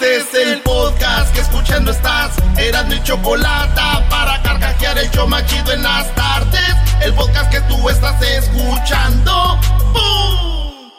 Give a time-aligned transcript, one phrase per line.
[0.00, 2.30] Este es el podcast que escuchando estás.
[2.56, 6.74] Eran mi chocolate para carcajear el show machido en las tardes.
[7.02, 9.58] El podcast que tú estás escuchando.
[9.92, 10.90] ¡Bum!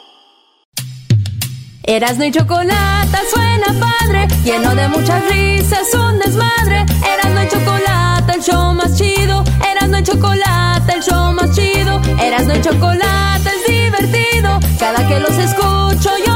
[1.82, 6.86] Erasmo y chocolate suena padre, lleno de muchas risas, un desmadre.
[7.04, 9.42] Erasmo y chocolate, el show más chido.
[9.68, 12.00] Erasmo y chocolate, el show más chido.
[12.20, 14.60] Erasmo y chocolate es divertido.
[14.78, 16.31] Cada que los escucho yo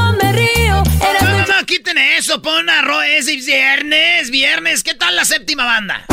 [1.77, 4.81] quiten eso, pon arroz, es viernes, viernes.
[4.81, 6.05] ¿Qué tal la séptima banda?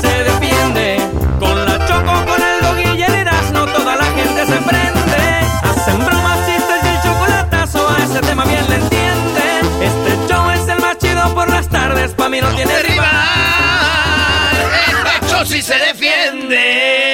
[0.00, 0.98] Se defiende
[1.40, 5.40] con la choco, con el dog y el toda la gente se prende.
[5.64, 9.82] Hacen bromas, chistes y el chocolatazo, a ese tema bien le entienden.
[9.82, 13.08] Este show es el más chido por las tardes, pa' mí no tiene rival.
[14.86, 17.07] Este show sí se defiende.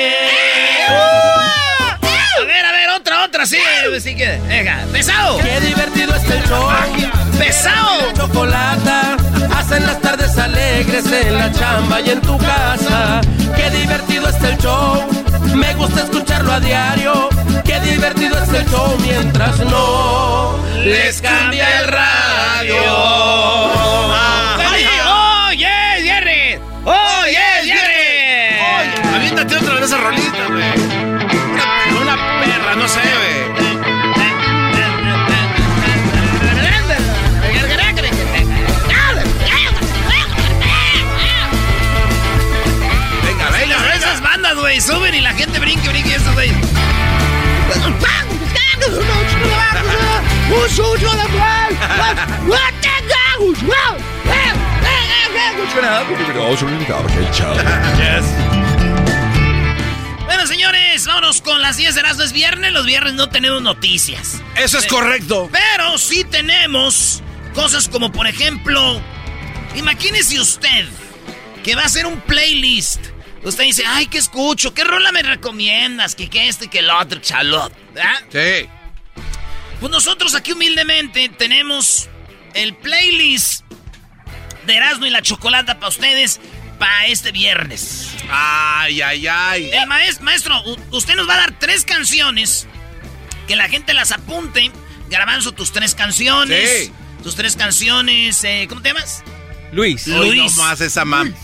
[4.00, 5.38] Sí que, venga, pesado.
[5.38, 6.68] Qué divertido es el show.
[7.38, 8.12] Pesado.
[8.14, 9.16] Chocolata,
[9.56, 13.20] hacen las tardes alegres en la chamba y en tu casa.
[13.54, 15.04] Qué divertido es el show.
[15.54, 17.28] Me gusta escucharlo a diario.
[17.64, 22.76] Qué divertido es el show mientras no Les cambia el radio.
[24.58, 24.86] ¡Ay,
[25.50, 25.68] oye,
[26.02, 26.58] Jerry!
[26.84, 29.14] ¡Oye, Jerry!
[29.14, 30.48] Aviéntate otra vez esa rolita,
[44.84, 46.50] suben y la gente brinque, brinque y eso, güey.
[60.26, 62.72] Bueno, señores, vámonos con las 10 de las es viernes.
[62.72, 64.42] Los viernes no tenemos noticias.
[64.56, 65.48] Eso es correcto.
[65.50, 67.22] Pero sí tenemos
[67.54, 69.00] cosas como, por ejemplo,
[69.74, 70.86] imagínese usted
[71.62, 73.13] que va a hacer un playlist.
[73.44, 74.72] Usted dice, ay, ¿qué escucho?
[74.72, 76.14] ¿Qué rola me recomiendas?
[76.14, 77.72] Que, que este, que el otro, chalot.
[77.92, 78.14] ¿verdad?
[78.32, 78.68] Sí.
[79.80, 82.08] Pues nosotros aquí humildemente tenemos
[82.54, 83.62] el playlist
[84.66, 86.40] de Erasmo y la Chocolata para ustedes
[86.78, 88.08] para este viernes.
[88.30, 89.70] Ay, ay, ay.
[89.72, 92.66] El maestro, maestro, usted nos va a dar tres canciones.
[93.46, 94.70] Que la gente las apunte.
[95.10, 96.84] Garbanzo, tus tres canciones.
[96.86, 96.92] Sí.
[97.22, 98.42] Tus tres canciones.
[98.44, 99.22] eh, ¿Cómo te llamas?
[99.72, 100.08] Luis.
[100.08, 100.56] Hoy Luis.
[100.56, 101.34] no más esa mam.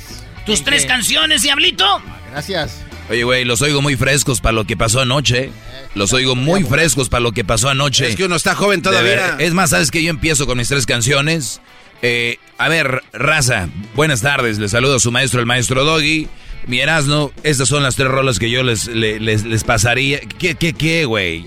[0.47, 1.85] Tus tres canciones, Diablito.
[2.31, 2.81] Gracias.
[3.09, 5.51] Oye, güey, los oigo muy frescos para lo que pasó anoche.
[5.95, 8.09] Los oigo muy frescos para lo que pasó anoche.
[8.09, 9.37] Es que uno está joven todavía.
[9.41, 11.61] Es más, ¿sabes que Yo empiezo con mis tres canciones.
[12.03, 14.59] Eh, a ver, raza, buenas tardes.
[14.59, 16.29] Les saludo a su maestro, el maestro Doggy.
[16.67, 20.21] Mi Erasmo, estas son las tres rolas que yo les, le- les, les pasaría.
[20.21, 21.47] ¿Qué, qué, qué, güey?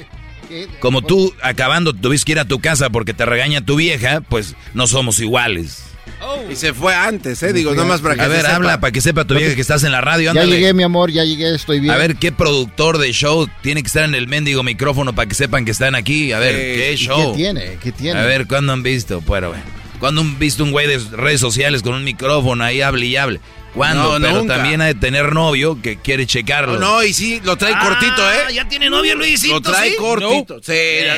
[0.50, 0.68] ¿Qué?
[0.80, 4.56] Como tú, acabando, tuviste que ir a tu casa porque te regaña tu vieja, pues
[4.74, 5.84] no somos iguales.
[6.52, 7.54] Y se fue antes, ¿eh?
[7.54, 8.56] Digo, nomás para que A se ver, sepa.
[8.56, 10.26] habla para que sepa tu vieja que estás en la radio.
[10.26, 10.52] Ya Ándale.
[10.52, 11.94] llegué, mi amor, ya llegué, estoy bien.
[11.94, 15.36] A ver, ¿qué productor de show tiene que estar en el mendigo micrófono para que
[15.36, 16.32] sepan que están aquí?
[16.32, 17.32] A ver, Sí, ¿qué ¿Y show?
[17.32, 17.78] ¿Qué tiene?
[17.82, 18.20] ¿Qué tiene?
[18.20, 19.22] A ver, ¿cuándo han visto?
[19.22, 19.64] Bueno, bueno.
[20.00, 23.40] ¿Cuándo han visto un güey de redes sociales con un micrófono ahí hable y hable?
[23.74, 24.20] ¿Cuándo?
[24.20, 24.56] No, Pero nunca.
[24.56, 26.74] también ha de tener novio que quiere checarlo.
[26.80, 28.54] No, no, y sí, lo trae cortito, Ah, ¿eh?
[28.54, 29.56] Ya tiene novio, Luisito.
[29.56, 29.96] Lo trae ¿sí?
[29.98, 30.60] cortito.
[30.62, 30.74] Sí.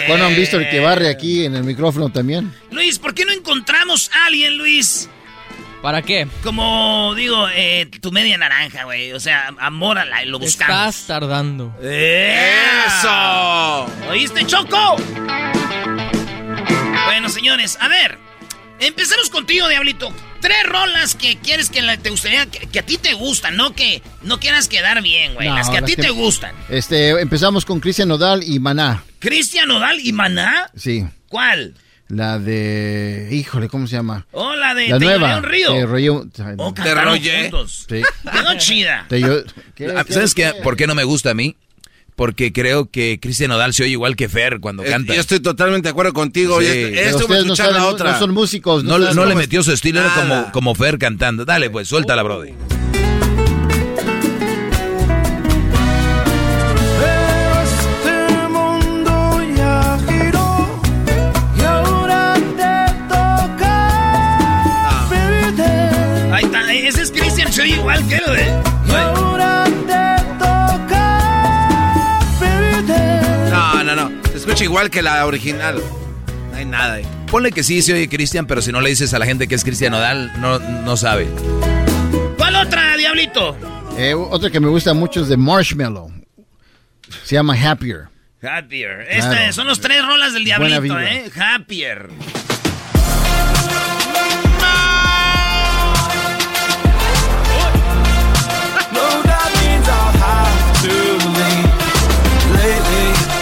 [0.08, 2.54] ¿Cuándo han visto el que barre aquí en el micrófono también?
[2.72, 5.10] Luis, ¿por qué no encontramos a alguien, Luis?
[5.82, 6.28] ¿Para qué?
[6.44, 9.12] Como digo, eh, tu media naranja, güey.
[9.12, 10.96] O sea, amórala y lo buscamos.
[10.96, 11.76] Estás tardando.
[11.84, 13.86] ¡Eso!
[14.10, 14.96] ¿Oíste, Choco?
[17.06, 18.18] Bueno, señores, a ver.
[18.80, 20.12] Empecemos contigo, Diablito.
[20.42, 23.74] Tres rolas que quieres que la- te gustaría, que, que a ti te gustan, no
[23.74, 25.48] que no quieras quedar bien, güey.
[25.48, 26.54] No, las que a ti que- te gustan.
[26.70, 29.04] Este, empezamos con Cristian Nodal y Maná.
[29.20, 30.70] Cristian Nodal y Maná.
[30.76, 31.06] Sí.
[31.30, 31.74] ¿Cuál?
[32.08, 33.30] La de.
[33.32, 34.28] Híjole, ¿cómo se llama?
[34.32, 35.38] Oh, la de La Te nueva.
[35.38, 35.74] Un río.
[35.74, 37.42] Te Río- Oh, Te rollé.
[37.50, 37.86] juntos.
[37.90, 38.04] Sí.
[38.32, 39.06] Quedó chida.
[39.10, 39.44] Te yo-
[39.74, 40.52] ¿qué- Ah, qué- ¿Sabes qué?
[40.56, 40.62] qué?
[40.62, 41.56] ¿Por qué no me gusta a mí?
[42.16, 45.14] Porque creo que Cristian Odal se oye igual que Fer cuando Eh, canta.
[45.14, 46.62] Yo estoy totalmente de acuerdo contigo.
[46.62, 46.68] Sí.
[46.68, 48.14] esto- me no, saben, la otra.
[48.14, 48.84] no son músicos.
[48.86, 51.44] No, le- no metió su estilo, era como, como Fer cantando.
[51.44, 52.54] Dale, pues, suéltala, Brody.
[57.64, 60.68] Este mundo ya giró
[61.58, 63.74] y ahora te toca
[65.10, 66.34] vivir.
[66.34, 66.74] Ahí está.
[66.74, 68.18] Ese es Christian, se oye igual que
[74.46, 75.82] escucha igual que la original.
[76.52, 77.06] No hay nada ahí.
[77.32, 79.56] Ponle que sí se oye Cristian, pero si no le dices a la gente que
[79.56, 81.28] es Cristian Odal, no, no sabe.
[82.38, 83.58] ¿Cuál otra, Diablito?
[83.98, 86.12] Eh, otra que me gusta mucho es de Marshmallow.
[87.24, 88.08] Se llama Happier.
[88.44, 89.08] Happier.
[89.08, 89.34] Claro.
[89.34, 91.00] Este, son los tres rolas del Diablito.
[91.00, 91.32] ¿eh?
[91.36, 92.10] Happier.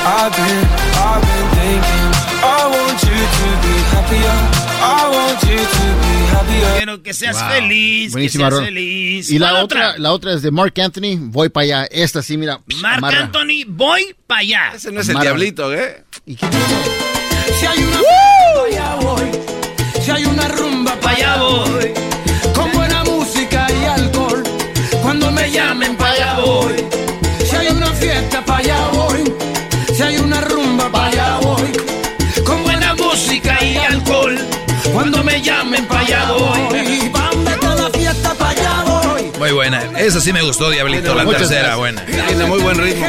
[0.05, 0.82] I've been,
[6.77, 7.49] Quiero que seas Wow.
[7.51, 9.31] feliz, Buenísima que seas feliz.
[9.31, 11.17] Y la ¿Cuál otra, la otra es de Mark Anthony.
[11.19, 11.85] Voy para allá.
[11.85, 12.59] Esta sí, mira.
[12.81, 13.19] Marc amarra.
[13.23, 14.71] Anthony, voy para allá.
[14.75, 16.03] Ese no es el diablito, ¿eh?
[16.25, 16.45] ¿Y qué
[17.59, 17.99] Si hay una
[18.65, 19.23] allá voy.
[20.03, 21.93] Si hay una rumba pa' allá voy.
[22.53, 24.43] Con buena música y alcohol.
[25.01, 26.73] Cuando me llamen pa' allá voy.
[27.49, 29.23] Si hay una fiesta pa' allá voy.
[29.95, 30.32] Si hay una
[39.69, 39.99] buena.
[39.99, 41.77] Esa sí me gustó, Diablito, la tercera, gracias.
[41.77, 42.05] buena.
[42.05, 43.07] Tiene muy buen ritmo.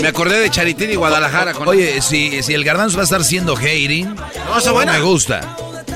[0.00, 1.52] Me acordé de Charitín y Guadalajara.
[1.54, 4.92] Con Oye, si, si el garbanzo va a estar siendo hating, No, está buena.
[4.92, 5.40] me gusta.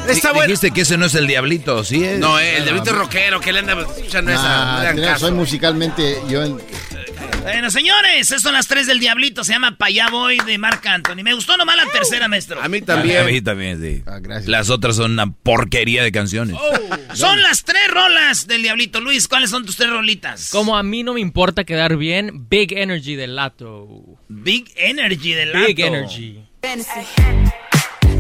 [0.09, 0.47] Está buena.
[0.47, 2.03] Dijiste que ese no es el Diablito, ¿sí?
[2.05, 2.19] es?
[2.19, 3.41] No, eh, el diablito es rockero.
[3.41, 4.93] que le anda escuchando esa?
[4.95, 6.21] No soy musicalmente.
[6.29, 6.61] Yo en-
[7.43, 9.43] Bueno, señores, esas son las tres del Diablito.
[9.43, 11.23] Se llama Pa' allá voy de Marc Anthony.
[11.25, 12.61] Me gustó nomás la tercera, maestro.
[12.63, 13.45] A mí A mí también.
[13.45, 14.03] también, sí.
[14.07, 14.49] Ah, gracias.
[14.49, 16.57] Las otras son una porquería de canciones.
[17.15, 19.01] Son las tres rolas del Diablito.
[19.01, 20.51] Luis, ¿cuáles son tus tres rolitas?
[20.51, 23.89] Como a mí no me importa quedar bien, Big Energy del Lato.
[24.29, 25.95] Big Energy del Big Lato.
[25.97, 26.45] Energy.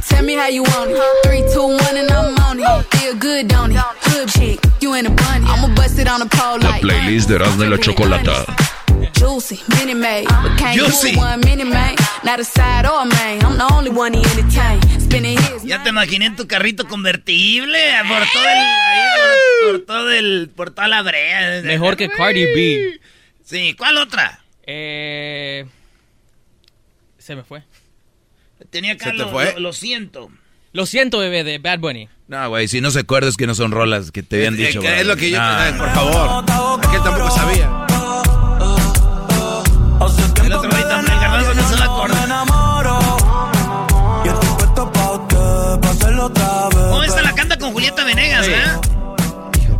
[0.08, 0.96] Tell me how you want it.
[1.22, 2.96] Three, two, one, and I'm on it.
[2.96, 3.80] Feel good, don't it?
[4.04, 5.46] Good chick, you in a bunny.
[5.46, 6.80] I'ma bust it on the pole like.
[6.82, 8.44] playlist de Erasmo y la Chocolata.
[9.12, 9.60] Juicy.
[9.68, 11.12] But can't Juicy.
[11.12, 11.94] do it one minute, man.
[12.24, 13.42] Not a side or a main.
[13.44, 14.80] I'm the only one he entertain.
[15.00, 15.64] Spinning his.
[15.64, 17.78] Ya te imaginé en tu carrito convertible
[18.08, 18.58] por todo el...
[19.16, 20.50] por, por todo el...
[20.54, 21.62] Por toda la brea.
[21.62, 23.00] Mejor que Cardi B.
[23.44, 24.40] Sí, ¿cuál otra?
[24.66, 25.66] Eh,
[27.18, 27.62] se me fue.
[28.70, 29.52] Tenía ¿Se te lo, fue?
[29.54, 30.30] lo- lo siento.
[30.72, 32.08] Lo siento, bebé, de Bad Bunny.
[32.28, 34.80] No, güey, si no se acuerda es que no son rolas que te habían dicho.
[34.80, 34.96] que bro.
[34.96, 35.38] es lo que yo.
[35.38, 36.44] No, por favor.
[36.86, 37.81] Aquel tampoco sabía.
[42.08, 42.52] La acuerda.
[46.92, 48.62] Oh, esta la canta con Julieta Venegas, ¿eh?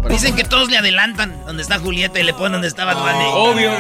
[0.08, 3.24] Dicen que todos le adelantan donde está Julieta y le ponen donde estaba Bunny.
[3.32, 3.70] Obvio.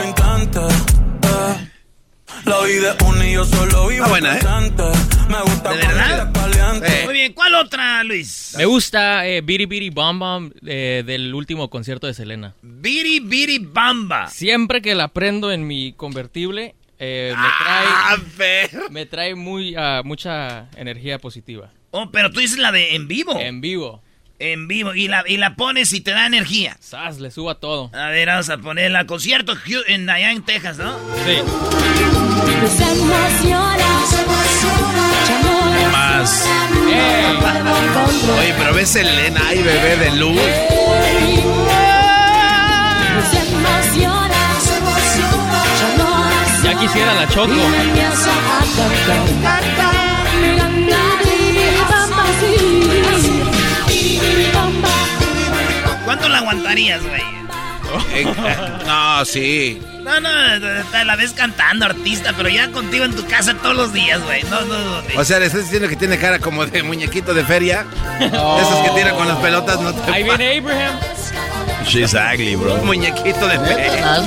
[2.44, 4.40] La vida es una y yo solo vivo Está buena, ¿eh?
[5.28, 6.32] Me gusta ¿De verdad?
[6.32, 7.04] caliente.
[7.04, 8.54] Muy bien, ¿cuál otra, Luis?
[8.56, 12.54] Me gusta eh, Biri Biri Bam Bam eh, del último concierto de Selena.
[12.62, 14.28] Biri Biri Bamba.
[14.28, 20.02] Siempre que la prendo en mi convertible, eh, me Ah, trae, me trae muy, ah,
[20.04, 21.70] mucha energía positiva.
[21.90, 23.38] Oh, pero tú dices la de en vivo.
[23.38, 24.02] En vivo.
[24.38, 24.94] En vivo.
[24.94, 26.76] Y la, y la pones y te da energía.
[26.80, 27.90] Sas, le suba todo.
[27.94, 29.06] A ver, vamos a ponerla.
[29.06, 29.54] Concierto
[29.86, 30.98] en, allá en Texas, ¿no?
[31.24, 31.36] Sí.
[32.52, 33.88] Emociona.
[35.92, 36.46] Más.
[36.88, 37.38] Ey.
[38.38, 40.40] Oye, pero ves Elena y bebé de luz.
[43.10, 44.21] Emociona.
[46.72, 47.52] Ya quisiera la choco.
[56.06, 57.22] ¿Cuánto la aguantarías, güey?
[58.14, 58.26] Eh,
[58.86, 59.82] no, sí.
[60.02, 60.30] No, no,
[60.90, 64.42] te la ves cantando, artista, pero ya contigo en tu casa todos los días, güey.
[64.44, 65.02] No, no, no.
[65.16, 67.84] O sea, le estás diciendo que tiene cara como de muñequito de feria.
[68.18, 70.94] Esos que tiran con las pelotas, no te Ahí viene Abraham.
[71.84, 72.78] She's ugly, bro.
[72.78, 74.22] Muñequito de feria.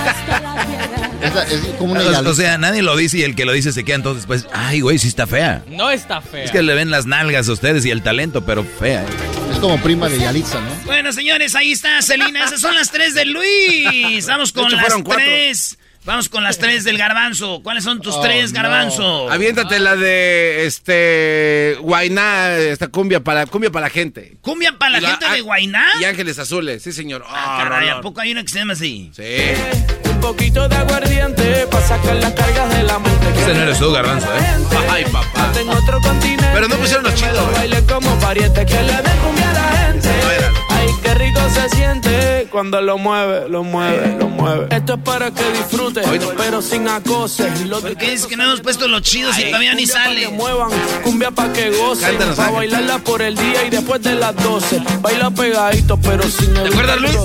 [1.22, 3.96] es como una O, sea, nadie lo dice y el que lo dice se queda
[3.96, 4.46] entonces después.
[4.52, 5.62] Ay, güey, sí está fea.
[5.68, 6.44] No está fea.
[6.44, 9.02] Es que le ven las nalgas a ustedes y el talento, pero fea.
[9.02, 9.06] ¿eh?
[9.52, 10.70] Es como prima de Yalitza, ¿no?
[10.86, 12.44] Bueno, señores, ahí está, Celina.
[12.44, 14.26] Esas son las tres de Luis.
[14.26, 15.24] Vamos con hecho, las cuatro.
[15.24, 17.60] tres Vamos con las tres del garbanzo.
[17.62, 19.30] ¿Cuáles son tus tres, garbanzo?
[19.30, 24.38] Aviéntate la de este Guainá, esta cumbia para cumbia para la gente.
[24.40, 25.86] ¿Cumbia para la gente de Guainá?
[26.00, 27.22] Y Ángeles Azules, sí señor.
[27.26, 29.10] Ah, Ah, caray, ¿a poco hay una que se llama así?
[29.14, 30.09] Sí.
[30.20, 33.40] Un poquito de aguardiente para sacar las cargas de la mente.
[33.40, 34.66] Ese no eres tú, garbanzo, ¿eh?
[34.90, 35.50] Ay, papá.
[35.58, 36.50] En otro continente.
[36.52, 37.54] Pero no pusieron lo chido, güey.
[37.54, 40.08] Baile como pariente que le den cumbia a la gente.
[40.08, 40.79] No.
[41.02, 44.66] Qué rico se siente cuando lo mueve, lo mueve, lo mueve.
[44.70, 46.06] Esto es para que disfrutes,
[46.36, 47.60] pero sin acoses.
[47.66, 50.20] Lo ¿Por qué dices que no hemos puesto los chidos y todavía ni sale?
[50.22, 50.70] Que muevan,
[51.02, 52.16] cumbia pa' que gocen.
[52.36, 54.82] Pa' bailarla por el día y después de las 12.
[55.00, 57.16] Baila pegadito, pero sin el acuerdas, Luis?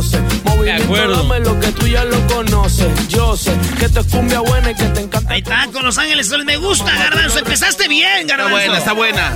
[0.44, 1.24] Movimiento, acuerdo.
[1.24, 3.08] dame lo que tú ya lo conoces.
[3.08, 5.34] Yo sé que esto es cumbia buena y que te encanta.
[5.34, 6.30] Ahí está, con Los Ángeles.
[6.46, 7.40] Me gusta, garbanzo.
[7.40, 8.56] Empezaste bien, Está garbanzo.
[8.56, 9.34] buena, está buena.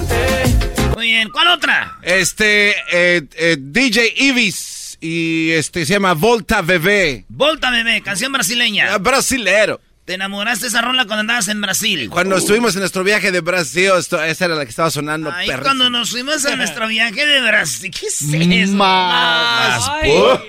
[0.99, 1.29] Muy bien.
[1.29, 1.97] ¿Cuál otra?
[2.01, 7.23] Este eh, eh, DJ Ibis y este se llama Volta Bebé.
[7.29, 8.01] Volta, bebé.
[8.01, 8.93] Canción brasileña.
[8.93, 9.79] Ah, Brasilero.
[10.03, 12.09] ¿Te enamoraste de esa rola cuando andabas en Brasil?
[12.09, 15.31] Cuando estuvimos en nuestro viaje de Brasil, esto- esa era la que estaba sonando.
[15.31, 15.63] Ahí perrísimo.
[15.63, 17.91] cuando nos fuimos a nuestro viaje de Brasil.
[17.97, 18.73] ¿Qué es eso?
[18.73, 19.89] Más.
[20.05, 20.41] Oh.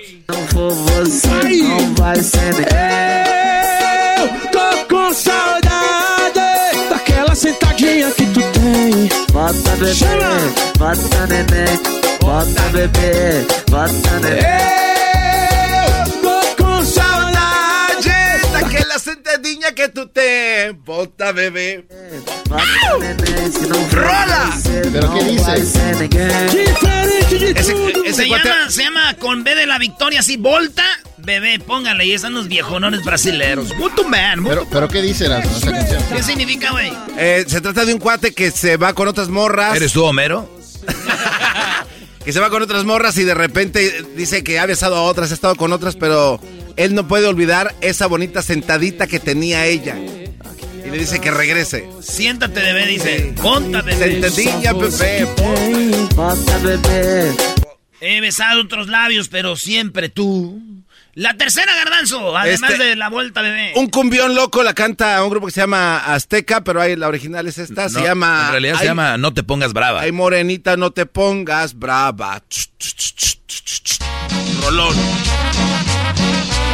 [4.51, 5.80] Tô com
[7.31, 9.09] daquela sentadinha que tu tem.
[9.31, 9.95] Bota bebê,
[10.77, 11.79] bota neném,
[12.19, 14.41] bota bebê, bota neném.
[16.21, 18.09] Tô com saudade
[18.51, 20.73] Daquela sentadinha que tu tem.
[20.85, 21.85] Bota neném,
[23.51, 24.49] se não for ¡Rola!
[24.91, 25.43] ¿Pero não qué dice?
[25.45, 26.27] vai ser ninguém.
[26.49, 28.05] diferente de Ese, tudo.
[28.05, 30.83] ese Se llama, se llama con B de la victoria, así, Volta,
[31.21, 32.05] bebé, póngale.
[32.05, 33.75] Y están los viejonones brasileros.
[33.77, 35.73] Muito man, Pero, pero ¿qué dice la, canción?
[36.11, 36.91] ¿Qué significa, güey?
[37.17, 39.75] eh, se trata de un cuate que se va con otras morras.
[39.75, 40.49] ¿Eres tú, Homero?
[42.25, 45.31] que se va con otras morras y de repente dice que ha besado a otras,
[45.31, 46.39] ha estado con otras, pero
[46.75, 49.95] él no puede olvidar esa bonita sentadita que tenía ella.
[49.97, 51.87] Y le dice que regrese.
[52.01, 53.33] Siéntate, bebé, dice.
[53.41, 54.21] Ponta, bebé.
[54.21, 55.27] Sentadilla, bebé.
[56.15, 57.31] Bota bebê,
[58.01, 60.59] He besado otros labios, pero siempre tú.
[61.13, 63.73] La tercera, garbanzo, además Este- de la vuelta, bebé.
[63.75, 67.45] Un cumbión loco la canta un grupo que se llama Azteca, pero ahí la original
[67.47, 67.89] es esta.
[67.89, 68.43] se No, llama.
[68.45, 70.01] En realidad se Ay, llama No te pongas brava.
[70.01, 72.41] Ay, morenita, no te pongas brava.
[74.63, 74.95] Rolón.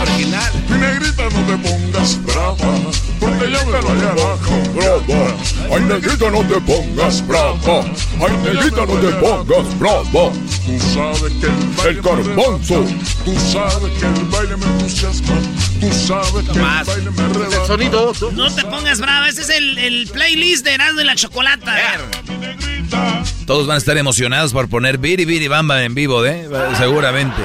[0.08, 0.52] Original.
[0.70, 2.74] Mi negrita no te pongas brava,
[3.20, 5.36] porque yo me voy abajo, brava.
[5.74, 7.84] Ay, negrita no te pongas brava,
[8.22, 10.32] ay, negrita no te pongas brava.
[10.66, 12.86] Tú sabes que el baile el garbanzo,
[13.24, 15.36] tú sabes que el baile me entusiasma,
[15.80, 16.88] tú sabes que Más.
[16.88, 17.62] el baile me arrebata.
[17.62, 18.14] El sonido.
[18.34, 21.76] No te pongas brava, ese es el, el playlist de Erasmo y la Chocolata.
[23.46, 26.48] Todos van a estar emocionados por poner Biri Biri Bamba en vivo, ¿eh?
[26.78, 27.42] Seguramente.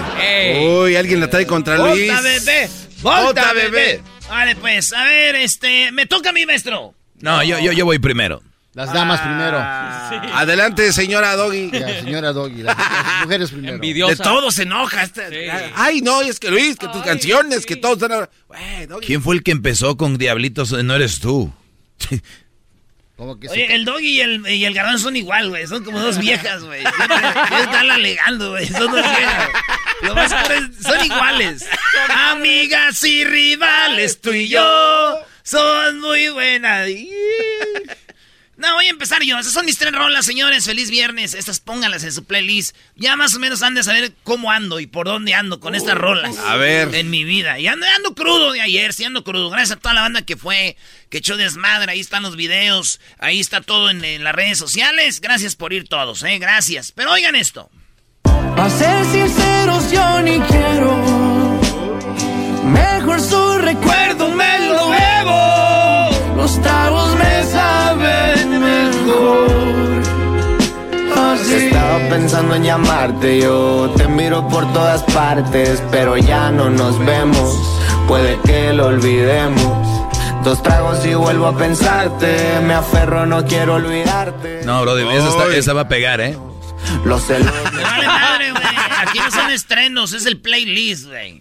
[0.61, 2.13] Uy, alguien la trae contra Luis.
[2.13, 2.71] Volta, bebé.
[3.03, 3.71] Volta, Volta, bebé.
[3.71, 4.03] bebé.
[4.29, 6.95] Vale, pues, a ver, este, me toca a mí, maestro.
[7.21, 8.43] No, yo, yo, yo voy primero.
[8.75, 9.59] Las damas primero.
[10.35, 11.71] Adelante, señora Doggy.
[11.71, 12.63] Ya, señora Doggy.
[12.63, 12.77] Las,
[13.23, 13.73] mujeres primero.
[13.73, 14.23] De Envidiosa.
[14.25, 15.03] todo se enoja.
[15.03, 15.27] esta-
[15.75, 18.29] Ay, no, es que Luis, que tus canciones, que todos están
[18.89, 19.07] Doggy.
[19.07, 20.73] ¿Quién fue el que empezó con Diablitos?
[20.73, 21.53] No eres tú.
[23.17, 25.67] Como que se- Oye, el dog y el, y el garbanzo son igual, güey.
[25.67, 26.83] Son como dos viejas, güey.
[26.83, 28.67] Están alegando, güey.
[28.67, 29.49] Son dos viejas.
[30.03, 30.31] Lo más
[30.83, 31.67] son iguales.
[32.09, 35.19] Amigas y rivales, tú y yo.
[35.43, 36.89] Son muy buenas.
[38.63, 39.39] No, voy a empezar yo.
[39.39, 40.67] Esas son mis tres rolas, señores.
[40.67, 41.35] Feliz viernes.
[41.35, 42.77] Estas pónganlas en su playlist.
[42.95, 45.97] Ya más o menos han de saber cómo ando y por dónde ando con estas
[45.97, 46.39] rolas.
[46.39, 46.95] A ver.
[46.95, 47.59] En mi vida.
[47.59, 49.51] Y ando, ando crudo de ayer, sí ando crudo.
[49.51, 50.77] Gracias a toda la banda que fue,
[51.11, 51.91] que echó desmadre.
[51.91, 53.01] Ahí están los videos.
[53.19, 55.21] Ahí está todo en, en las redes sociales.
[55.21, 56.39] Gracias por ir todos, eh.
[56.39, 56.93] Gracias.
[56.93, 57.69] Pero oigan esto.
[58.25, 59.05] A ser
[59.63, 60.93] sinceros, yo ni quiero.
[62.65, 66.37] Mejor su recuerdo me lo bebo.
[66.37, 70.03] Los tragos me saben mejor.
[71.35, 71.55] Así.
[71.55, 77.57] Estaba pensando en llamarte, yo te miro por todas partes, pero ya no nos vemos,
[78.09, 79.89] puede que lo olvidemos.
[80.45, 84.63] Dos tragos y vuelvo a pensarte, me aferro, no quiero olvidarte.
[84.65, 86.37] No, bro, esa, está- esa va a pegar, ¿eh?
[87.05, 87.51] Los celos.
[87.73, 88.63] Me vale madre, güey.
[88.99, 91.41] Aquí no son estrenos, es el playlist, güey.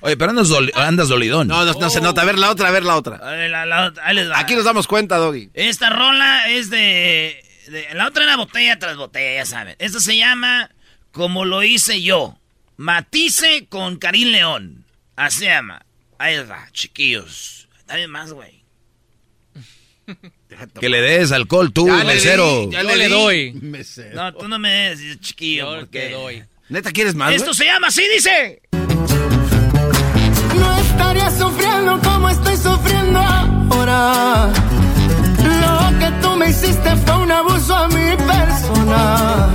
[0.00, 1.48] Oye, pero andas, doli- andas dolidón.
[1.48, 2.22] No, no, no se nota.
[2.22, 3.16] A ver la otra, a ver la otra.
[3.16, 4.38] A ver, la- la- ahí les va.
[4.38, 5.50] Aquí nos damos cuenta, Doggy.
[5.54, 9.76] Esta rola es de, de- La otra era botella tras botella, ya saben.
[9.78, 10.70] Esta se llama
[11.10, 12.38] Como lo hice yo.
[12.76, 14.84] Matice con Karim León.
[15.16, 15.84] Así se llama.
[16.18, 17.68] Ahí va, chiquillos.
[17.86, 18.62] Dame más, güey.
[20.80, 22.66] Que le des alcohol tú, Ya le mesero.
[22.66, 23.10] di, ya le di.
[23.10, 23.52] doy.
[23.60, 24.14] Mesero.
[24.14, 25.72] No, tú no me des, chiquillo.
[25.74, 26.42] Yo porque- te doy.
[26.68, 27.32] ¿Neta quieres más?
[27.32, 27.54] Esto güey?
[27.56, 28.62] se llama así, dice.
[30.58, 34.52] No estaría sufriendo como estoy sufriendo ahora.
[35.38, 39.48] Lo que tú me hiciste fue un abuso a mi persona.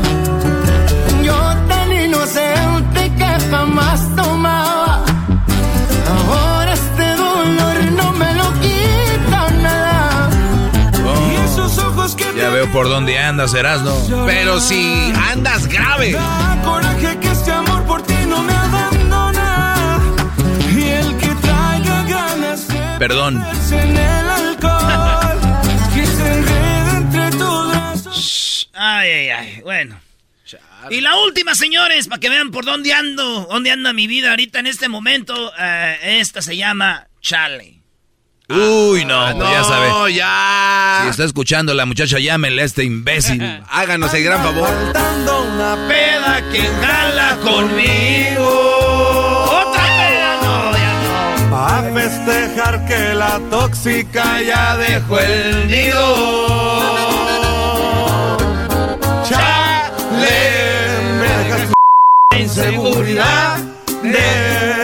[12.77, 13.95] Por dónde andas, Erasno.
[14.27, 16.11] Pero si andas grave.
[16.11, 19.99] Da coraje que este amor por ti no me abandona.
[20.71, 23.39] Y el que traiga ganas de Perdón.
[23.41, 25.39] perderse en el alcohol.
[25.95, 28.69] que se enrede entre tus brazos.
[28.75, 29.61] Ay, ay, ay.
[29.63, 29.99] Bueno.
[30.91, 34.59] Y la última, señores, para que vean por dónde ando, dónde anda mi vida ahorita
[34.59, 35.51] en este momento.
[35.57, 37.76] eh, esta se llama Charlie.
[38.49, 39.89] Uy, no, Ah, pues ya sabe.
[39.89, 40.99] No, ya.
[41.03, 43.41] Si está escuchando la muchacha, llámenle a este imbécil.
[43.69, 44.67] Háganos el gran favor.
[44.67, 48.47] Faltando una Peda que jala conmigo.
[49.49, 51.57] Otra peda, no, ya no.
[51.57, 56.15] A festejar que la tóxica ya dejó el nido.
[59.27, 60.39] Chale,
[61.19, 61.71] me dejas
[62.39, 63.57] inseguridad
[64.03, 64.76] de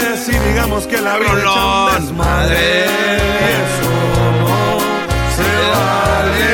[0.64, 2.86] digamos que la vida echa un desmadre.
[2.86, 3.90] Eso
[4.40, 4.80] no
[5.36, 6.54] se vale.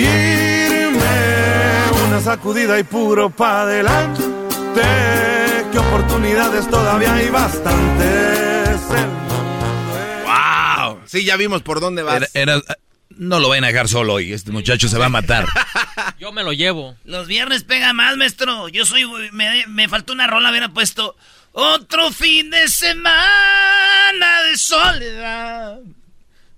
[0.00, 1.18] Irme
[2.06, 4.22] una sacudida y puro pa' adelante.
[5.72, 8.80] Que oportunidades todavía hay bastantes.
[10.24, 10.98] ¡Wow!
[11.06, 12.30] Sí, ya vimos por dónde vas.
[12.34, 12.62] Era- era-
[13.16, 14.32] no lo vayan a dejar solo hoy.
[14.32, 15.44] Este muchacho se va a matar.
[16.18, 16.96] Yo me lo llevo.
[17.04, 18.68] Los viernes pega más, maestro.
[18.68, 19.04] Yo soy.
[19.32, 21.16] Me, me faltó una rola, hubiera puesto.
[21.52, 25.78] Otro fin de semana de soledad.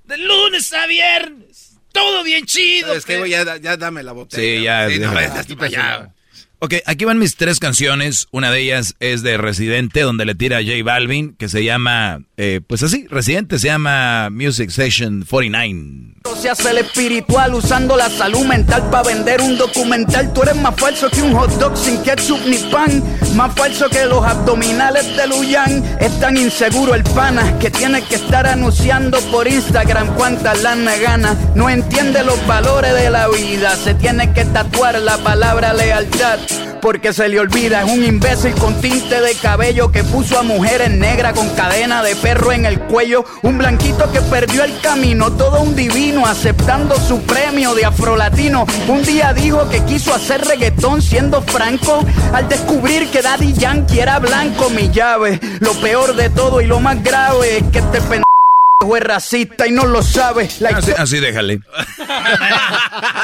[0.04, 1.76] De lunes a viernes.
[1.92, 2.94] Todo bien chido.
[2.94, 4.42] Es que güey, ya, ya dame la botella.
[4.42, 6.14] Sí, ya, Sí, no, ya para allá.
[6.62, 8.28] Ok, aquí van mis tres canciones.
[8.32, 12.20] Una de ellas es de Residente, donde le tira a J Balvin, que se llama,
[12.36, 16.10] eh, pues así, Residente, se llama Music Session 49.
[16.38, 20.32] Se hace el espiritual usando la salud mental para vender un documental.
[20.34, 23.02] Tú eres más falso que un hot dog sin ketchup ni pan.
[23.34, 25.82] Más falso que los abdominales de Luyan.
[25.98, 31.36] Es tan inseguro el pana que tiene que estar anunciando por Instagram cuántas lana gana.
[31.54, 33.74] No entiende los valores de la vida.
[33.76, 36.38] Se tiene que tatuar la palabra lealtad.
[36.80, 40.90] Porque se le olvida, es un imbécil con tinte de cabello que puso a mujeres
[40.90, 43.24] negras con cadena de perro en el cuello.
[43.42, 48.66] Un blanquito que perdió el camino, todo un divino aceptando su premio de afrolatino.
[48.88, 52.04] Un día dijo que quiso hacer reggaetón siendo franco.
[52.32, 55.38] Al descubrir que Daddy Yankee era blanco, mi llave.
[55.60, 59.72] Lo peor de todo y lo más grave es que este pendejo es racista y
[59.72, 60.48] no lo sabe.
[60.60, 61.60] La Así, así déjale.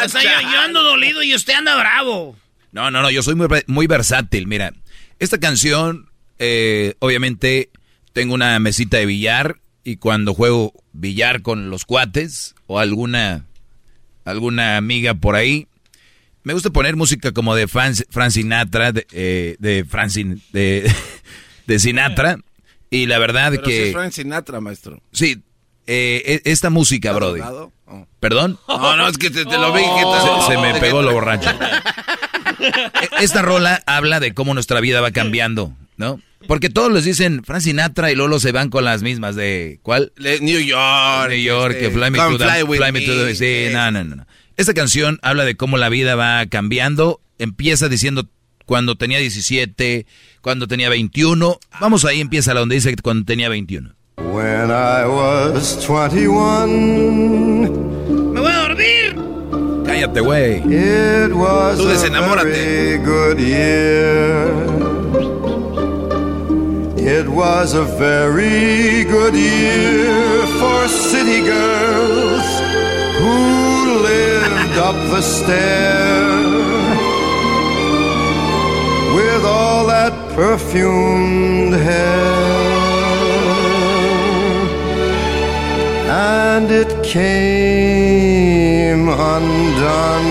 [0.04, 2.36] O sea, yo, yo ando dolido y usted anda bravo.
[2.76, 4.46] No, no, no, yo soy muy, muy versátil.
[4.46, 4.74] Mira,
[5.18, 7.70] esta canción, eh, obviamente,
[8.12, 13.46] tengo una mesita de billar y cuando juego billar con los cuates o alguna,
[14.26, 15.68] alguna amiga por ahí,
[16.42, 20.92] me gusta poner música como de Fran, Fran Sinatra, de, eh, de, Sin- de,
[21.66, 22.36] de Sinatra.
[22.90, 23.86] Y la verdad Pero si que...
[23.86, 25.00] es Frank Sinatra, maestro.
[25.12, 25.42] Sí,
[25.86, 27.40] eh, e- esta música, ¿Estás Brody.
[27.86, 28.06] Oh.
[28.20, 28.58] ¿Perdón?
[28.68, 29.80] No, no, es que te, te lo vi.
[29.80, 31.48] que Se, te- se me pegó que- lo borracho.
[33.20, 36.20] Esta rola habla de cómo nuestra vida va cambiando, ¿no?
[36.46, 40.12] Porque todos les dicen Frank Sinatra y Lolo se van con las mismas de ¿cuál?
[40.16, 41.28] Le- New York.
[41.30, 43.24] New York, este, que Fly Me, Come to the, Fly With Fly Me to the-
[43.24, 43.34] Me.
[43.34, 44.26] Sí, no, no, no.
[44.56, 47.20] Esta canción habla de cómo la vida va cambiando.
[47.38, 48.28] Empieza diciendo
[48.64, 50.06] cuando tenía 17,
[50.40, 51.58] cuando tenía 21.
[51.80, 53.94] Vamos ahí, empieza la donde dice que cuando tenía 21.
[54.18, 56.66] When I was 21,
[58.32, 59.25] ¡Me voy a dormir!
[59.96, 60.62] Cállate, güey.
[60.70, 62.44] it was Tú a desenamórate.
[62.50, 64.46] very good year.
[66.98, 72.44] It was a very good year for city girls
[73.20, 76.26] who lived up the stair
[79.16, 82.85] with all that perfumed hair.
[86.28, 90.26] And it came undone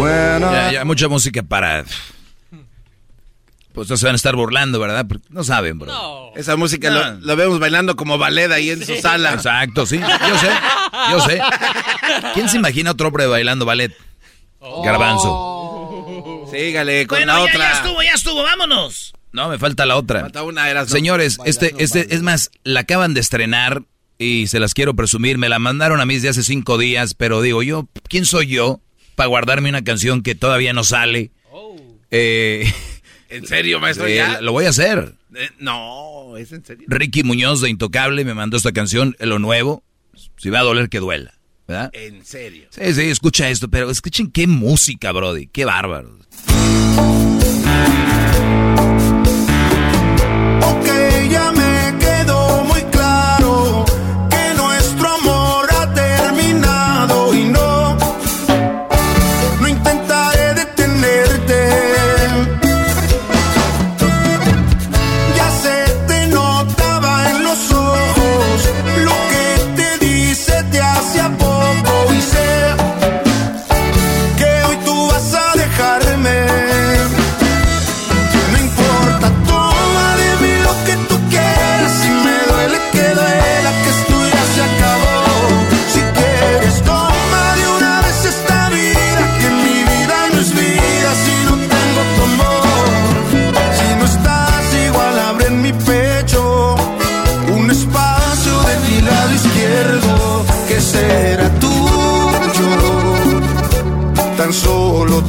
[0.00, 1.84] when Ya, ya, mucha música para...
[3.72, 5.04] Pues no se van a estar burlando, ¿verdad?
[5.08, 6.30] Porque no saben, bro.
[6.36, 7.00] Esa música No.
[7.00, 9.32] lo, lo vemos bailando como ballet ahí en su sala.
[9.32, 9.98] Exacto, sí.
[9.98, 10.48] Yo sé,
[11.10, 11.42] yo sé.
[12.34, 13.92] ¿Quién se imagina otro hombre bailando ballet?
[14.84, 16.46] Garbanzo.
[16.52, 17.58] Sígale con Bueno, la ya, otra.
[17.58, 19.12] ya estuvo, ya estuvo, vámonos.
[19.34, 20.20] No, me falta la otra.
[20.20, 20.94] Falta una, eras, no.
[20.94, 23.82] Señores, este, este, es más, la acaban de estrenar
[24.16, 25.38] y se las quiero presumir.
[25.38, 28.80] Me la mandaron a mí desde hace cinco días, pero digo yo, ¿quién soy yo
[29.16, 31.32] para guardarme una canción que todavía no sale?
[32.12, 32.72] Eh,
[33.28, 34.06] ¿En serio, maestro?
[34.06, 34.40] Sí, ¿Ya?
[34.40, 35.16] Lo voy a hacer.
[35.34, 36.86] Eh, no, es en serio.
[36.88, 39.82] Ricky Muñoz de Intocable me mandó esta canción, lo nuevo.
[40.36, 41.34] Si va a doler, que duela.
[41.66, 41.90] ¿Verdad?
[41.92, 42.68] En serio.
[42.70, 45.48] Sí, sí, escucha esto, pero escuchen qué música, Brody.
[45.48, 46.18] Qué bárbaro.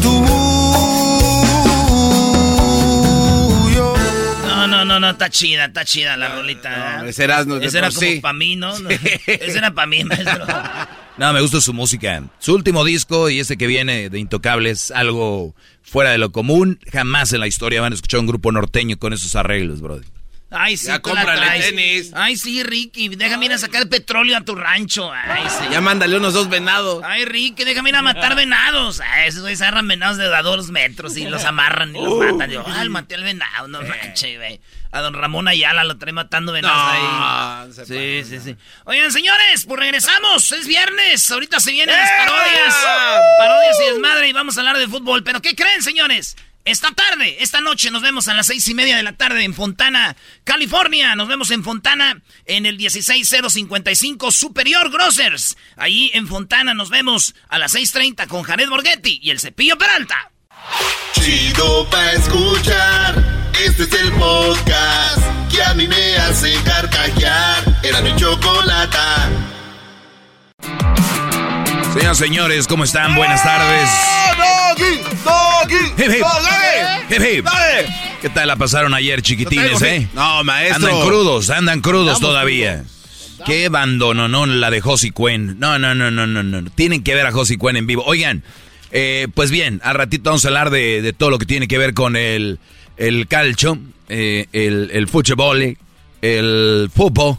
[0.02, 0.36] Tuyo.
[4.48, 7.04] No, no, no, no, está chida, está chida la rolita.
[7.08, 8.20] ese de Ese era como sí.
[8.22, 8.78] para mí, ¿no?
[8.80, 10.46] No, Ese era para mí, maestro.
[11.18, 12.24] No, me gusta su música.
[12.40, 16.78] Su último disco y este que viene de Intocable es algo fuera de lo común.
[16.92, 20.04] Jamás en la historia van a escuchar un grupo norteño con esos arreglos, Brody.
[20.52, 21.66] Ay, sí, Ya cómprale traes.
[21.70, 22.12] tenis.
[22.16, 25.12] Ay, sí, Ricky, déjame ir a sacar petróleo a tu rancho.
[25.12, 25.66] Ay, sí.
[25.72, 27.04] Ya mándale unos dos venados.
[27.04, 29.02] Ay, Ricky, déjame ir a matar venados.
[29.02, 32.32] Ay, esos güeyes agarran venados de a dos metros y los amarran y los Uh.
[32.32, 32.52] matan.
[32.52, 34.62] Yo, ay, maté al venado, no manches, güey.
[34.92, 37.74] A don Ramón Ayala lo trae matando venados No, ahí.
[37.74, 37.86] se
[38.24, 38.56] Sí, sí, sí.
[38.86, 40.50] Oigan, señores, pues regresamos.
[40.54, 41.30] Es viernes.
[41.32, 42.76] Ahorita se vienen las parodias.
[43.40, 45.22] Parodias y desmadre y vamos a hablar de fútbol.
[45.24, 46.38] Pero ¿qué creen, señores?
[46.66, 49.54] Esta tarde, esta noche, nos vemos a las seis y media de la tarde en
[49.54, 51.16] Fontana, California.
[51.16, 55.58] Nos vemos en Fontana en el 16055 Superior Grocers.
[55.78, 60.32] Ahí en Fontana nos vemos a las 6.30 con Jared Borghetti y el Cepillo Peralta.
[61.14, 63.52] Chido pa' escuchar.
[63.64, 67.64] Este es el podcast que a mí me hace carcajear.
[67.84, 69.30] Era mi chocolata.
[71.96, 73.16] Señoras, señores, ¿cómo están?
[73.16, 73.90] Buenas tardes.
[74.38, 76.20] Doggy, doggy, Hip, hip.
[76.20, 77.16] doggy.
[77.16, 77.46] Hip, hip.
[78.22, 80.06] ¿Qué tal la pasaron ayer, chiquitines, eh?
[80.14, 80.88] no, maestro.
[80.88, 82.84] Andan crudos, andan crudos todavía.
[83.46, 85.58] Qué abandono, no la de Josie Cuen.
[85.58, 86.70] No, no, no, no, no, no.
[86.72, 88.04] Tienen que ver a Josie Cuen en vivo.
[88.06, 88.44] Oigan,
[88.92, 91.78] eh, pues bien, al ratito vamos a hablar de, de todo lo que tiene que
[91.78, 92.60] ver con el,
[92.98, 93.80] el calcio,
[94.10, 95.78] eh, el, el fútbol,
[96.22, 97.38] el fútbol,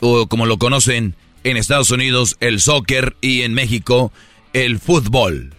[0.00, 1.14] o como lo conocen
[1.50, 4.12] en Estados Unidos, el soccer y en México,
[4.52, 5.54] el fútbol.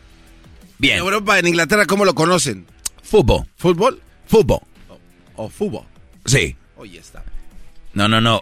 [0.78, 0.96] Bien.
[0.96, 2.66] En Europa, en Inglaterra, ¿cómo lo conocen?
[3.04, 3.46] Fútbol.
[3.58, 4.02] ¿Fútbol?
[4.26, 4.60] Fútbol.
[5.36, 5.84] ¿O fútbol?
[6.26, 6.56] Sí.
[6.76, 7.24] Oye, está.
[7.94, 8.42] No, no, no.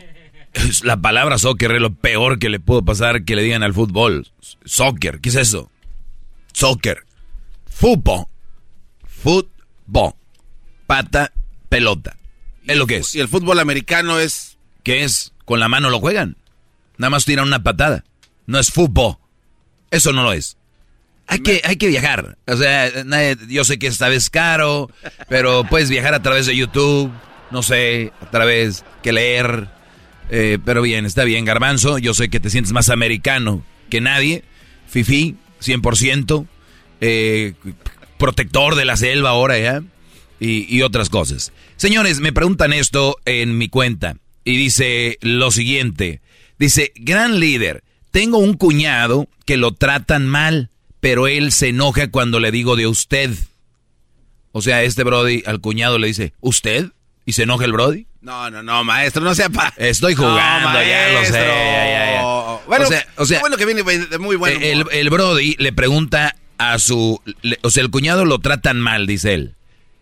[0.83, 4.27] La palabra soccer es lo peor que le pudo pasar que le digan al fútbol.
[4.65, 5.71] Soccer, ¿qué es eso?
[6.53, 7.05] Soccer.
[7.69, 8.25] Fútbol.
[9.05, 10.13] Fútbol.
[10.85, 11.31] Pata,
[11.69, 12.17] pelota.
[12.65, 13.15] Es lo que es.
[13.15, 14.57] Y el fútbol americano es.
[14.83, 15.33] ¿Qué es?
[15.45, 16.37] Con la mano lo juegan.
[16.97, 18.03] Nada más tiran una patada.
[18.45, 19.17] No es fútbol.
[19.91, 20.57] Eso no lo es.
[21.27, 22.37] Hay que, hay que viajar.
[22.47, 22.89] O sea,
[23.49, 24.89] yo sé que esta vez es caro,
[25.27, 27.11] pero puedes viajar a través de YouTube,
[27.51, 29.67] no sé, a través que leer.
[30.29, 31.97] Eh, pero bien, está bien, Garbanzo.
[31.97, 34.43] Yo sé que te sientes más americano que nadie.
[34.87, 36.47] Fifi, 100%.
[37.01, 37.53] eh,
[38.17, 39.83] protector de la selva ahora ya.
[40.39, 41.51] Y, y otras cosas.
[41.75, 44.15] Señores, me preguntan esto en mi cuenta.
[44.45, 46.21] Y dice lo siguiente.
[46.59, 52.39] Dice, gran líder, tengo un cuñado que lo tratan mal, pero él se enoja cuando
[52.39, 53.31] le digo de usted.
[54.51, 56.87] O sea, este Brody al cuñado le dice, ¿usted?
[57.25, 58.07] ¿Y se enoja el Brody?
[58.21, 59.73] No, no, no, maestro, no sea pa...
[59.77, 61.31] Estoy jugando, No, ya lo sé.
[61.31, 62.21] ya, ya.
[62.67, 64.59] Bueno, o sea, o sea, qué bueno que viene de muy bueno.
[64.61, 67.21] el, el Brody le pregunta a su...
[67.41, 69.55] le- o sea, el cuñado lo tratan mal, dice él.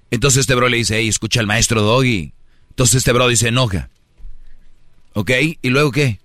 [0.09, 2.31] Entonces este Brody le dice, hey, escucha al maestro Doggy.
[2.69, 3.89] Entonces este Brody se enoja.
[5.13, 5.31] ¿Ok?
[5.61, 6.19] ¿Y luego qué?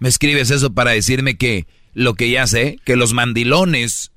[0.00, 4.10] Me escribes eso para decirme que lo que ya sé, que los mandilones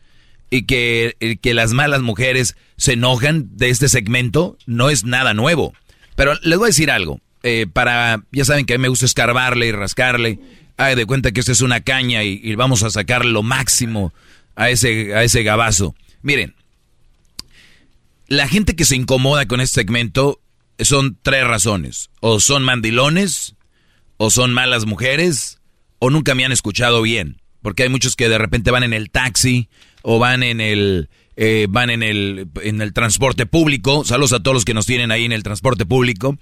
[0.50, 5.74] y que, que las malas mujeres se enojan de este segmento, no es nada nuevo.
[6.16, 7.20] Pero les voy a decir algo.
[7.44, 10.40] eh, para, ya saben que a mí me gusta escarbarle y rascarle.
[10.78, 14.14] Haga de cuenta que esta es una caña y, y vamos a sacar lo máximo
[14.56, 15.94] a ese, a ese gabazo.
[16.22, 16.56] Miren,
[18.28, 20.40] la gente que se incomoda con este segmento
[20.80, 22.10] son tres razones.
[22.22, 23.56] O son mandilones,
[24.18, 25.60] o son malas mujeres,
[26.04, 27.38] o nunca me han escuchado bien.
[27.62, 29.70] Porque hay muchos que de repente van en el taxi,
[30.02, 34.04] o van en el, eh, van en el, en el transporte público.
[34.04, 36.38] Saludos a todos los que nos tienen ahí en el transporte público.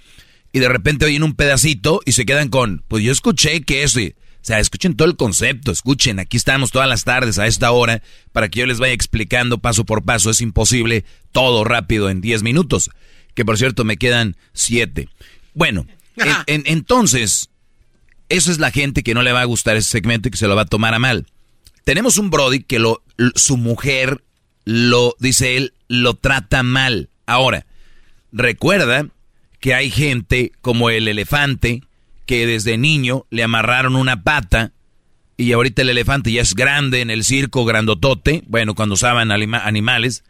[0.52, 4.00] Y de repente oyen un pedacito y se quedan con, pues yo escuché que eso.
[4.00, 7.70] y- O sea, escuchen todo el concepto, escuchen, aquí estamos todas las tardes a esta
[7.72, 10.32] hora para que yo les vaya explicando paso por paso.
[10.32, 12.90] Es imposible todo rápido en 10 minutos,
[13.36, 15.08] que por cierto me quedan 7.
[15.54, 15.86] Bueno,
[16.18, 17.51] en- en- entonces,
[18.32, 20.48] eso es la gente que no le va a gustar ese segmento y que se
[20.48, 21.26] lo va a tomar a mal.
[21.84, 23.04] Tenemos un Brody que lo,
[23.36, 24.24] su mujer
[24.66, 27.10] lo, dice él, lo trata mal.
[27.26, 27.66] Ahora,
[28.32, 29.08] recuerda
[29.60, 31.84] que hay gente como el elefante
[32.26, 34.72] que desde niño le amarraron una pata
[35.38, 39.66] y ahorita el elefante ya es grande en el circo, grandotote, bueno, cuando usaban anima-
[39.66, 40.24] animales,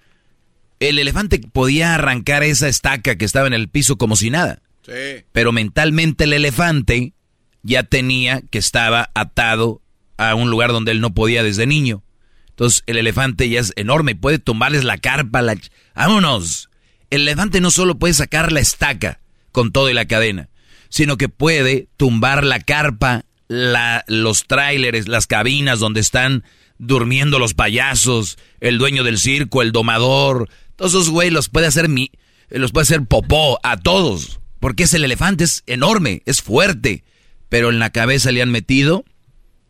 [0.79, 4.61] el elefante podía arrancar esa estaca que estaba en el piso como si nada.
[4.85, 5.23] Sí.
[5.31, 7.13] Pero mentalmente el elefante
[7.63, 9.81] ya tenía que estaba atado
[10.17, 12.03] a un lugar donde él no podía desde niño.
[12.49, 15.55] Entonces el elefante ya es enorme, puede tumbarles la carpa, la...
[15.95, 16.69] ¡Vámonos!
[17.09, 19.19] El elefante no solo puede sacar la estaca
[19.51, 20.49] con todo y la cadena,
[20.89, 26.43] sino que puede tumbar la carpa, la, los tráileres, las cabinas donde están
[26.77, 31.89] durmiendo los payasos, el dueño del circo, el domador, todos esos güey los puede hacer
[31.89, 32.11] mi,
[32.49, 37.03] los puede hacer popó a todos, porque es el elefante, es enorme, es fuerte,
[37.51, 39.03] pero en la cabeza le han metido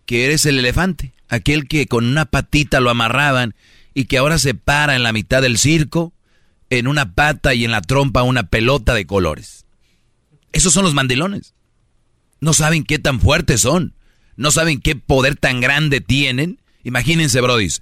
[0.05, 3.55] que eres el elefante, aquel que con una patita lo amarraban
[3.95, 6.13] y que ahora se para en la mitad del circo,
[6.69, 9.65] en una pata y en la trompa una pelota de colores.
[10.51, 11.55] Esos son los mandilones.
[12.39, 13.95] No saben qué tan fuertes son.
[14.35, 16.59] No saben qué poder tan grande tienen.
[16.83, 17.79] Imagínense, brodis.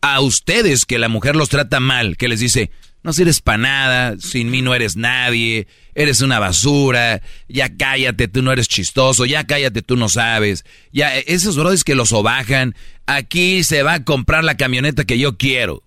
[0.00, 2.70] A ustedes que la mujer los trata mal, que les dice,
[3.06, 8.42] no sirves para nada, sin mí no eres nadie, eres una basura, ya cállate, tú
[8.42, 10.64] no eres chistoso, ya cállate, tú no sabes.
[10.92, 12.74] Ya, esos brodis que los sobajan,
[13.06, 15.84] aquí se va a comprar la camioneta que yo quiero.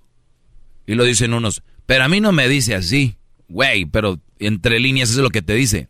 [0.88, 3.17] Y lo dicen unos, pero a mí no me dice así,
[3.49, 5.89] güey, pero entre líneas eso es lo que te dice.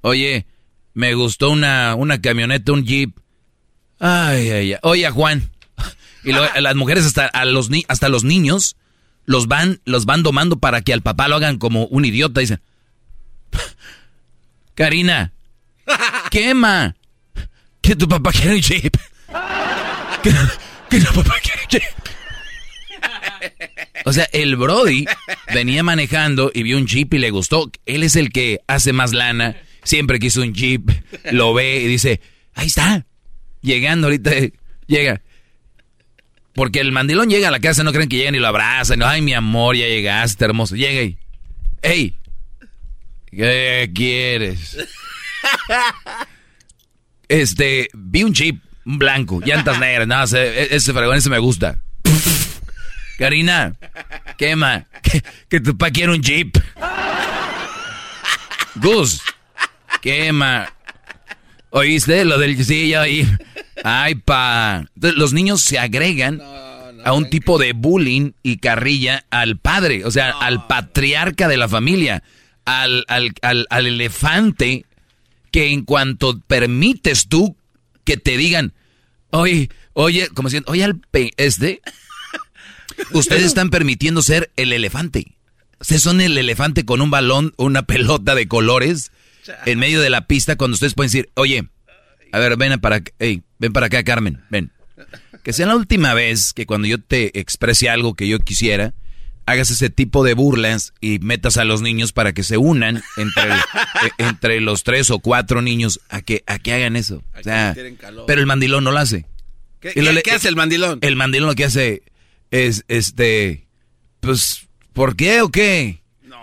[0.00, 0.46] Oye,
[0.94, 3.18] me gustó una, una camioneta, un jeep.
[3.98, 4.78] Ay, ay, ay.
[4.82, 5.50] Oye, Juan.
[6.22, 8.76] Y las mujeres hasta a los hasta los niños
[9.30, 12.40] los van los van domando para que al papá lo hagan como un idiota.
[12.40, 12.60] Dicen,
[14.74, 15.32] Karina,
[16.32, 16.96] quema.
[17.80, 18.96] Que tu papá quiere un jeep.
[20.90, 21.82] Que, tu papá quiere un jeep.
[24.04, 25.04] O sea, el Brody
[25.54, 27.70] venía manejando y vio un Jeep y le gustó.
[27.86, 29.56] Él es el que hace más lana.
[29.84, 30.90] Siempre quiso un Jeep.
[31.30, 32.20] Lo ve y dice,
[32.54, 33.06] ahí está.
[33.60, 34.32] Llegando ahorita,
[34.86, 35.22] llega.
[36.60, 39.02] Porque el mandilón llega a la casa, no creen que llegan y lo abrazan.
[39.02, 40.76] Ay, mi amor, ya llegaste, hermoso.
[40.76, 41.18] Llega y,
[41.80, 42.14] hey,
[43.30, 44.76] ¿qué quieres?
[47.28, 50.06] Este, vi un Jeep, un blanco, llantas negras.
[50.06, 51.78] No, ese, ese fregón, ese me gusta.
[53.16, 53.74] Karina,
[54.36, 56.58] quema, que, que tu papá quiere un jeep.
[58.74, 59.22] Gus,
[60.02, 60.70] quema.
[61.70, 63.26] ¿Oíste lo del sí, ya oí?
[63.84, 64.84] Ay, pa.
[64.94, 66.40] Entonces, los niños se agregan
[67.04, 71.68] a un tipo de bullying y carrilla al padre, o sea, al patriarca de la
[71.68, 72.22] familia,
[72.64, 74.84] al, al, al, al elefante
[75.50, 77.56] que en cuanto permites tú
[78.04, 78.74] que te digan,
[79.30, 81.80] oye, oye, como si, oye, al pe este,
[83.12, 85.36] ustedes están permitiendo ser el elefante.
[85.80, 89.12] Ustedes son el elefante con un balón, una pelota de colores
[89.66, 91.68] en medio de la pista cuando ustedes pueden decir, oye,
[92.32, 94.72] a ver, ven para acá, hey, ven para acá, Carmen, ven.
[95.42, 98.92] Que sea la última vez que cuando yo te exprese algo que yo quisiera,
[99.46, 103.50] hagas ese tipo de burlas y metas a los niños para que se unan entre,
[104.04, 107.22] eh, entre los tres o cuatro niños a que, a que hagan eso.
[107.38, 107.74] O sea,
[108.26, 109.26] pero el mandilón no lo hace.
[109.80, 110.98] ¿Qué, Y lo qué- le- qué hace el mandilón?
[111.00, 112.02] El mandilón lo que hace
[112.50, 113.66] es, este,
[114.20, 116.02] pues, ¿por qué o qué?
[116.22, 116.38] No.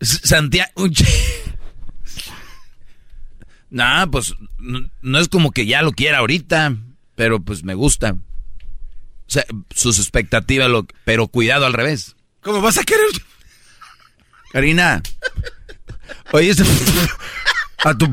[0.00, 0.70] Santiago...
[3.72, 6.74] Nah, pues, no, no es como que ya lo quiera ahorita,
[7.14, 8.14] pero pues me gusta.
[8.14, 12.16] O sea, sus expectativas, lo, pero cuidado al revés.
[12.40, 13.06] ¿Cómo vas a querer?
[14.50, 15.00] Karina,
[16.32, 16.52] oye,
[17.84, 18.12] a tu...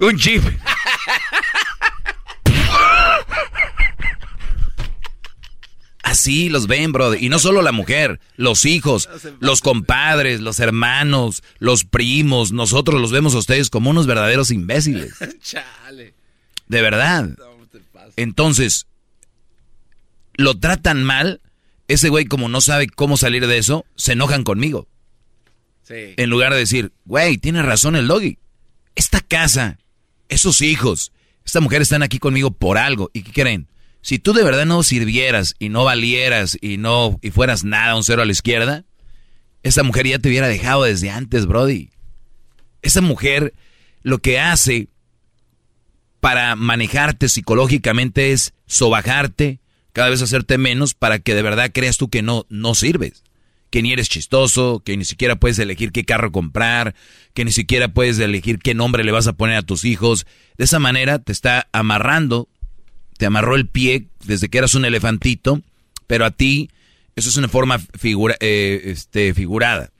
[0.04, 0.42] Un chip.
[6.12, 7.14] Así los ven, bro.
[7.14, 9.08] Y no solo la mujer, los hijos,
[9.40, 12.52] los compadres, los hermanos, los primos.
[12.52, 15.14] Nosotros los vemos a ustedes como unos verdaderos imbéciles.
[15.42, 16.12] Chale.
[16.68, 17.30] De verdad.
[18.16, 18.86] Entonces,
[20.34, 21.40] lo tratan mal.
[21.88, 24.88] Ese güey, como no sabe cómo salir de eso, se enojan conmigo.
[25.82, 26.12] Sí.
[26.18, 28.36] En lugar de decir, güey, tiene razón el doggy.
[28.96, 29.78] Esta casa,
[30.28, 31.10] esos hijos,
[31.46, 33.10] esta mujer están aquí conmigo por algo.
[33.14, 33.68] ¿Y qué creen?
[34.02, 38.04] Si tú de verdad no sirvieras y no valieras y no y fueras nada, un
[38.04, 38.84] cero a la izquierda,
[39.62, 41.90] esa mujer ya te hubiera dejado desde antes, Brody.
[42.82, 43.54] Esa mujer
[44.02, 44.88] lo que hace
[46.18, 49.60] para manejarte psicológicamente es sobajarte,
[49.92, 53.22] cada vez hacerte menos para que de verdad creas tú que no, no sirves.
[53.70, 56.94] Que ni eres chistoso, que ni siquiera puedes elegir qué carro comprar,
[57.34, 60.26] que ni siquiera puedes elegir qué nombre le vas a poner a tus hijos.
[60.58, 62.48] De esa manera te está amarrando,
[63.18, 65.60] te amarró el pie desde que eras un elefantito,
[66.06, 66.70] pero a ti,
[67.16, 69.90] eso es una forma eh, este, figurada.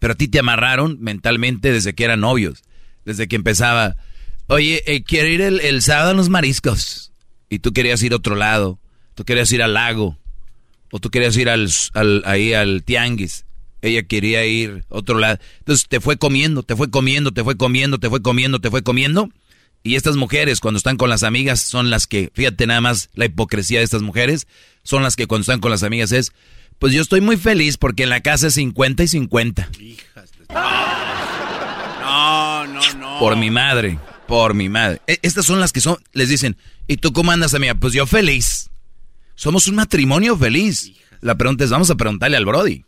[0.00, 2.62] Pero a ti te amarraron mentalmente desde que eran novios,
[3.04, 3.96] desde que empezaba,
[4.46, 7.12] oye, eh, quiero ir el, sábado a los mariscos.
[7.48, 8.78] Y tú querías ir a otro lado
[9.16, 10.16] tú querías ir al lago,
[10.92, 11.68] o tú querías ir al,
[12.26, 13.44] ahí al tianguis,
[13.82, 15.38] ella quería ir a otro lado.
[15.58, 18.82] Entonces te fue comiendo, te fue comiendo, te fue comiendo, te fue comiendo, te fue
[18.82, 19.30] comiendo.
[19.86, 23.26] Y estas mujeres cuando están con las amigas son las que, fíjate nada más la
[23.26, 24.48] hipocresía de estas mujeres,
[24.82, 26.32] son las que cuando están con las amigas es,
[26.80, 29.70] pues yo estoy muy feliz porque en la casa es 50 y 50.
[32.00, 33.18] No, no, no.
[33.20, 35.00] Por mi madre, por mi madre.
[35.06, 36.56] E, estas son las que son, les dicen,
[36.88, 37.76] ¿y tú cómo andas, amiga?
[37.76, 38.68] Pues yo feliz.
[39.36, 40.94] Somos un matrimonio feliz.
[41.20, 42.84] La pregunta es, vamos a preguntarle al Brody.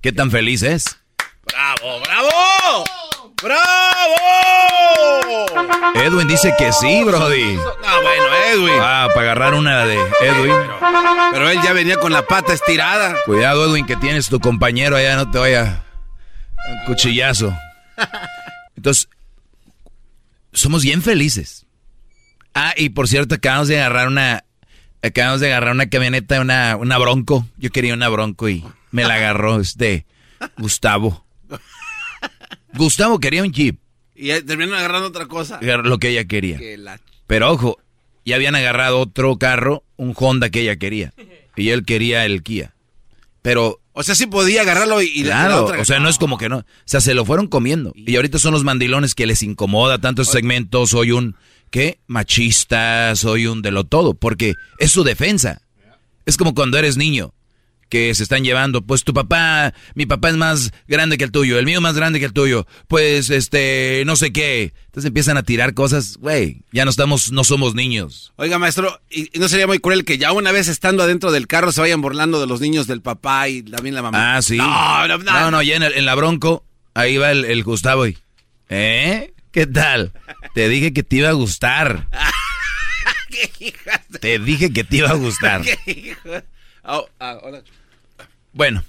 [0.00, 0.96] ¿Qué tan feliz es?
[1.44, 2.84] ¡Bravo, bravo!
[3.42, 3.60] ¡Bravo!
[5.94, 7.58] Edwin dice que sí, Brody.
[7.84, 8.80] Ah, bueno, Edwin.
[8.80, 10.54] Ah, para agarrar una de Edwin.
[11.32, 13.16] Pero, él ya venía con la pata estirada.
[13.24, 15.84] Cuidado, Edwin, que tienes tu compañero allá, no te vaya
[16.70, 17.56] un cuchillazo.
[18.76, 19.08] Entonces,
[20.52, 21.66] somos bien felices.
[22.54, 24.44] Ah, y por cierto, acabamos de agarrar una
[25.02, 27.46] Acabamos de agarrar una camioneta, una, una bronco.
[27.56, 30.04] Yo quería una bronco y me la agarró este
[30.58, 31.24] Gustavo.
[32.74, 33.78] Gustavo quería un jeep.
[34.14, 35.60] Y terminaron agarrando otra cosa.
[35.60, 36.58] Lo que ella quería.
[37.26, 37.78] Pero ojo,
[38.24, 41.12] ya habían agarrado otro carro, un Honda que ella quería.
[41.56, 42.74] Y él quería el Kia.
[43.42, 43.80] Pero...
[43.92, 46.58] O sea, sí podía agarrarlo y, claro, o sea, no es como que no.
[46.58, 47.92] O sea, se lo fueron comiendo.
[47.94, 50.86] Y ahorita son los mandilones que les incomoda tanto ese segmento.
[50.86, 51.34] Soy un
[51.70, 52.00] ¿qué?
[52.06, 55.62] Machista, soy un de lo todo, porque es su defensa.
[56.26, 57.32] Es como cuando eres niño,
[57.90, 61.58] que se están llevando, pues tu papá, mi papá es más grande que el tuyo,
[61.58, 64.72] el mío más grande que el tuyo, pues este, no sé qué.
[64.86, 68.32] Entonces empiezan a tirar cosas, güey, ya no estamos, no somos niños.
[68.36, 71.72] Oiga, maestro, ¿y no sería muy cruel que ya una vez estando adentro del carro
[71.72, 74.36] se vayan burlando de los niños del papá y también la mamá?
[74.36, 74.56] Ah, sí.
[74.56, 78.16] No, no, no, no, ya en, la bronco, ahí va el, el Gustavo y,
[78.70, 79.34] ¿eh?
[79.52, 80.12] ¿Qué tal?
[80.54, 82.06] Te dije que te iba a gustar.
[84.20, 85.62] Te dije que te iba a gustar.
[86.82, 87.38] Oh, ah,
[88.52, 88.82] bueno,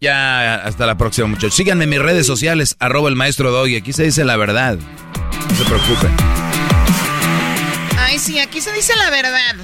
[0.00, 1.54] ya hasta la próxima, muchachos.
[1.54, 3.76] Síganme en mis redes sociales, arroba el maestro Doggy.
[3.76, 4.76] Aquí se dice la verdad.
[4.76, 6.14] No se preocupen.
[7.98, 9.56] Ay, sí, aquí se dice la verdad.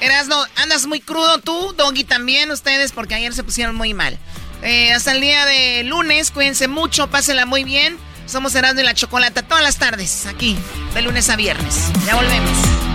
[0.00, 4.18] Erasno, andas muy crudo tú, Doggy también, ustedes, porque ayer se pusieron muy mal.
[4.62, 7.96] Eh, hasta el día de lunes, cuídense mucho, pásenla muy bien.
[8.26, 10.56] Somos Erasmo y la Chocolata todas las tardes, aquí,
[10.94, 11.90] de lunes a viernes.
[12.04, 12.85] Ya volvemos.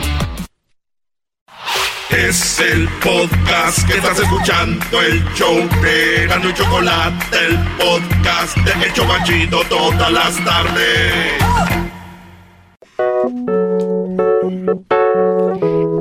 [2.12, 8.86] Es el podcast que estás escuchando, el show de Erasmo y Chocolate, el podcast de
[8.86, 11.14] El Chocachito todas las tardes.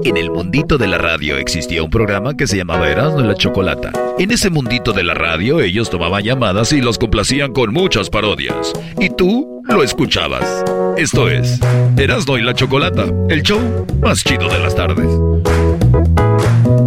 [0.02, 3.34] En el mundito de la radio existía un programa que se llamaba Erasmo y la
[3.36, 3.92] Chocolata.
[4.18, 8.72] En ese mundito de la radio ellos tomaban llamadas y los complacían con muchas parodias.
[8.98, 10.64] Y tú lo escuchabas.
[10.96, 11.60] Esto es
[11.96, 15.08] Erasmo y la Chocolata, el show más chido de las tardes.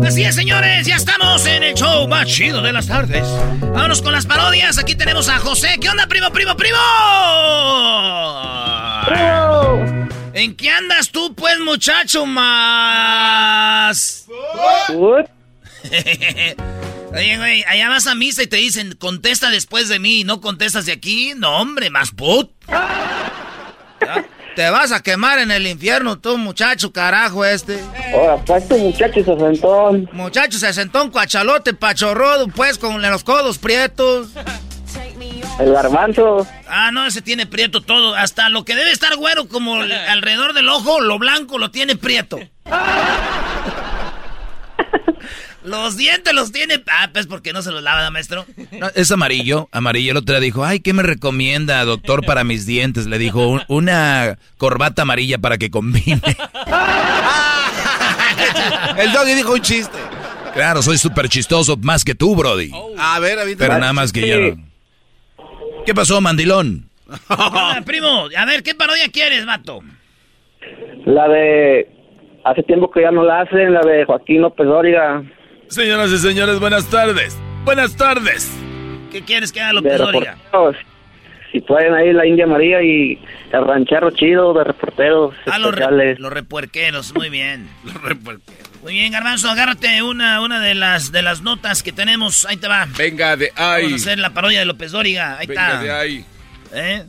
[0.02, 3.28] Así es, señores, ya estamos en el show más chido de las tardes.
[3.60, 4.78] Vámonos con las parodias.
[4.78, 5.78] Aquí tenemos a José.
[5.80, 6.78] ¿Qué onda, primo, primo, primo?
[10.34, 14.26] ¿En qué andas tú, pues, muchacho, más?
[17.14, 20.42] Oye, güey, allá vas a misa y te dicen, contesta después de mí y no
[20.42, 21.34] contestas de aquí.
[21.36, 22.52] No, hombre, más put.
[24.56, 27.80] Te vas a quemar en el infierno, tú, muchacho, carajo, este.
[28.14, 30.10] Ahora, pues, tu muchacho sesentón.
[30.14, 34.30] Muchacho sesentón, cuachalote, pachorrodo, pues, con los codos prietos.
[35.60, 36.48] El garbanzo.
[36.68, 38.16] Ah, no, ese tiene prieto todo.
[38.16, 42.40] Hasta lo que debe estar güero como alrededor del ojo, lo blanco lo tiene prieto.
[45.64, 46.84] Los dientes los tiene.
[46.92, 48.46] Ah, pues porque no se los lava, maestro.
[48.96, 49.70] es amarillo.
[49.72, 50.12] Amarillo.
[50.12, 53.08] El otro día dijo, ay, ¿qué me recomienda, doctor, para mis dientes?
[53.08, 56.06] Le dijo, una corbata amarilla para que combine.
[58.98, 59.98] el doggy dijo un chiste.
[60.54, 62.72] Claro, soy súper chistoso, más que tú, Brody.
[62.98, 64.56] A ver, a Pero nada más que yo.
[65.86, 66.90] ¿Qué pasó, mandilón?
[67.86, 69.82] primo, a ver, ¿qué parodia quieres, vato?
[71.06, 71.88] La de
[72.44, 75.24] Hace tiempo que ya no la hacen, la de Joaquín López Dóriga.
[75.74, 77.36] Señoras y señores, buenas tardes.
[77.66, 78.52] Buenas tardes.
[79.12, 80.36] ¿Qué quieres que haga López Dóriga?
[80.36, 80.76] reporteros.
[81.52, 83.18] Si pueden ahí la India María y
[83.52, 86.20] el ranchero chido de reporteros Ah, los, re- especiales.
[86.20, 87.68] los repuerqueros, muy bien.
[87.86, 88.70] los repuerqueros.
[88.84, 92.46] Muy bien, Garbanzo, agárrate una, una de las de las notas que tenemos.
[92.46, 92.88] Ahí te va.
[92.98, 93.86] Venga de ahí.
[93.86, 95.38] Vamos a hacer la parodia de López Dóriga.
[95.40, 95.82] Ahí Venga está.
[95.84, 96.26] de ahí.
[96.74, 97.04] ¿Eh?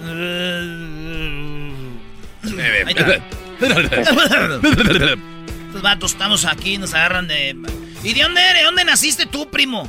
[2.86, 3.20] Ahí está.
[5.78, 7.54] Estos vatos estamos aquí, nos agarran de...
[8.02, 8.64] ¿Y de dónde eres?
[8.64, 9.88] ¿Dónde naciste tú, primo?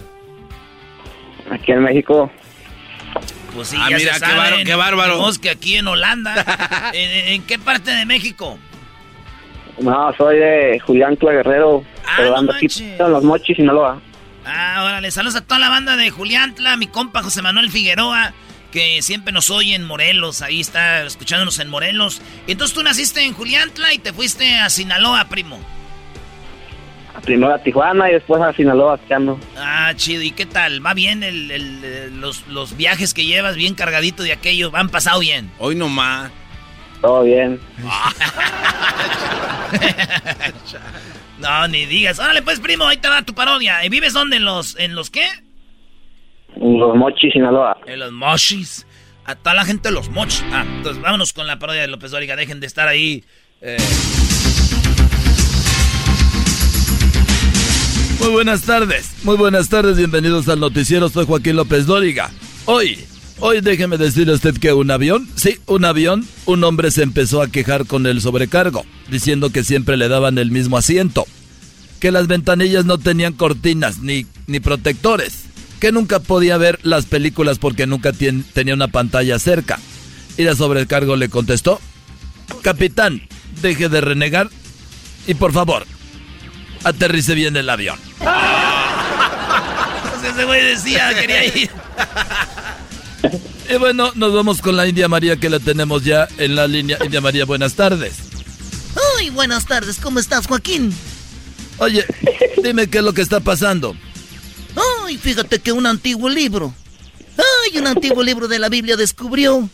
[1.50, 2.32] Aquí en México.
[3.56, 4.38] Pues sí, Ah, ya mira, se qué saben.
[4.38, 5.30] bárbaro, qué bárbaro.
[5.42, 6.92] Que aquí en Holanda.
[6.94, 8.60] ¿En, en qué parte de México?
[9.80, 11.84] No, soy de Julián Tla Guerrero,
[12.18, 14.00] pero ando aquí en Los Mochis, Sinaloa.
[14.46, 18.34] Ah, órale, saludos a toda la banda de Juliantla, mi compa José Manuel Figueroa,
[18.72, 22.22] que siempre nos oye en Morelos, ahí está escuchándonos en Morelos.
[22.46, 25.60] Entonces tú naciste en Juliantla y te fuiste a Sinaloa, primo.
[27.24, 29.40] Primero a Tijuana y después a Sinaloa, ando.
[29.58, 30.84] Ah, chido, ¿y qué tal?
[30.86, 34.72] ¿Va bien el, el- eh, los, los viajes que llevas, bien cargadito de aquello?
[34.74, 35.52] ¿Han pasado bien?
[35.60, 36.32] Hoy nomás.
[37.02, 37.60] Todo bien.
[41.40, 42.20] No, ni digas.
[42.20, 43.84] Órale, pues, primo, ahí te va tu parodia.
[43.86, 44.38] ¿Y vives dónde?
[44.38, 45.26] ¿En los, en los qué?
[46.56, 47.78] En Los Mochis, Sinaloa.
[47.86, 48.86] En los mochis.
[49.26, 50.44] A toda la gente de los mochis.
[50.52, 52.36] Ah, entonces vámonos con la parodia de López Dóriga.
[52.36, 53.24] Dejen de estar ahí.
[53.62, 53.78] eh,
[58.20, 62.32] Muy buenas tardes, muy buenas tardes, bienvenidos al noticiero, soy Joaquín López Dóriga.
[62.66, 63.00] Hoy,
[63.40, 67.42] hoy déjeme decirle a usted que un avión, sí, un avión, un hombre se empezó
[67.42, 71.26] a quejar con el sobrecargo, diciendo que siempre le daban el mismo asiento,
[72.02, 75.46] que las ventanillas no tenían cortinas ni, ni protectores,
[75.80, 79.80] que nunca podía ver las películas porque nunca tenía una pantalla cerca.
[80.38, 81.80] Y la sobrecargo le contestó,
[82.64, 83.22] capitán,
[83.62, 84.50] deje de renegar
[85.26, 85.86] y por favor,
[86.84, 88.00] aterrice bien el avión.
[90.20, 91.70] Pues ese güey decía, quería ir.
[93.70, 96.98] Y bueno, nos vamos con la India María que la tenemos ya en la línea.
[97.04, 98.16] India María, buenas tardes.
[99.18, 100.94] Ay, buenas tardes, ¿cómo estás, Joaquín?
[101.78, 102.06] Oye,
[102.64, 103.96] dime qué es lo que está pasando.
[105.06, 106.74] Ay, fíjate que un antiguo libro.
[107.38, 109.70] Ay, un antiguo libro de la Biblia descubrió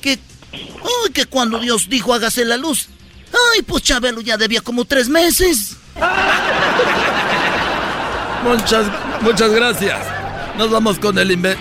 [0.00, 0.18] que.
[0.52, 2.88] Ay, que cuando Dios dijo hágase la luz.
[3.54, 5.76] Ay, pues Chabelo ya debía como tres meses.
[8.44, 8.86] Muchas,
[9.22, 9.98] muchas gracias.
[10.58, 11.56] Nos vamos con el inve-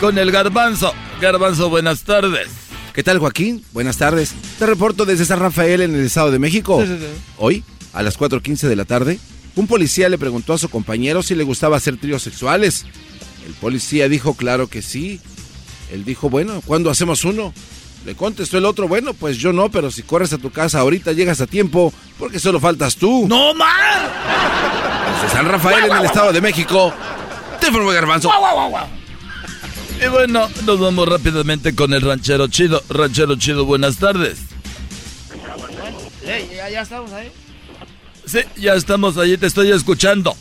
[0.00, 0.92] con el garbanzo.
[1.20, 2.48] Garbanzo, buenas tardes.
[2.94, 3.64] ¿Qué tal, Joaquín?
[3.72, 4.34] Buenas tardes.
[4.58, 6.82] Te reporto desde San Rafael en el Estado de México.
[7.38, 9.18] Hoy, a las 4.15 de la tarde,
[9.56, 12.84] un policía le preguntó a su compañero si le gustaba hacer tríos sexuales.
[13.46, 15.20] El policía dijo, claro que sí.
[15.92, 17.52] Él dijo, bueno, ¿cuándo hacemos uno?
[18.04, 21.12] Le contestó el otro, bueno, pues yo no, pero si corres a tu casa ahorita
[21.12, 23.26] llegas a tiempo, porque solo faltas tú.
[23.28, 24.10] ¡No más!
[25.22, 26.92] Desde San Rafael en el Estado de México,
[27.60, 28.30] te informó Garbanzo.
[30.04, 32.82] Y bueno, nos vamos rápidamente con el ranchero chido.
[32.88, 34.40] Ranchero chido, buenas tardes.
[36.24, 37.30] ya, ya estamos ahí.
[38.26, 40.36] Sí, ya estamos allí, te estoy escuchando.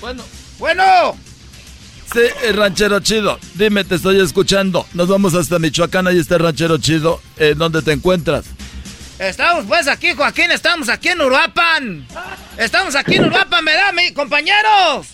[0.00, 0.22] Bueno.
[0.58, 1.16] Bueno.
[2.12, 3.38] Sí, ranchero chido.
[3.54, 4.86] Dime, te estoy escuchando.
[4.92, 7.20] Nos vamos hasta Michoacán, ahí está el ranchero chido.
[7.38, 8.44] ¿En dónde te encuentras?
[9.18, 12.06] Estamos pues aquí, Joaquín, estamos aquí en Uruapan.
[12.58, 15.06] Estamos aquí en Uruapan, ¿verdad, mis compañeros?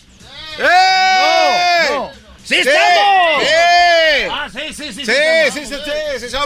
[0.58, 1.88] ¡Eh!
[1.90, 2.10] No, no.
[2.42, 2.68] ¡Sí, ¡Sí!
[2.68, 3.42] estamos!
[3.42, 4.28] ¡Sí!
[4.30, 5.04] Ah, sí, sí, sí.
[5.04, 5.12] Sí,
[5.52, 5.74] sí, sí,
[6.20, 6.36] sí, sí.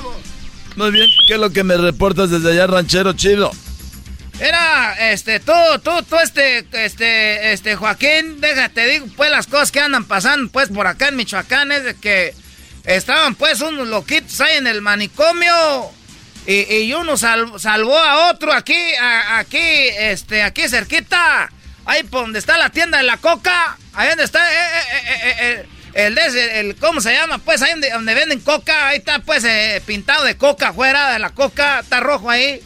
[0.77, 3.53] Muy bien, ¿qué es lo que me reportas desde allá, ranchero chido?
[4.43, 5.53] Era, este, tú,
[5.85, 10.69] tú, tú, este, este, este, Joaquín, déjate, digo, pues las cosas que andan pasando, pues,
[10.69, 12.35] por acá en Michoacán es de que
[12.85, 15.93] estaban, pues, unos loquitos ahí en el manicomio
[16.45, 21.49] y, y uno sal- salvó a otro aquí, a- aquí, este, aquí cerquita,
[21.85, 25.21] ahí por donde está la tienda de la coca, ahí donde está, eh, eh, eh,
[25.23, 25.67] eh, eh,
[26.07, 27.39] el, ese, el, ¿cómo se llama?
[27.39, 31.21] Pues ahí donde, donde venden coca, ahí está, pues, eh, pintado de coca afuera de
[31.21, 32.61] la coca, está rojo ahí.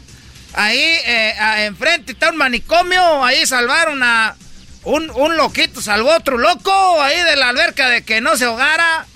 [0.56, 1.34] Ahí, eh,
[1.66, 3.22] enfrente está un manicomio.
[3.24, 4.34] Ahí salvaron a
[4.84, 9.06] un, un loquito, salvó otro loco ahí de la alberca de que no se ahogara.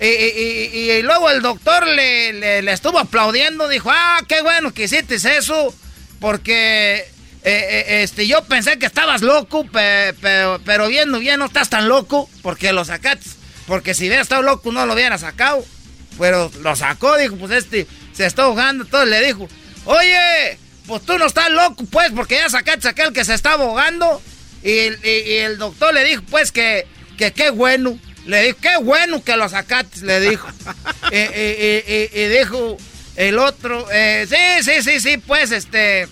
[0.00, 2.32] Y, luego el doctor le,
[2.62, 3.68] le- estuvo aplaudiendo.
[3.68, 5.74] Dijo, ah, qué bueno que hiciste eso.
[6.20, 7.04] Porque eh,
[7.44, 11.88] eh, este, yo pensé que estabas loco, pe- pero, pero viendo bien no estás tan
[11.88, 12.28] loco.
[12.42, 13.28] Porque lo sacaste.
[13.66, 15.64] Porque si hubiera estado loco no lo hubiera sacado.
[16.18, 18.82] Pero lo sacó, dijo, pues este se está ahogando.
[18.84, 19.48] Entonces le dijo,
[19.84, 20.58] oye,
[20.88, 24.20] pues tú no estás loco, pues, porque ya sacaste a aquel que se estaba ahogando.
[24.64, 26.86] Y, el- y- y el doctor le dijo, pues, que,
[27.16, 27.96] que qué bueno.
[28.26, 30.48] Le dijo, qué bueno que lo sacaste, le dijo.
[31.12, 32.76] y, dijo,
[33.16, 36.08] el otro, eh, sí, sí, sí, sí, pues, este,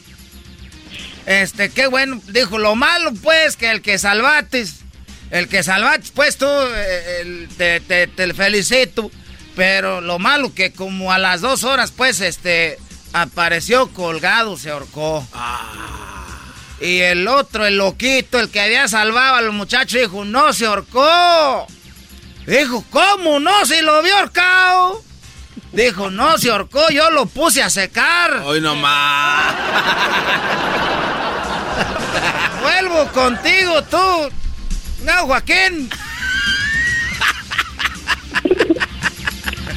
[1.27, 4.77] este, qué bueno, dijo, lo malo, pues, que el que salvates,
[5.31, 9.11] el que salvates, pues tú, eh, te, te, te felicito,
[9.57, 12.79] pero lo malo que como a las dos horas, pues, este,
[13.23, 15.27] apareció colgado, se ahorcó.
[16.81, 20.67] Y el otro, el loquito, el que había salvado a los muchachos, dijo, no se
[20.67, 21.67] ahorcó.
[22.47, 23.65] Dijo, ¿cómo no?
[23.65, 25.03] Si lo vio ahorcado.
[25.73, 28.43] Dijo, no se ahorcó, yo lo puse a secar.
[28.45, 29.55] Hoy nomás.
[32.63, 34.31] Vuelvo contigo, tú.
[35.03, 35.91] No, Joaquín.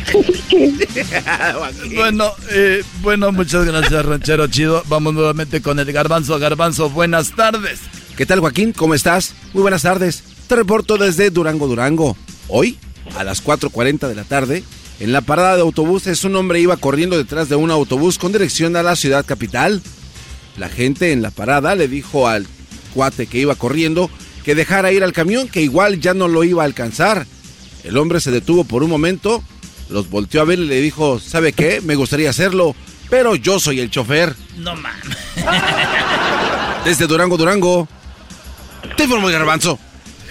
[1.95, 4.83] bueno, eh, bueno, muchas gracias, ranchero chido.
[4.87, 6.37] Vamos nuevamente con el garbanzo.
[6.39, 7.79] Garbanzo, buenas tardes.
[8.17, 8.73] ¿Qué tal, Joaquín?
[8.73, 9.33] ¿Cómo estás?
[9.53, 10.23] Muy buenas tardes.
[10.47, 12.17] Te reporto desde Durango, Durango.
[12.47, 12.77] Hoy,
[13.17, 14.63] a las 4.40 de la tarde,
[14.99, 18.75] en la parada de autobuses, un hombre iba corriendo detrás de un autobús con dirección
[18.75, 19.81] a la ciudad capital.
[20.57, 22.47] La gente en la parada le dijo al
[22.93, 24.09] cuate que iba corriendo
[24.43, 27.27] que dejara ir al camión, que igual ya no lo iba a alcanzar.
[27.83, 29.43] El hombre se detuvo por un momento,
[29.89, 31.81] los volteó a ver y le dijo, ¿sabe qué?
[31.81, 32.75] Me gustaría hacerlo,
[33.09, 34.35] pero yo soy el chofer.
[34.57, 35.17] No mames.
[36.85, 37.87] Desde Durango, Durango.
[38.95, 39.79] Te informo, Garbanzo.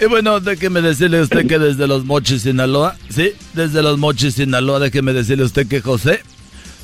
[0.01, 4.35] Y bueno, déjeme decirle a usted que desde los Mochis, Sinaloa, sí, desde los Mochis,
[4.35, 6.21] Sinaloa, déjeme decirle a usted que José,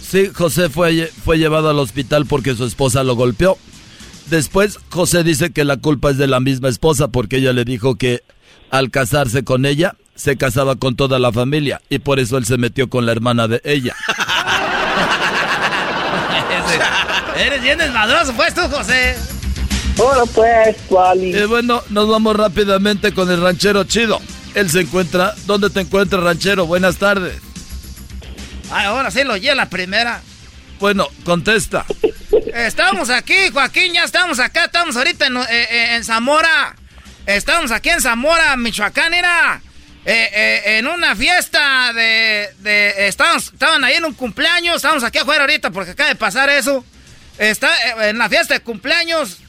[0.02, 3.58] sí, José fue, fue llevado al hospital porque su esposa lo golpeó.
[4.30, 7.96] Después, José dice que la culpa es de la misma esposa porque ella le dijo
[7.96, 8.22] que
[8.70, 12.58] al casarse con ella, se casaba con toda la familia y por eso él se
[12.58, 13.96] metió con la hermana de ella.
[17.38, 19.16] Eres bien desmadroso, pues tú, José.
[19.98, 21.38] Hola, pues, Wally.
[21.38, 24.22] Y bueno, nos vamos rápidamente con el ranchero chido.
[24.54, 25.34] Él se encuentra.
[25.46, 26.66] ¿Dónde te encuentras, ranchero?
[26.66, 27.36] Buenas tardes.
[28.72, 30.22] Ay, ahora sí lo oye la primera.
[30.80, 31.86] Bueno, contesta.
[32.54, 36.76] Estamos aquí, Joaquín, ya estamos acá, estamos ahorita en, eh, eh, en Zamora.
[37.26, 39.62] Estamos aquí en Zamora, Michoacán, era
[40.06, 42.50] eh, eh, en una fiesta de...
[42.60, 46.50] de estamos, estaban ahí en un cumpleaños, estamos aquí afuera ahorita porque acaba de pasar
[46.50, 46.86] eso.
[47.38, 47.70] Está
[48.06, 49.40] eh, en la fiesta de cumpleaños,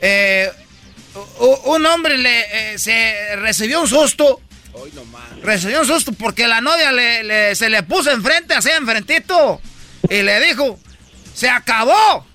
[0.00, 0.50] eh,
[1.64, 4.40] un hombre le, eh, se recibió un susto.
[5.42, 9.60] Recibió un susto porque la novia le, le- se le puso enfrente, así enfrentito,
[10.10, 10.78] y le dijo,
[11.34, 12.26] se acabó,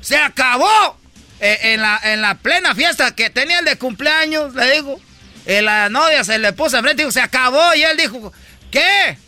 [0.00, 0.98] se acabó.
[1.42, 5.00] Eh, en, la, en la plena fiesta que tenía el de cumpleaños, le dijo,
[5.46, 8.32] y la novia se le puso enfrente y dijo, se acabó, y él dijo,
[8.70, 9.18] ¿qué?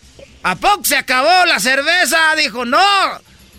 [0.43, 2.19] ¿A poco se acabó la cerveza?
[2.37, 2.81] Dijo, no,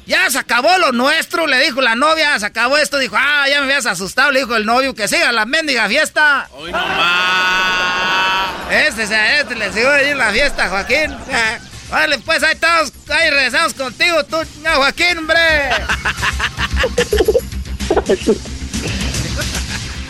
[0.06, 3.60] ya se acabó lo nuestro, le dijo la novia, se acabó esto, dijo, ah, ya
[3.60, 6.48] me habías asustado, le dijo el novio, que siga la mendiga fiesta.
[6.54, 8.52] Hoy nomás.
[8.72, 11.16] Este, se- este le siguió ahí la fiesta, Joaquín.
[11.90, 15.40] Vale, pues ahí estamos, ahí regresamos contigo, tú, no, Joaquín, hombre.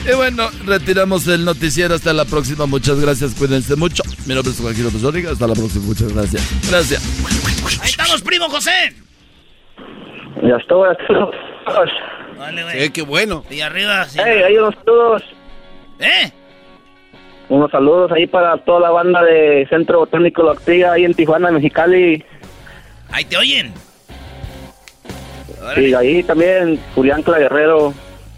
[0.05, 1.95] Y bueno, retiramos el noticiero.
[1.95, 2.65] Hasta la próxima.
[2.65, 3.33] Muchas gracias.
[3.35, 4.03] Cuídense mucho.
[4.25, 5.03] Mi nombre es Joaquín López.
[5.03, 5.85] Hasta la próxima.
[5.85, 6.69] Muchas gracias.
[6.69, 7.81] Gracias.
[7.81, 8.93] Ahí estamos, primo José.
[10.41, 11.31] Ya estuvo, ya estuvo.
[12.37, 12.83] Vale, güey.
[12.83, 13.45] Eh, qué bueno.
[13.49, 14.19] Y arriba, sí.
[14.23, 15.23] Hey, hay unos saludos.
[15.99, 16.31] ¿Eh?
[17.49, 21.51] Unos saludos ahí para toda la banda de Centro Botánico La Ortiga, ahí en Tijuana,
[21.51, 22.23] Mexicali.
[23.09, 23.73] Ahí te oyen.
[25.77, 27.37] Y ahí también Julián Cla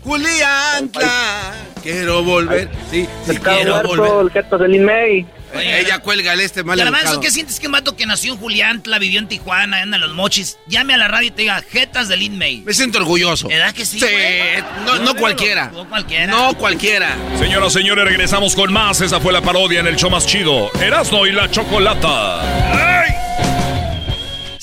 [0.05, 1.53] Cla.
[1.81, 2.69] Quiero volver.
[2.91, 4.25] Sí, sí quiero Muerto, volver.
[4.25, 5.25] el Geto de Lin May.
[5.53, 7.21] Ella cuelga el este mal Garbanzo.
[7.21, 10.13] ¿qué sientes que un vato que nació en Juliantla, vivió en Tijuana, anda en los
[10.13, 12.61] mochis, llame a la radio y te diga, jetas de Lin May?
[12.61, 13.47] Me siento orgulloso.
[13.47, 13.99] ¿Verdad que sí?
[13.99, 14.63] Sí, güey?
[14.85, 15.71] no, no cualquiera.
[15.73, 16.27] No cualquiera.
[16.27, 17.15] No cualquiera.
[17.39, 18.99] Señoras, señores, regresamos con más.
[19.01, 20.69] Esa fue la parodia en el show más chido.
[20.81, 22.41] Erasno y la Chocolata.
[22.73, 23.11] ¡Ay!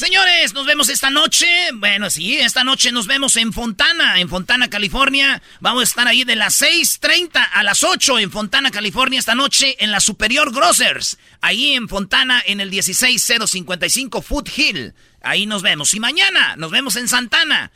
[0.03, 1.47] Señores, nos vemos esta noche.
[1.75, 5.41] Bueno, sí, esta noche nos vemos en Fontana, en Fontana, California.
[5.61, 9.77] Vamos a estar ahí de las 6.30 a las 8 en Fontana, California, esta noche
[9.79, 11.19] en la Superior Grocers.
[11.41, 14.93] Ahí en Fontana, en el 16055 Foot Hill.
[15.23, 15.95] Ahí nos vemos.
[15.95, 17.71] Y mañana nos vemos en Santana,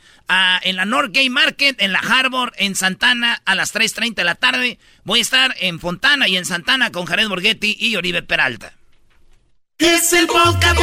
[0.63, 4.35] en la North Gay Market, en la Harbor, en Santana, a las 3.30 de la
[4.35, 4.79] tarde.
[5.05, 8.73] Voy a estar en Fontana y en Santana con Jared Borghetti y Oribe Peralta.
[9.77, 10.77] Es el podcast.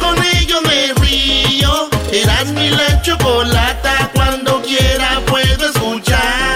[0.00, 1.88] Con ello me río.
[2.12, 4.10] Eras mi la chocolata.
[4.14, 6.50] Cuando quiera puedo escuchar.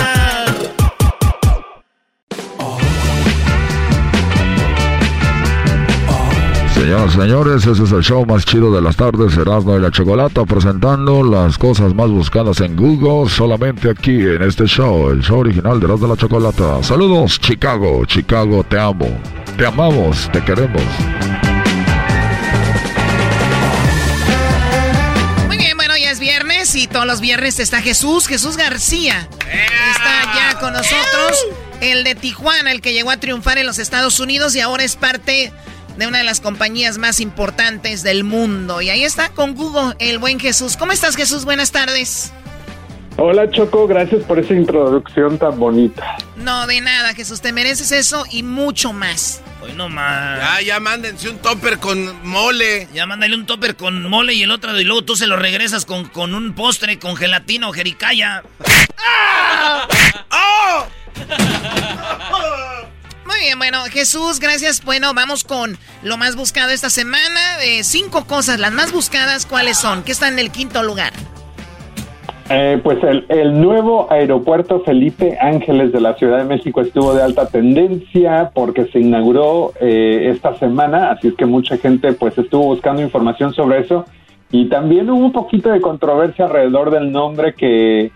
[6.75, 9.91] Señoras y señores, ese es el show más chido de las tardes, Erasmo y la
[9.91, 15.39] Chocolata, presentando las cosas más buscadas en Google, solamente aquí en este show, el show
[15.39, 16.83] original de Erasmo y la Chocolata.
[16.83, 19.09] Saludos, Chicago, Chicago, te amo,
[19.57, 20.83] te amamos, te queremos.
[26.75, 29.29] Y todos los viernes está Jesús, Jesús García.
[29.41, 31.39] Está ya con nosotros.
[31.81, 34.97] El de Tijuana, el que llegó a triunfar en los Estados Unidos y ahora es
[34.97, 35.53] parte
[35.97, 38.81] de una de las compañías más importantes del mundo.
[38.81, 40.77] Y ahí está con Google, el buen Jesús.
[40.77, 41.45] ¿Cómo estás, Jesús?
[41.45, 42.33] Buenas tardes.
[43.17, 46.17] Hola Choco, gracias por esa introducción tan bonita.
[46.37, 49.41] No, de nada, Jesús, te mereces eso y mucho más.
[49.63, 50.41] Hoy no más.
[50.41, 52.89] Ya, ya mándense un topper con mole.
[52.93, 55.87] Ya mándale un topper con mole y el otro, y luego tú se lo regresas
[55.87, 58.43] con, con un postre con gelatina o jericaya.
[58.99, 59.89] ¡Ah!
[60.31, 60.87] ¡Oh!
[63.27, 64.83] Muy bien, bueno, Jesús, gracias.
[64.83, 67.63] Bueno, vamos con lo más buscado esta semana.
[67.63, 70.03] Eh, cinco cosas, las más buscadas, ¿cuáles son?
[70.03, 71.13] ¿Qué está en el quinto lugar?
[72.51, 77.49] Eh, pues el, nuevo aeropuerto Felipe Ángeles de la Ciudad de México estuvo de alta
[77.49, 83.01] tendencia porque se inauguró eh, esta semana, así es que mucha gente pues estuvo buscando
[83.01, 84.05] información sobre eso.
[84.51, 88.13] Y también hubo un poquito de controversia alrededor del nombre que,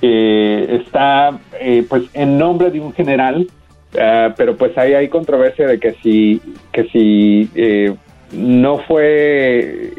[0.00, 3.46] que está eh, pues en nombre de un general,
[3.94, 6.40] uh, pero pues ahí hay controversia de que si
[6.72, 7.94] que si eh,
[8.32, 9.92] no fue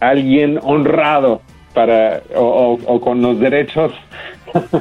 [0.00, 1.40] alguien honrado
[1.74, 3.92] para o, con los derechos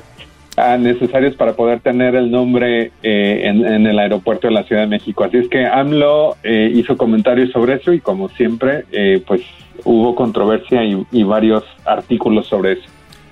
[0.79, 5.23] necesarios para poder tener el nombre eh, en, el aeropuerto de la Ciudad de México.
[5.23, 9.41] Así es que AMLO eh, hizo comentarios sobre eso y como siempre, eh, pues
[9.85, 12.83] hubo controversia y, y, varios artículos sobre eso.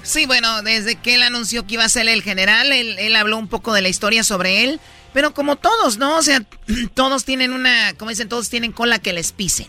[0.04, 3.38] Sí, bueno, desde que él anunció que iba a ser el general, él, él habló
[3.38, 4.80] un poco de la historia sobre él,
[5.12, 6.16] pero como todos, ¿no?
[6.16, 6.42] O sea,
[6.94, 9.68] todos tienen una, como dicen, todos tienen cola que les pisen.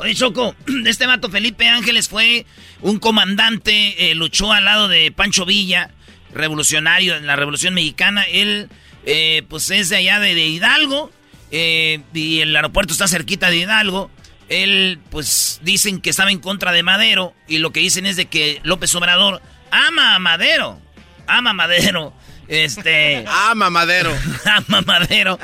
[0.00, 0.54] Oye, Choco,
[0.86, 2.46] este vato Felipe Ángeles fue
[2.80, 5.90] un comandante, eh, luchó al lado de Pancho Villa,
[6.32, 8.22] revolucionario en la Revolución Mexicana.
[8.22, 8.70] Él,
[9.04, 11.12] eh, pues es de allá de, de Hidalgo,
[11.50, 14.10] eh, y el aeropuerto está cerquita de Hidalgo.
[14.48, 18.24] Él, pues dicen que estaba en contra de Madero, y lo que dicen es de
[18.24, 20.80] que López Obrador ama a Madero,
[21.26, 22.14] ama a Madero.
[22.50, 23.24] Este.
[23.28, 24.12] ama Madero.
[24.66, 25.38] ama Madero.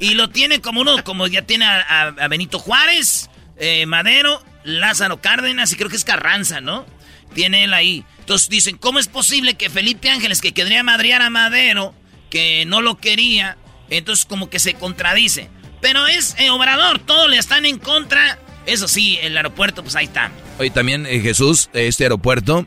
[0.00, 4.42] Y lo tiene como uno, como ya tiene a, a, a Benito Juárez eh, Madero,
[4.64, 6.86] Lázaro Cárdenas y creo que es Carranza, ¿no?
[7.34, 8.04] Tiene él ahí.
[8.20, 11.94] Entonces dicen, ¿cómo es posible que Felipe Ángeles, que quería madrear a Madero,
[12.30, 13.56] que no lo quería,
[13.90, 15.50] entonces como que se contradice?
[15.80, 18.38] Pero es eh, Obrador, todos le están en contra.
[18.66, 20.30] Eso sí, el aeropuerto, pues ahí está.
[20.58, 22.66] Oye, también eh, Jesús, este aeropuerto,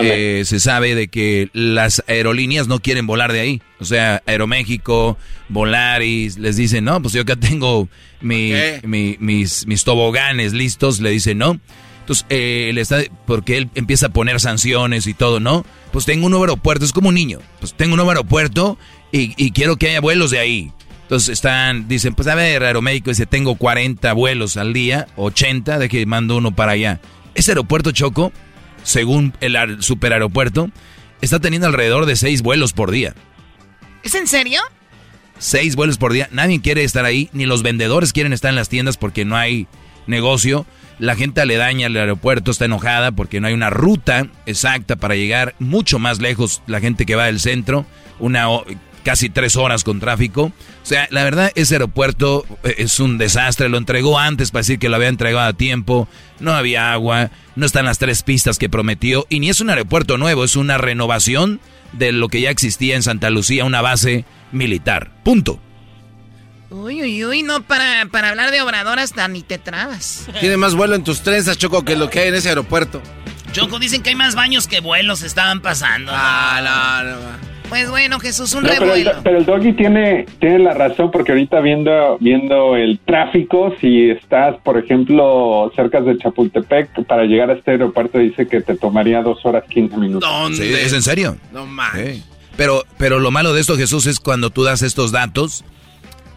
[0.00, 3.62] eh, se sabe de que las aerolíneas no quieren volar de ahí.
[3.80, 5.16] O sea, Aeroméxico,
[5.48, 7.88] Volaris, les dicen, no, pues yo acá tengo
[8.20, 11.60] mi, mi, mis, mis toboganes listos, le dicen, no.
[12.00, 15.64] Entonces, eh, él está, porque él empieza a poner sanciones y todo, ¿no?
[15.92, 17.38] Pues tengo un nuevo aeropuerto, es como un niño.
[17.60, 18.78] Pues tengo un nuevo aeropuerto
[19.12, 20.72] y, y quiero que haya vuelos de ahí.
[21.08, 25.88] Entonces están, dicen, pues a ver, Aeroméxico dice, tengo 40 vuelos al día, 80, de
[25.88, 27.00] que mando uno para allá.
[27.34, 28.30] Ese aeropuerto Choco,
[28.82, 30.70] según el superaeropuerto,
[31.20, 33.14] está teniendo alrededor de 6 vuelos por día.
[34.02, 34.60] ¿Es en serio?
[35.38, 36.28] 6 vuelos por día.
[36.32, 39.66] Nadie quiere estar ahí, ni los vendedores quieren estar en las tiendas porque no hay
[40.06, 40.66] negocio.
[40.98, 45.54] La gente aledaña al aeropuerto está enojada porque no hay una ruta exacta para llegar
[45.58, 46.62] mucho más lejos.
[46.66, 47.86] La gente que va del centro,
[48.18, 48.48] una
[49.02, 50.44] casi tres horas con tráfico.
[50.44, 53.68] O sea, la verdad, ese aeropuerto es un desastre.
[53.68, 56.08] Lo entregó antes para decir que lo había entregado a tiempo.
[56.40, 59.26] No había agua, no están las tres pistas que prometió.
[59.28, 61.60] Y ni es un aeropuerto nuevo, es una renovación
[61.92, 65.10] de lo que ya existía en Santa Lucía, una base militar.
[65.24, 65.60] Punto.
[66.70, 70.26] Uy, uy, uy, no, para, para hablar de Obrador hasta ni te trabas.
[70.38, 73.00] Tiene más vuelo en tus trenzas, Choco, que lo que hay en ese aeropuerto.
[73.52, 76.12] Choco, dicen que hay más baños que vuelos estaban pasando.
[76.14, 77.47] Ah, no, no.
[77.68, 78.92] Pues bueno, Jesús, un no, revuelo.
[78.94, 83.74] Pero el, pero el, doggy tiene, tiene la razón porque ahorita viendo, viendo el tráfico,
[83.80, 88.76] si estás, por ejemplo, cerca de Chapultepec, para llegar a este aeropuerto dice que te
[88.76, 90.28] tomaría dos horas 15 minutos.
[90.28, 90.56] ¿Dónde?
[90.56, 91.36] Sí, ¿Es en serio?
[91.52, 91.92] No más.
[91.94, 92.22] Sí.
[92.56, 95.64] Pero, pero lo malo de esto, Jesús, es cuando tú das estos datos,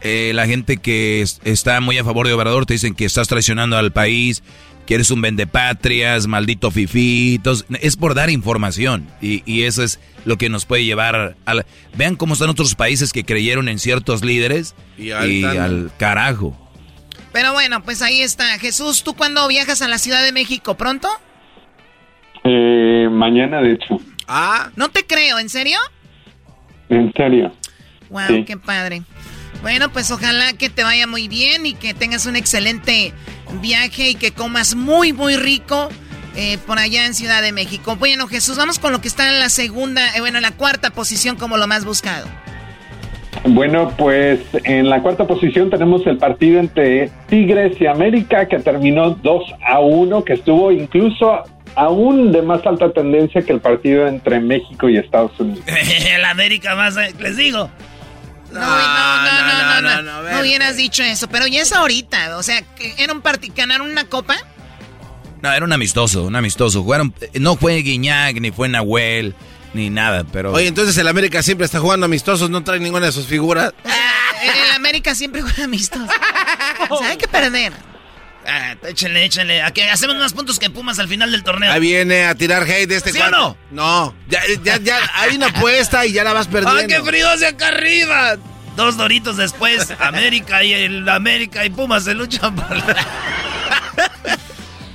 [0.01, 3.27] eh, la gente que es, está muy a favor de Obrador te dicen que estás
[3.27, 4.43] traicionando al país,
[4.91, 7.65] que eres un vendepatrias, maldito fifitos.
[7.79, 9.07] Es por dar información.
[9.21, 11.65] Y, y, eso es lo que nos puede llevar a la...
[11.95, 16.57] Vean cómo están otros países que creyeron en ciertos líderes y, y al carajo.
[17.31, 18.59] Pero bueno, pues ahí está.
[18.59, 20.75] Jesús, ¿tú cuándo viajas a la Ciudad de México?
[20.75, 21.07] ¿Pronto?
[22.43, 23.97] Eh, mañana, de hecho.
[24.27, 24.71] Ah.
[24.75, 25.79] No te creo, ¿en serio?
[26.89, 27.53] En serio.
[28.09, 28.43] Wow, sí.
[28.43, 29.03] qué padre.
[29.61, 33.13] Bueno, pues ojalá que te vaya muy bien y que tengas un excelente
[33.60, 35.89] viaje y que comas muy, muy rico
[36.36, 37.97] eh, por allá en Ciudad de México.
[37.97, 40.91] Bueno, Jesús, vamos con lo que está en la segunda, eh, bueno, en la cuarta
[40.91, 42.28] posición como lo más buscado.
[43.43, 49.12] Bueno, pues en la cuarta posición tenemos el partido entre Tigres y América que terminó
[49.12, 51.43] 2 a 1, que estuvo incluso
[51.76, 55.64] aún de más alta tendencia que el partido entre México y Estados Unidos.
[56.16, 57.70] el América más, eh, les digo.
[58.52, 62.64] No, no, no, no, no, no, hubieras dicho eso, pero ya es ahorita, o sea,
[62.97, 64.36] era un partido, ganaron una copa.
[65.41, 66.84] No, era un amistoso, un amistoso.
[66.84, 69.36] Jugaron, no fue Guiñac, ni fue Nahuel,
[69.74, 70.52] ni nada, pero...
[70.54, 73.74] Oye, entonces el América siempre está jugando amistosos, no trae ninguna de sus figuras.
[73.86, 76.10] el América siempre juega amistosos.
[76.89, 77.72] O sea, hay que perder.
[78.45, 78.75] Ah.
[79.65, 81.71] A que hacemos más puntos que Pumas al final del torneo.
[81.71, 83.57] Ahí viene a tirar hate de este ¿Sí o no?
[83.69, 86.81] No, ya, ya, ya hay una apuesta y ya la vas perdiendo.
[86.81, 88.37] ¡Ah, qué frío hacia acá arriba!
[88.75, 92.95] Dos doritos después, América y el América y Pumas se luchan por la...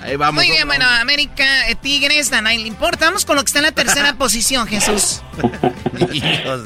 [0.07, 0.45] Ahí vamos.
[0.45, 3.07] Muy bien, bueno, América, eh, Tigres, a nadie le importa.
[3.07, 5.21] Vamos con lo que está en la tercera posición, Jesús.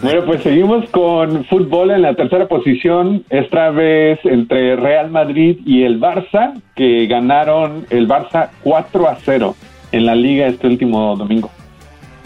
[0.03, 5.85] Bueno, pues seguimos con fútbol en la tercera posición, esta vez entre Real Madrid y
[5.85, 9.57] el Barça, que ganaron el Barça 4 a 0
[9.93, 11.51] en la liga este último domingo.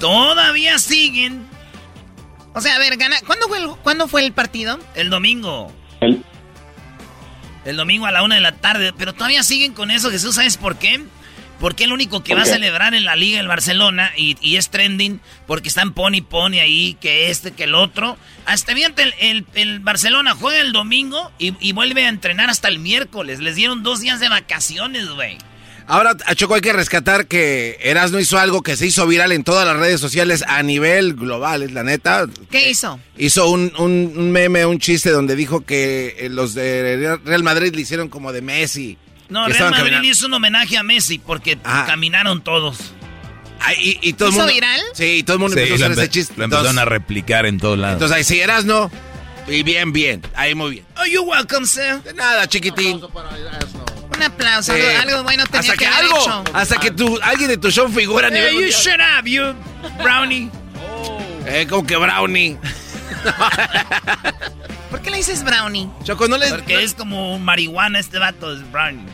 [0.00, 1.46] Todavía siguen.
[2.54, 3.16] O sea, a ver, gana.
[3.24, 4.78] ¿Cuándo fue el, ¿cuándo fue el partido?
[4.96, 5.70] El domingo.
[6.00, 6.24] El,
[7.64, 8.92] El domingo a la una de la tarde.
[8.96, 10.34] Pero todavía siguen con eso, Jesús.
[10.34, 11.02] ¿Sabes por qué?
[11.60, 14.70] Porque el único que va a celebrar en la liga el Barcelona y, y es
[14.70, 18.18] trending porque están pony pony ahí, que este, que el otro.
[18.44, 22.68] Hasta bien, el, el, el Barcelona juega el domingo y, y vuelve a entrenar hasta
[22.68, 23.38] el miércoles.
[23.38, 25.38] Les dieron dos días de vacaciones, güey.
[25.86, 29.44] Ahora, a Choco, hay que rescatar que Erasmo hizo algo que se hizo viral en
[29.44, 32.26] todas las redes sociales a nivel global, es la neta.
[32.50, 32.98] ¿Qué hizo?
[33.18, 37.74] Hizo un, un- un meme, un chiste donde dijo que eh, los de Real Madrid
[37.74, 38.96] le hicieron como de Messi.
[39.28, 40.08] No, Real Madrid caminando.
[40.08, 42.78] hizo un homenaje a Messi porque caminaron todos.
[43.60, 44.80] Ah, y, y todo el ¿Hizo mundo, viral?
[44.94, 46.34] Sí, y todo el mundo Sí, empezó a hacer ese chiste.
[46.36, 47.94] lo empezaron Entonces- a replicar en todos lados.
[47.94, 48.90] Entonces ahí sí, Erasmo.
[49.48, 50.22] Y bien, bien.
[50.34, 50.86] Ahí muy bien.
[50.98, 52.02] Oh, you're welcome, sir.
[52.02, 52.94] De nada, chiquitín.
[53.02, 53.10] Un
[54.22, 54.80] aplauso, Sí.
[54.80, 56.44] algo, bueno tenía hasta que, que, haber algo, hecho.
[56.54, 58.80] hasta que tu, alguien de tu show figura a nivel Hey, you mundial.
[58.82, 60.50] shut up, you brownie.
[61.46, 62.56] Eh, como que Brownie.
[64.90, 65.88] ¿Por qué le dices brownie?
[66.04, 66.48] Choco, no le...
[66.48, 69.04] Porque es como marihuana este vato, es brownie.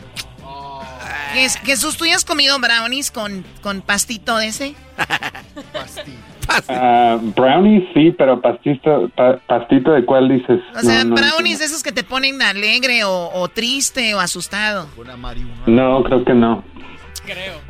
[1.33, 4.75] Jes- Jesús, ¿tú ya has comido brownies con, con pastito de ese?
[6.69, 10.59] ah, brownie sí, pero pastito, pa- pastito de cuál dices.
[10.75, 14.19] O sea, No, no brownies de esos que te ponen alegre o, o triste o
[14.19, 14.87] asustado.
[15.67, 16.63] No, creo que no.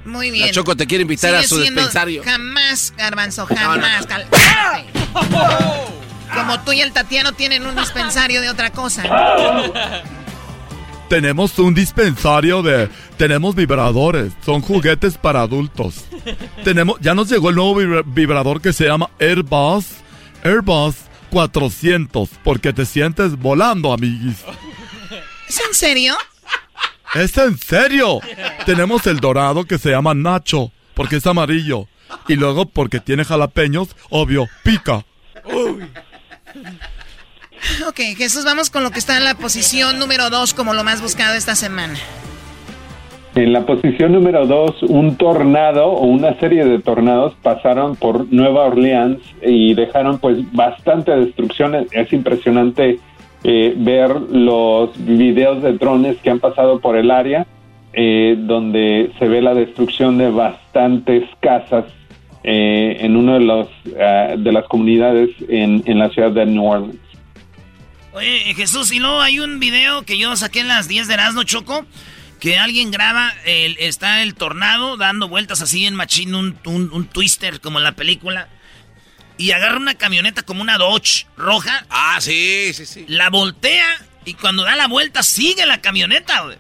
[0.05, 0.47] Muy bien.
[0.47, 2.23] La Choco te quiere invitar a su dispensario.
[2.23, 4.01] Jamás, Garbanzo, no, jamás.
[4.01, 4.07] no.
[4.07, 4.27] cal-
[6.33, 9.03] Como tú y el Tatiano tienen un dispensario de otra cosa.
[11.11, 12.87] Tenemos un dispensario de...
[13.17, 14.31] Tenemos vibradores.
[14.45, 16.05] Son juguetes para adultos.
[16.63, 16.97] Tenemos...
[17.01, 19.87] Ya nos llegó el nuevo vibra- vibrador que se llama Airbus.
[20.41, 20.95] Airbus
[21.29, 22.29] 400.
[22.45, 24.37] Porque te sientes volando, amiguis.
[25.49, 26.15] ¿Es en serio?
[27.13, 28.21] ¿Es en serio?
[28.65, 30.71] Tenemos el dorado que se llama Nacho.
[30.93, 31.89] Porque es amarillo.
[32.29, 35.03] Y luego porque tiene jalapeños, obvio, pica.
[37.87, 41.01] Ok, Jesús, vamos con lo que está en la posición número 2 como lo más
[41.01, 41.95] buscado esta semana.
[43.33, 48.65] En la posición número dos, un tornado o una serie de tornados pasaron por Nueva
[48.65, 51.73] Orleans y dejaron pues bastante destrucción.
[51.75, 52.99] Es- Es impresionante
[53.45, 57.47] eh, ver los videos de drones que han pasado por el área,
[57.93, 61.85] eh, donde se ve la destrucción de bastantes casas
[62.43, 66.65] eh, en una de, los, ah, de las comunidades en, en la ciudad de New
[66.65, 66.97] Orleans.
[68.13, 71.43] Oye, Jesús, y luego hay un video que yo saqué en las 10 de Erasmo
[71.43, 71.85] Choco,
[72.41, 77.07] que alguien graba, el, está el tornado dando vueltas así en machín, un, un, un
[77.07, 78.49] twister como en la película,
[79.37, 81.85] y agarra una camioneta como una Dodge roja.
[81.89, 83.05] Ah, sí, sí, sí.
[83.07, 83.87] La voltea
[84.25, 86.57] y cuando da la vuelta sigue la camioneta, güey.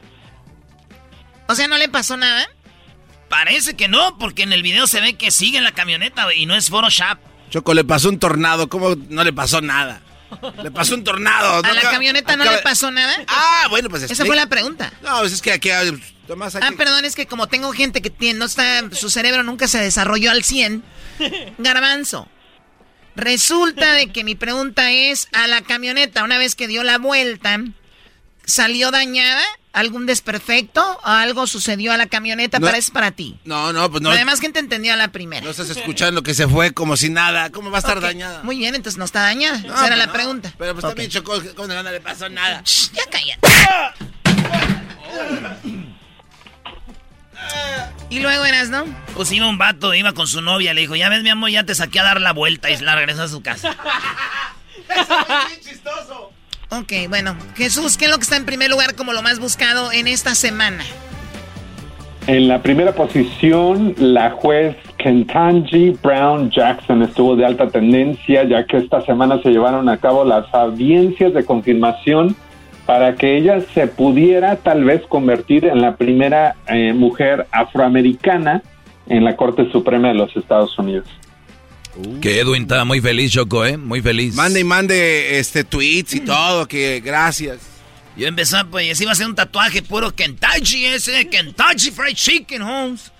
[1.47, 2.47] O sea, ¿no le pasó nada?
[3.27, 6.45] Parece que no, porque en el video se ve que sigue la camioneta, güey, y
[6.45, 7.19] no es Photoshop.
[7.49, 8.69] Choco, le pasó un tornado.
[8.69, 10.01] ¿Cómo no le pasó nada?
[10.63, 11.63] Le pasó un tornado.
[11.63, 13.13] ¿A la camioneta no le pasó nada?
[13.27, 14.27] Ah, bueno, pues Esa explica.
[14.27, 14.91] fue la pregunta.
[15.01, 15.69] No, pues es que aquí...
[16.27, 16.65] Tomás, aquí...
[16.67, 19.79] Ah, perdón, es que como tengo gente que tiene, no está, su cerebro nunca se
[19.79, 20.83] desarrolló al 100.
[21.57, 22.27] Garbanzo.
[23.15, 27.59] Resulta de que mi pregunta es, a la camioneta, una vez que dio la vuelta,
[28.45, 29.43] ¿salió dañada?
[29.73, 30.81] ¿Algún desperfecto?
[31.03, 32.59] ¿O algo sucedió a la camioneta?
[32.59, 32.65] No.
[32.65, 33.39] Para es para ti.
[33.45, 34.09] No, no, pues no.
[34.09, 35.43] Lo demás gente entendió a la primera.
[35.45, 37.51] No estás escuchando que se fue como si nada.
[37.51, 38.43] ¿Cómo va a estar dañada?
[38.43, 39.59] Muy bien, entonces no está dañada.
[39.59, 40.13] No, Esa era pues la no.
[40.13, 40.53] pregunta.
[40.57, 40.89] Pero pues Ok.
[40.91, 42.61] también Choco, ¿cómo no le pasó nada?
[42.65, 43.47] Shh, ya cállate.
[48.09, 48.83] Y luego eras, ¿no?
[49.15, 51.63] Pues iba un vato, iba con su novia, le dijo, ya ves mi amor, ya
[51.65, 53.75] te saqué a dar la vuelta y la regresó a su casa.
[56.73, 57.35] Ok, bueno.
[57.55, 60.35] Jesús, ¿qué es lo que está en primer lugar como lo más buscado en esta
[60.35, 60.83] semana?
[62.27, 68.77] En la primera posición, la juez Kentanji Brown Jackson estuvo de alta tendencia, ya que
[68.77, 72.37] esta semana se llevaron a cabo las audiencias de confirmación
[72.85, 78.61] para que ella se pudiera tal vez convertir en la primera eh, mujer afroamericana
[79.07, 81.07] en la Corte Suprema de los Estados Unidos.
[82.21, 83.77] Que Edwin estaba muy feliz, Choco, ¿eh?
[83.77, 84.33] Muy feliz.
[84.35, 87.59] Mande y mande este tweets y todo, que gracias.
[88.15, 93.11] Yo empecé, pues, iba a hacer un tatuaje puro Kentucky ese, Kentucky Fried Chicken, Holmes.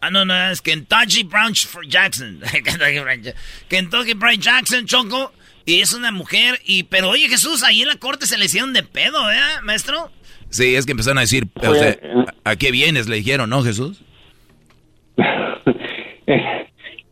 [0.00, 2.40] Ah, no, no, es Kentucky Brown for Jackson.
[2.52, 3.34] Kentucky Fried,
[3.68, 5.32] Kentucky Fried Jackson, Choco.
[5.66, 8.74] Y es una mujer, y pero oye Jesús, ahí en la corte se le hicieron
[8.74, 10.10] de pedo, ¿eh, maestro?
[10.50, 11.96] Sí, es que empezaron a decir, o sea,
[12.44, 13.08] ¿a qué vienes?
[13.08, 14.02] Le dijeron, ¿no, Jesús?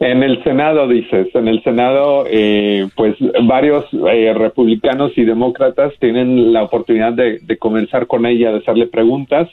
[0.02, 6.52] En el Senado, dices, en el Senado, eh, pues varios eh, republicanos y demócratas tienen
[6.52, 9.48] la oportunidad de, de conversar con ella, de hacerle preguntas.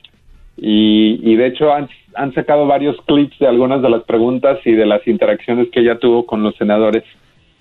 [0.57, 4.71] Y, y de hecho han, han, sacado varios clips de algunas de las preguntas y
[4.71, 7.03] de las interacciones que ella tuvo con los senadores,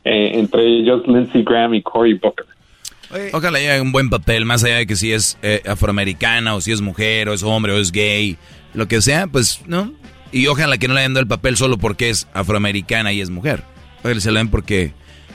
[0.05, 2.47] eh, entre ellos Lindsey Graham y Cory Booker.
[3.35, 6.73] Ojalá haya un buen papel, más allá de que si es eh, afroamericana o si
[6.73, 8.39] es mujer o es hombre o es gay,
[8.73, 9.93] lo que sea, pues, ¿no?
[10.33, 13.31] Y ojalá que no le hayan dado el papel solo porque es afroamericana y es
[13.31, 13.65] mujer.
[14.01, 14.93] Ojalá se la den porque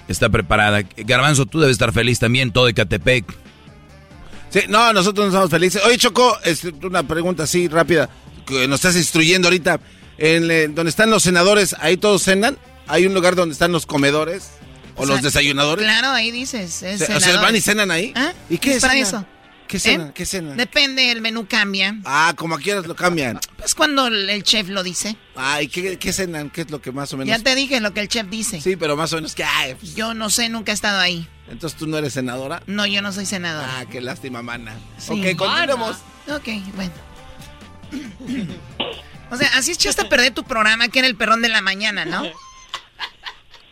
[0.08, 0.84] está preparada.
[0.98, 3.26] Garbanzo, tú debes estar feliz también, todo de Catepec.
[4.50, 5.82] Sí, no, nosotros no estamos felices.
[5.86, 8.08] Oye, Choco, es una pregunta así rápida
[8.46, 9.80] que nos estás instruyendo ahorita.
[10.20, 12.58] En eh, donde están los senadores, ¿ahí todos cenan?
[12.88, 14.52] ¿Hay un lugar donde están los comedores?
[14.96, 15.84] ¿O, O los sea, desayunadores?
[15.84, 16.84] Claro, ahí dices.
[16.84, 17.42] es O sea.
[17.42, 18.14] ¿van y cenan ahí?
[18.16, 18.32] ¿Ah?
[18.48, 19.08] ¿Y qué es para cenan?
[19.08, 19.26] eso?
[19.74, 19.80] ¿Qué ¿Eh?
[19.80, 20.14] cenan?
[20.14, 20.56] ¿Qué cenan?
[20.56, 21.96] Depende, el menú cambia.
[22.06, 23.40] Ah, como quieras lo cambian.
[23.58, 25.18] Pues cuando el chef lo dice.
[25.36, 26.52] Ah, ¿y qué, qué cenan?
[26.52, 27.36] ¿Qué es lo que más o menos?
[27.36, 28.62] Ya te dije lo que el chef dice.
[28.62, 29.76] Sí, pero más o menos ¿qué hay?
[29.96, 31.28] Yo no sé, nunca he estado ahí.
[31.50, 32.62] Entonces tú no eres senadora.
[32.68, 33.80] No, yo no soy senadora.
[33.80, 34.76] Ah, qué lástima, mana.
[35.00, 35.14] Sí.
[35.14, 35.98] Ok, continuemos.
[36.30, 36.94] Ok, bueno.
[39.32, 42.06] O sea, así echaste a perder tu programa que era el perrón de la mañana,
[42.06, 42.22] ¿no?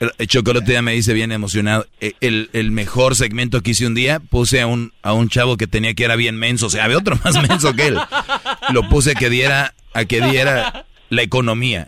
[0.02, 1.88] El, el Chocolate ya me dice bien emocionado.
[2.02, 5.56] eh, El, el mejor segmento que hice un día, puse a un, a un chavo
[5.58, 6.66] que tenía que era bien menso.
[6.66, 7.98] O sea, había otro más menso que él.
[8.74, 11.88] Lo puse a que diera, a que diera la economía.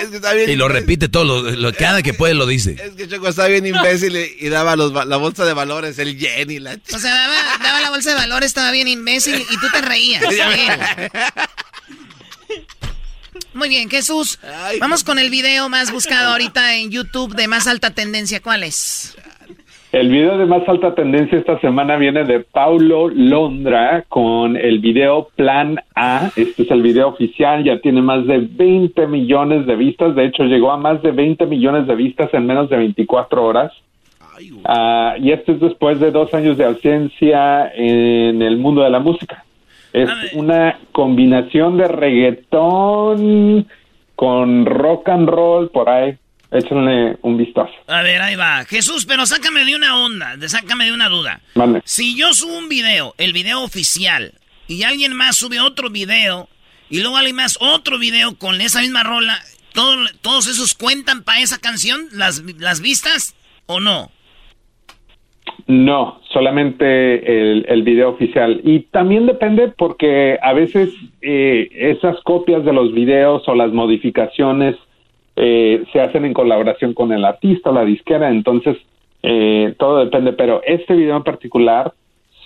[0.00, 0.82] Es que está bien Y lo imbécil.
[0.82, 2.72] repite todo, lo, lo- cada que puede lo dice.
[2.82, 6.18] Es que Choco está bien imbécil y, y daba los, la bolsa de valores, el
[6.18, 6.76] yen y la...
[6.92, 10.22] O sea, daba, daba la bolsa de valores, estaba bien imbécil y tú te reías.
[13.54, 14.40] Muy bien, Jesús.
[14.80, 18.40] Vamos con el video más buscado ahorita en YouTube de más alta tendencia.
[18.42, 19.16] ¿Cuál es?
[19.92, 25.28] El video de más alta tendencia esta semana viene de Paulo Londra con el video
[25.36, 26.32] Plan A.
[26.34, 30.16] Este es el video oficial, ya tiene más de 20 millones de vistas.
[30.16, 33.72] De hecho, llegó a más de 20 millones de vistas en menos de 24 horas.
[34.64, 38.98] Ah, y esto es después de dos años de ausencia en el mundo de la
[38.98, 39.43] música.
[39.94, 41.88] Es una combinación de
[42.68, 43.68] reggaetón
[44.16, 46.16] con rock and roll por ahí.
[46.50, 47.72] Échenle un vistazo.
[47.88, 48.64] A ver, ahí va.
[48.64, 51.40] Jesús, pero sácame de una onda, sácame de una duda.
[51.56, 51.80] Mande.
[51.84, 54.34] Si yo subo un video, el video oficial,
[54.68, 56.48] y alguien más sube otro video,
[56.90, 59.36] y luego alguien más otro video con esa misma rola,
[59.72, 63.34] ¿todo- ¿todos esos cuentan para esa canción, las, las vistas,
[63.66, 64.12] o no?
[65.66, 68.60] No, solamente el, el video oficial.
[68.64, 70.92] Y también depende porque a veces
[71.22, 74.76] eh, esas copias de los videos o las modificaciones
[75.36, 78.76] eh, se hacen en colaboración con el artista o la disquera, entonces
[79.22, 80.32] eh, todo depende.
[80.34, 81.94] Pero este video en particular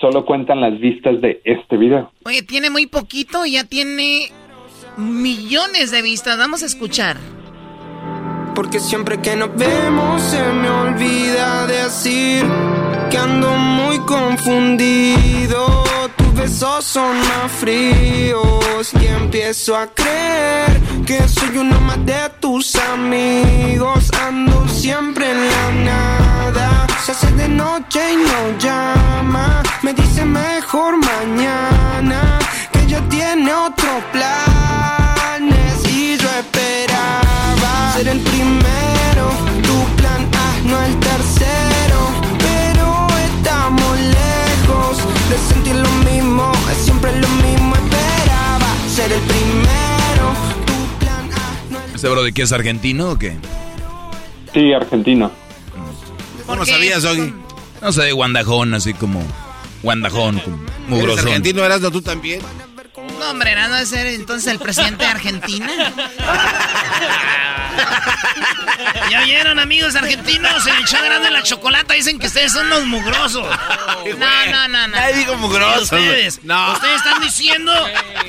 [0.01, 2.13] solo cuentan las vistas de este video.
[2.25, 4.29] Oye, tiene muy poquito y ya tiene
[4.97, 6.39] millones de vistas.
[6.39, 7.17] Vamos a escuchar.
[8.59, 12.45] Porque siempre que nos vemos se me olvida decir
[13.09, 15.85] que ando muy confundido.
[16.17, 22.75] Tus besos son más fríos y empiezo a creer que soy uno más de tus
[22.75, 24.11] amigos.
[24.27, 26.87] Ando siempre en la nada.
[27.07, 29.63] Se hace de noche y no llama.
[29.83, 32.41] Me dice mejor mañana
[32.73, 38.38] que ella tiene otros planes y yo esperaba ser el
[49.19, 50.33] el primero,
[50.67, 53.37] tu plan A, no el ¿Este bro de qué es argentino o qué?
[54.53, 55.31] Sí, argentino.
[56.47, 57.33] ¿Cómo sabías, Doggy?
[57.83, 59.23] No sé, guandajón, así como
[59.83, 61.27] guandajón, como ¿Eres mugrosón.
[61.29, 62.41] argentino, eras no tú también?
[63.19, 65.69] No, hombre, ¿no de ser entonces el presidente de Argentina?
[69.11, 70.67] ¿Ya oyeron, amigos argentinos?
[70.67, 73.47] En el show de Erasmo y la Chocolata dicen que ustedes son unos mugrosos.
[74.19, 74.97] No, no, no, no.
[74.97, 75.83] Nadie digo mugrosos.
[75.85, 76.73] Ustedes, No.
[76.75, 77.73] ustedes están diciendo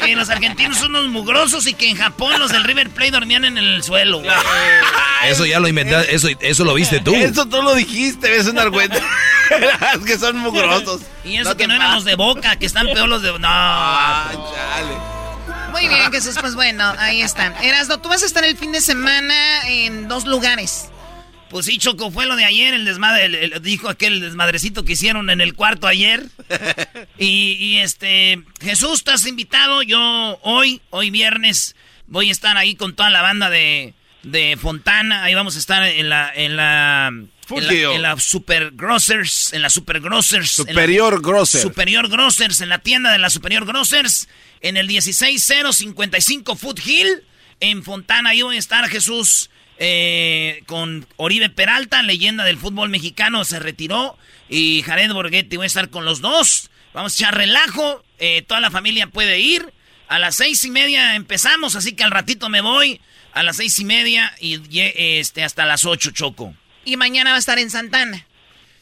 [0.03, 3.45] que los argentinos son unos mugrosos y que en Japón los del River Plate dormían
[3.45, 4.21] en el suelo.
[5.25, 7.13] Eso ya lo inventaste, eso, eso lo viste tú.
[7.15, 9.01] Eso tú lo dijiste, es una argüente.
[9.95, 11.01] es que son mugrosos.
[11.23, 13.37] Y eso que no eran los de Boca, que están peor los de...
[13.39, 13.49] No.
[15.71, 17.53] Muy bien, Jesús, pues bueno, ahí están.
[17.63, 20.89] Erasno, tú vas a estar el fin de semana en dos lugares.
[21.49, 24.93] Pues sí, Choco, fue lo de ayer, el desmadre, el- el- dijo aquel desmadrecito que
[24.93, 26.25] hicieron en el cuarto ayer.
[27.17, 29.81] Y, y, este, Jesús, estás invitado.
[29.81, 29.99] Yo
[30.43, 31.75] hoy, hoy viernes,
[32.07, 33.93] voy a estar ahí con toda la banda de,
[34.23, 35.23] de Fontana.
[35.23, 37.11] Ahí vamos a estar en la, en la,
[37.57, 40.59] en la, en la Super Grocers, en la Super Grocers.
[40.59, 41.61] la- Superior Grosser.
[41.61, 44.27] Superior Grocers, en la tienda de la Superior Grocers,
[44.61, 47.23] en el 16055 Foothill,
[47.59, 48.31] en Fontana.
[48.31, 54.17] Ahí voy a estar Jesús eh, con Oribe Peralta, leyenda del fútbol mexicano, se retiró.
[54.49, 56.69] Y Jared Borghetti, voy a estar con los dos.
[56.93, 59.73] Vamos a echar relajo, eh, toda la familia puede ir.
[60.07, 62.99] A las seis y media empezamos, así que al ratito me voy.
[63.31, 64.59] A las seis y media y
[65.19, 66.55] este, hasta las ocho, Choco.
[66.89, 68.25] Y mañana va a estar en Santana.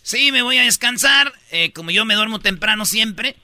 [0.01, 1.33] Sí, me voy a descansar.
[1.51, 3.35] eh, como yo me duermo temprano siempre,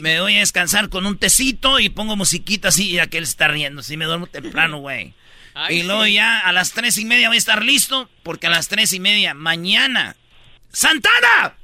[0.00, 3.82] me voy a descansar con un tecito y pongo musiquita así, y aquel está riendo.
[3.82, 5.14] Sí, me duermo temprano, güey.
[5.54, 8.50] Ay, Y luego ya a las tres y media voy a estar listo, porque a
[8.50, 10.14] las tres y media, mañana.
[10.72, 11.56] ¡Santana!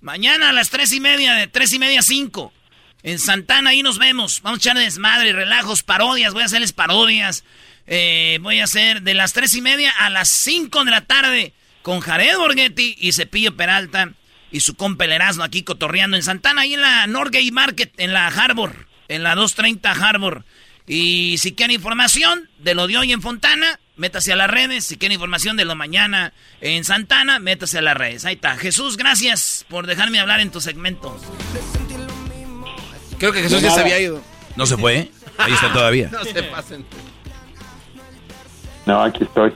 [0.00, 2.54] Mañana a las tres y media, de tres y media a cinco.
[3.02, 4.40] En Santana, ahí nos vemos.
[4.40, 6.32] Vamos a echar desmadre, relajos, parodias.
[6.32, 7.44] Voy a hacerles parodias.
[7.92, 11.52] Eh, voy a hacer de las tres y media a las cinco de la tarde
[11.82, 14.12] con Jared Borghetti y Cepillo Peralta
[14.52, 18.12] y su compa el Erasmo aquí cotorreando en Santana, ahí en la Norgate Market, en
[18.12, 20.44] la Harbor, en la 230 Harbor.
[20.86, 24.84] Y si quieren información de lo de hoy en Fontana, métase a las redes.
[24.84, 28.24] Si quieren información de lo mañana en Santana, métase a las redes.
[28.24, 28.56] Ahí está.
[28.56, 31.20] Jesús, gracias por dejarme hablar en tu segmento.
[33.18, 34.22] Creo que Jesús ya se había ido.
[34.54, 35.10] ¿No se fue?
[35.38, 36.08] Ahí está todavía.
[36.12, 36.84] No se pasen.
[38.86, 39.52] No, aquí estoy.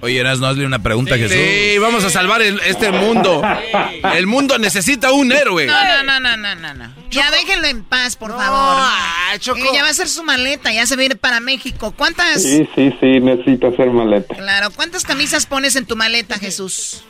[0.00, 1.36] Oye, Erasno, hazle una pregunta a Jesús.
[1.36, 3.40] Sí, vamos a salvar el- este mundo.
[4.16, 5.66] El mundo necesita un héroe.
[5.66, 6.94] No, no, no, no, no, no, no.
[7.10, 8.82] Ya déjenlo en paz, por favor.
[9.32, 9.38] Eh,
[9.72, 11.94] ya va a hacer su maleta, ya se va a ir para México.
[11.96, 12.42] ¿Cuántas?
[12.42, 14.34] Sí, sí, sí, necesito hacer maleta.
[14.34, 17.04] Claro, ¿cuántas camisas pones en tu maleta, Jesús?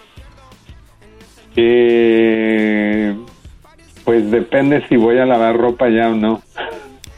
[1.57, 3.15] Eh,
[4.05, 6.43] pues depende si voy a lavar ropa ya o no.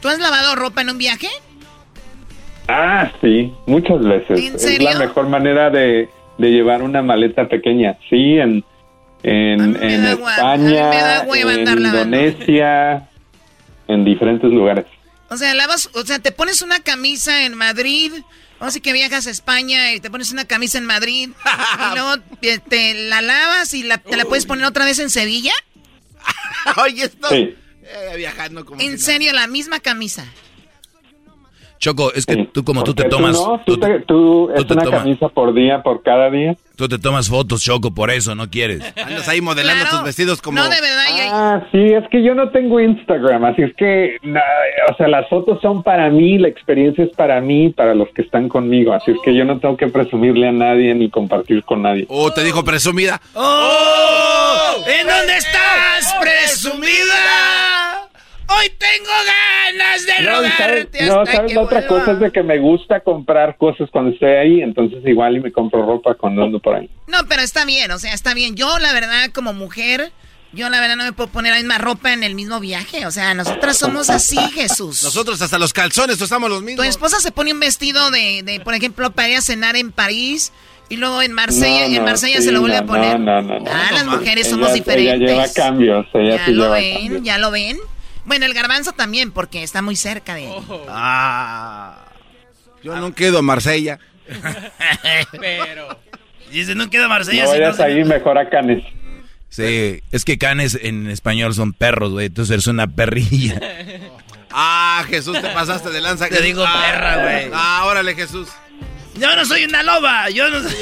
[0.01, 1.29] ¿Tú has lavado ropa en un viaje?
[2.69, 4.39] Ah, sí, muchas veces.
[4.39, 6.09] ¿En Es la mejor manera de,
[6.39, 7.99] de llevar una maleta pequeña.
[8.09, 8.65] Sí, en,
[9.23, 11.79] en, en España, en.
[11.79, 13.09] Indonesia,
[13.89, 14.87] en diferentes lugares.
[15.29, 18.13] O sea, lavas, o sea, te pones una camisa en Madrid,
[18.61, 22.17] o sea que viajas a España y te pones una camisa en Madrid y luego
[22.41, 25.53] te, te la lavas y la, te la puedes poner otra vez en Sevilla.
[26.83, 27.29] Oye, esto.
[27.29, 27.55] Sí.
[27.83, 28.81] Eh, viajando como.
[28.81, 30.25] En serio, la misma camisa.
[31.85, 33.33] Choco, es que tú como tú te tomas...
[33.35, 36.57] no, tú, te- tú- es te una tomas- camisa por día, por cada día.
[36.77, 38.81] Tú te tomas fotos, Choco, por eso no quieres.
[38.97, 40.57] Andas ahí modelando tus vestidos como.
[40.59, 44.41] No, de verdad, Ah, sí, es que yo no tengo Instagram, así es que, na-
[44.91, 48.23] o sea, las fotos son para mí, la experiencia es para mí, para los que
[48.23, 51.83] están conmigo, así es que yo no tengo que presumirle a nadie ni compartir con
[51.83, 52.07] nadie.
[52.09, 53.21] Oh, te dijo presumida.
[53.35, 54.85] ¡Oh!
[54.87, 58.09] ¿En dónde estás, presumida?
[58.59, 60.59] Hoy tengo ganas de No, ¿sabes?
[60.59, 61.49] robarte No, hasta ¿sabes?
[61.49, 61.99] que La otra vuelva.
[62.01, 65.53] cosa es de que me gusta comprar cosas cuando estoy ahí, entonces igual y me
[65.53, 66.89] compro ropa cuando ando por ahí.
[67.07, 68.55] No, pero está bien, o sea, está bien.
[68.55, 70.13] Yo, la verdad, como mujer,
[70.53, 73.07] yo la verdad no me puedo poner la misma ropa en el mismo viaje.
[73.07, 75.03] O sea, nosotras somos así, Jesús.
[75.03, 76.87] Nosotros hasta los calzones usamos los Tu mismos.
[76.87, 80.53] esposa se pone un vestido de, de, por ejemplo, para ir a cenar en París
[80.91, 82.87] y luego en Marsella, No, y en no, Marsella sí, se lo vuelve no, a
[82.87, 83.19] poner.
[83.19, 83.71] No, no, no.
[83.71, 85.15] Ah, no, las no, mujeres ella- somos diferentes.
[85.29, 87.23] Ella lleva cambios, ella Ya sí lo lleva ven, cambios.
[87.25, 87.79] ya lo ven.
[88.25, 90.55] Bueno, el garbanzo también, porque está muy cerca de ahí.
[90.89, 92.07] Ah.
[92.83, 93.99] Yo no quedo a Marsella.
[95.41, 95.99] Pero.
[96.51, 97.45] Dice, no queda Marsella.
[97.45, 98.85] No si vayas no se- ahí, mejor a Canes.
[99.49, 102.27] Sí, es que canes en español son perros, güey.
[102.27, 103.61] Entonces eres una perrilla.
[104.57, 106.29] Ah, Jesús, te pasaste de lanza.
[106.29, 107.51] Te digo Ah, perra, güey.
[107.53, 108.49] Ah, órale, Jesús.
[109.19, 110.31] Yo no soy una loba.
[110.31, 110.73] Yo no soy.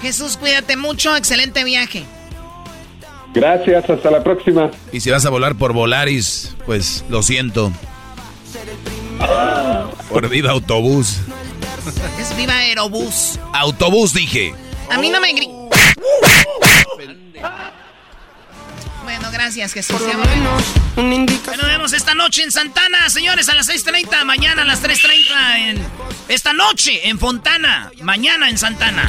[0.00, 2.06] Jesús, cuídate mucho, excelente viaje.
[3.32, 4.70] Gracias, hasta la próxima.
[4.92, 7.72] Y si vas a volar por Volaris, pues lo siento.
[10.08, 11.18] Por viva autobús.
[12.18, 13.38] Es viva Aerobús.
[13.52, 14.54] Autobús, dije.
[14.90, 15.48] A mí no me gri-
[19.04, 20.00] Bueno, gracias, Jesús.
[20.96, 21.24] Bueno,
[21.56, 24.24] nos vemos esta noche en Santana, señores, a las 6.30.
[24.24, 25.86] Mañana a las 3.30 en...
[26.28, 27.90] Esta noche en Fontana.
[28.02, 29.08] Mañana en Santana.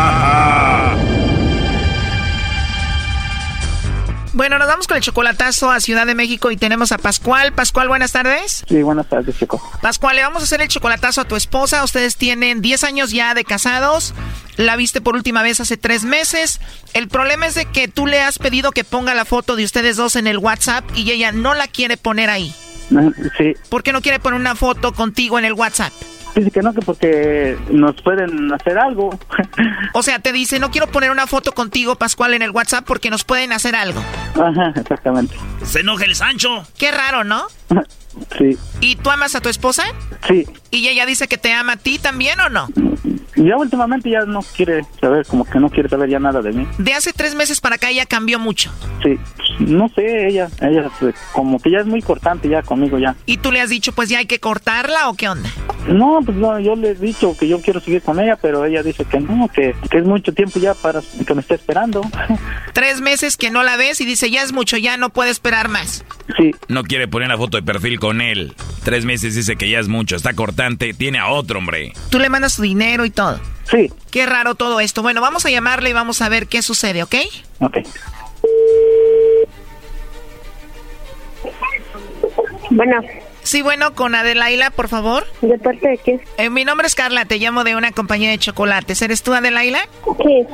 [4.33, 7.51] Bueno, nos vamos con el chocolatazo a Ciudad de México y tenemos a Pascual.
[7.51, 8.63] Pascual, buenas tardes.
[8.67, 9.61] Sí, buenas tardes, chico.
[9.81, 11.83] Pascual, le vamos a hacer el chocolatazo a tu esposa.
[11.83, 14.13] Ustedes tienen 10 años ya de casados.
[14.55, 16.61] La viste por última vez hace tres meses.
[16.93, 19.97] El problema es de que tú le has pedido que ponga la foto de ustedes
[19.97, 22.55] dos en el WhatsApp y ella no la quiere poner ahí.
[23.37, 23.53] Sí.
[23.69, 25.91] ¿Por qué no quiere poner una foto contigo en el WhatsApp?
[26.35, 29.17] Dice que no, que porque nos pueden hacer algo.
[29.93, 33.09] o sea, te dice, no quiero poner una foto contigo, Pascual, en el WhatsApp porque
[33.09, 34.01] nos pueden hacer algo.
[34.35, 35.35] Ajá, exactamente.
[35.63, 36.65] Se enoja el Sancho.
[36.77, 37.47] Qué raro, ¿no?
[38.37, 38.57] Sí.
[38.81, 39.83] ¿Y tú amas a tu esposa?
[40.27, 40.45] Sí.
[40.69, 42.67] ¿Y ella dice que te ama a ti también o no?
[43.45, 46.67] Ya últimamente ya no quiere saber, como que no quiere saber ya nada de mí.
[46.77, 48.71] De hace tres meses para acá ella cambió mucho.
[49.03, 49.19] Sí,
[49.59, 53.15] no sé, ella, ella pues, como que ya es muy cortante ya conmigo ya.
[53.25, 55.49] ¿Y tú le has dicho pues ya hay que cortarla o qué onda?
[55.87, 58.83] No, pues no, yo le he dicho que yo quiero seguir con ella, pero ella
[58.83, 62.01] dice que no, que, que es mucho tiempo ya para que me esté esperando.
[62.73, 65.69] Tres meses que no la ves y dice ya es mucho, ya no puede esperar
[65.69, 66.05] más.
[66.37, 66.51] Sí.
[66.67, 68.53] No quiere poner la foto de perfil con él.
[68.83, 71.93] Tres meses dice que ya es mucho, está cortante, tiene a otro hombre.
[72.09, 73.30] Tú le mandas su dinero y todo.
[73.69, 73.91] Sí.
[74.11, 75.01] Qué raro todo esto.
[75.01, 77.15] Bueno, vamos a llamarle y vamos a ver qué sucede, ¿ok?
[77.59, 77.77] Ok.
[82.69, 83.01] Bueno.
[83.43, 85.25] Sí, bueno, con Adelaila, por favor.
[85.41, 86.21] ¿De parte de quién?
[86.37, 89.01] Eh, mi nombre es Carla, te llamo de una compañía de chocolates.
[89.01, 89.79] ¿Eres tú, Adelaila?
[90.23, 90.45] Sí,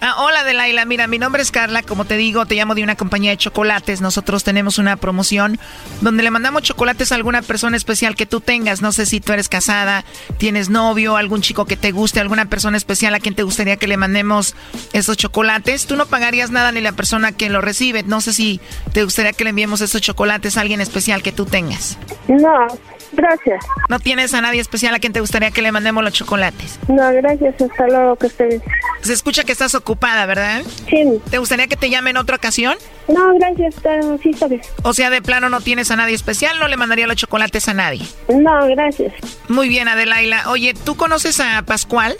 [0.00, 0.84] Ah, hola, Adelaila.
[0.84, 1.82] Mira, mi nombre es Carla.
[1.82, 4.00] Como te digo, te llamo de una compañía de chocolates.
[4.00, 5.58] Nosotros tenemos una promoción
[6.00, 8.80] donde le mandamos chocolates a alguna persona especial que tú tengas.
[8.80, 10.04] No sé si tú eres casada,
[10.38, 13.88] tienes novio, algún chico que te guste, alguna persona especial a quien te gustaría que
[13.88, 14.54] le mandemos
[14.92, 15.86] esos chocolates.
[15.86, 18.02] Tú no pagarías nada ni la persona que lo recibe.
[18.04, 18.60] No sé si
[18.92, 21.98] te gustaría que le enviemos esos chocolates a alguien especial que tú tengas.
[22.30, 22.66] No,
[23.12, 23.64] gracias.
[23.88, 26.78] ¿No tienes a nadie especial a quien te gustaría que le mandemos los chocolates?
[26.86, 27.60] No, gracias.
[27.60, 28.62] Hasta luego que estés.
[29.02, 30.62] Se escucha que estás ocupada, ¿verdad?
[30.88, 31.20] Sí.
[31.28, 32.76] ¿Te gustaría que te llame en otra ocasión?
[33.08, 33.74] No, gracias.
[34.22, 34.60] Sí, bien.
[34.84, 37.74] O sea, de plano no tienes a nadie especial, no le mandaría los chocolates a
[37.74, 38.06] nadie.
[38.28, 39.12] No, gracias.
[39.48, 40.48] Muy bien, Adelaila.
[40.50, 42.16] Oye, ¿tú conoces a Pascual?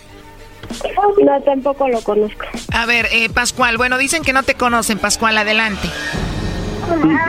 [1.22, 2.46] No, tampoco lo conozco.
[2.72, 5.88] A ver, eh, Pascual, bueno, dicen que no te conocen, Pascual, adelante.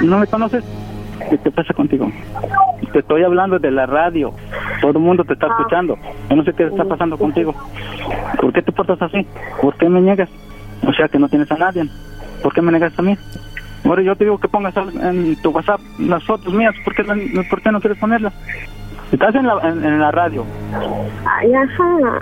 [0.02, 0.64] ¿No me conoces?
[1.30, 2.12] ¿Qué te pasa contigo?
[2.92, 4.34] Te estoy hablando de la radio.
[4.82, 5.98] Todo el mundo te está escuchando.
[6.30, 7.54] Yo no sé qué está pasando contigo.
[8.40, 9.26] ¿Por qué te portas así?
[9.62, 10.30] ¿Por qué me niegas?
[10.86, 11.84] O sea que no tienes a nadie.
[12.44, 13.18] ¿Por qué me negas a mí?
[13.86, 16.74] Ahora yo te digo que pongas en tu WhatsApp las fotos mías.
[16.84, 18.34] ¿Por qué, no- por qué no quieres ponerlas?
[19.12, 20.46] Estás en la, en, en la radio.
[21.26, 22.20] Ay, ajá.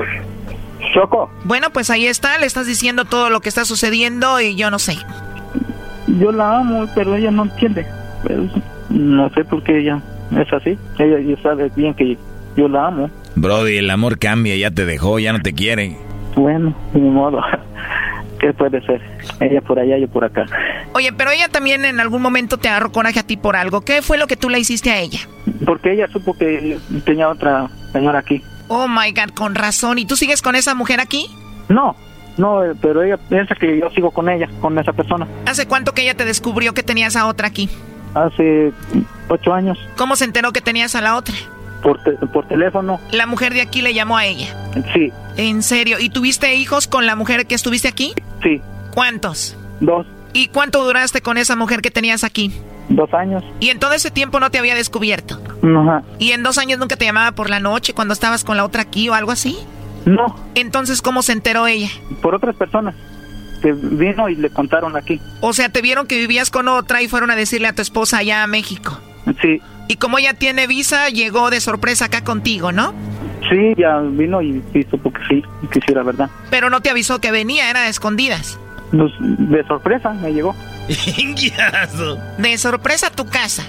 [0.94, 4.72] Choco, Bueno, pues ahí está, le estás diciendo todo lo que está sucediendo y yo
[4.72, 4.96] no sé.
[6.08, 7.86] yo la amo, pero ella no entiende.
[8.24, 8.44] Pero
[8.90, 10.02] no sé por qué ella
[10.32, 10.78] es así.
[10.98, 12.18] Ella ya sabe bien que
[12.56, 13.10] yo la amo.
[13.36, 15.98] Brody, el amor cambia, ya te dejó, ya no te quiere.
[16.36, 17.42] Bueno, ni modo.
[18.40, 19.02] ¿Qué puede ser?
[19.42, 20.46] Ella por allá, yo por acá.
[20.94, 23.82] Oye, pero ella también en algún momento te agarró coraje a ti por algo.
[23.82, 25.20] ¿Qué fue lo que tú le hiciste a ella?
[25.66, 28.42] Porque ella supo que tenía otra señora aquí.
[28.70, 30.00] Oh my God, con razón.
[30.00, 31.28] ¿Y tú sigues con esa mujer aquí?
[31.68, 31.96] No,
[32.38, 35.28] no, eh, pero ella piensa que yo sigo con ella, con esa persona.
[35.46, 37.70] ¿Hace cuánto que ella te descubrió que tenías a otra aquí?
[38.14, 38.74] Hace
[39.28, 41.36] ocho años, ¿Cómo se enteró que tenías a la otra?
[41.84, 43.00] por, te- por teléfono.
[43.12, 44.48] La mujer de aquí le llamó a ella.
[44.94, 45.98] Sí, ¿En serio?
[46.00, 48.14] ¿Y tuviste hijos con la mujer que estuviste aquí?
[48.44, 48.62] sí,
[48.94, 49.56] ¿Cuántos?
[49.80, 52.52] dos, ¿Y cuánto duraste con esa mujer que tenías aquí?
[52.90, 53.44] dos años.
[53.60, 55.40] Y en todo ese tiempo no te había descubierto.
[55.64, 56.02] Ajá.
[56.18, 58.82] ¿Y en dos años nunca te llamaba por la noche cuando estabas con la otra
[58.82, 59.58] aquí o algo así?
[60.06, 61.90] No, Entonces, ¿cómo se enteró ella?
[62.22, 62.96] por otras personas
[63.60, 65.20] que vino y le contaron aquí.
[65.42, 68.18] O sea, te vieron que vivías con otra y fueron a decirle a tu esposa
[68.20, 69.00] allá a México.
[69.42, 72.94] Sí, Y como ella tiene visa, llegó de sorpresa acá contigo, ¿no?
[73.50, 76.30] sí, ya vino y, y supo que sí, que sí era verdad.
[76.52, 78.60] Pero no te avisó que venía, era de escondidas.
[78.92, 80.56] Pues, de sorpresa me llegó.
[82.38, 83.64] De sorpresa a tu casa.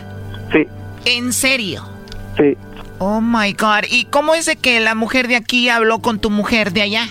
[0.52, 0.66] Sí,
[1.04, 1.88] ¿En serio?
[2.36, 2.56] sí.
[3.02, 3.84] Oh my God.
[3.90, 7.06] ¿Y cómo es de que la mujer de aquí habló con tu mujer de allá?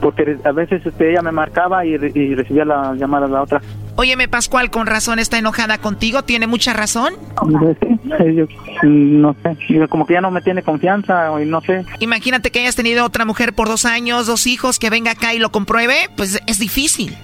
[0.00, 3.60] Porque a veces este, ella me marcaba y, y recibía la llamada de la otra.
[3.96, 6.22] Óyeme, Pascual, con razón está enojada contigo.
[6.22, 7.14] ¿Tiene mucha razón?
[8.18, 8.46] Sí, yo,
[8.82, 11.84] no sé, como que ya no me tiene confianza y no sé.
[12.00, 15.38] Imagínate que hayas tenido otra mujer por dos años, dos hijos, que venga acá y
[15.38, 15.94] lo compruebe.
[16.16, 17.16] Pues es difícil.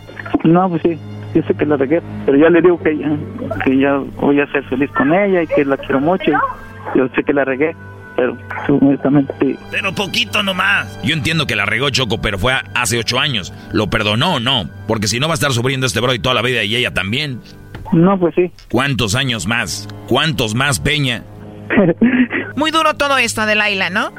[0.44, 0.98] No, pues sí,
[1.34, 3.16] yo sé que la regué, pero ya le digo que ya,
[3.64, 6.32] que ya voy a ser feliz con ella y que la quiero mucho.
[6.94, 7.74] Yo sé que la regué,
[8.20, 9.56] pero honestamente sí.
[9.70, 10.98] Pero poquito nomás.
[11.02, 13.52] Yo entiendo que la regó Choco, pero fue hace ocho años.
[13.72, 14.68] ¿Lo perdonó o no?
[14.86, 17.40] Porque si no va a estar sufriendo este Brody toda la vida y ella también.
[17.92, 18.50] No, pues sí.
[18.70, 19.88] ¿Cuántos años más?
[20.08, 21.22] ¿Cuántos más, Peña?
[22.56, 24.12] Muy duro todo esto, Adelaila, ¿no?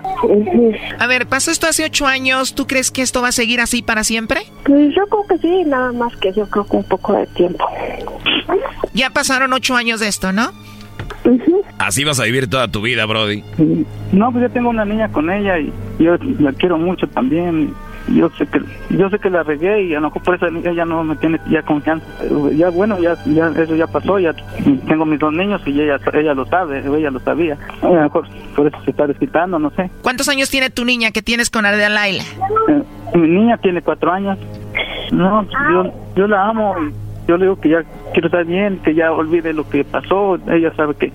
[1.00, 2.56] A ver, pasó esto hace ocho años.
[2.56, 4.42] ¿Tú crees que esto va a seguir así para siempre?
[4.66, 7.66] Pues yo creo que sí, nada más que yo creo que un poco de tiempo.
[8.94, 10.52] Ya pasaron ocho años de esto, ¿no?
[11.78, 13.44] Así vas a vivir toda tu vida, Brody.
[14.12, 17.74] No, pues yo tengo una niña con ella y yo la quiero mucho también.
[18.08, 20.86] Yo sé que yo sé que la regué y a lo mejor por eso ella
[20.86, 22.06] no me tiene ya confianza.
[22.56, 24.34] Ya bueno, ya, ya eso ya pasó, ya
[24.88, 27.58] tengo mis dos niños y ella ella lo sabe, ella lo sabía.
[27.82, 29.92] A lo mejor por eso se está desquitando, no sé.
[30.02, 32.24] ¿Cuántos años tiene tu niña que tienes con Adelaila?
[32.70, 34.38] Eh, mi niña tiene cuatro años.
[35.12, 37.84] No, yo, yo la amo y yo le digo que ya
[38.14, 40.38] quiero estar bien, que ya olvide lo que pasó.
[40.48, 41.12] Ella sabe que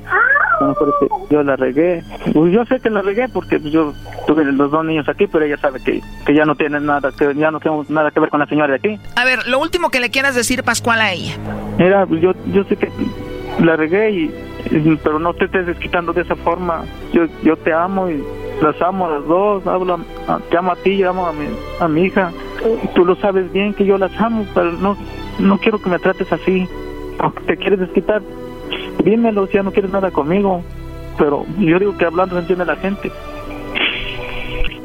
[0.61, 2.03] a lo mejor es que yo la regué.
[2.33, 3.93] Pues yo sé que la regué porque yo
[4.27, 7.35] tuve los dos niños aquí, pero ella sabe que, que ya no tiene nada que
[7.35, 9.01] ya no tengo nada que ver con la señora de aquí.
[9.17, 11.35] A ver, lo último que le quieras decir, Pascual, a ella.
[11.79, 12.91] Mira, yo yo sé que
[13.63, 14.35] la regué y
[15.05, 16.85] pero no te estés desquitando de esa forma.
[17.13, 18.23] Yo yo te amo y
[18.63, 19.67] las amo a las dos.
[19.67, 21.47] Hablo, a- te amo a ti, yo amo a mi
[21.81, 22.33] a mi hija.
[22.95, 24.97] Tú lo sabes bien que yo las amo, pero no
[25.39, 26.67] no quiero que me trates así.
[27.47, 28.23] Te quieres desquitar,
[29.05, 30.63] dímelo si ya no quieres nada conmigo.
[31.19, 33.11] Pero yo digo que hablando se entiende la gente.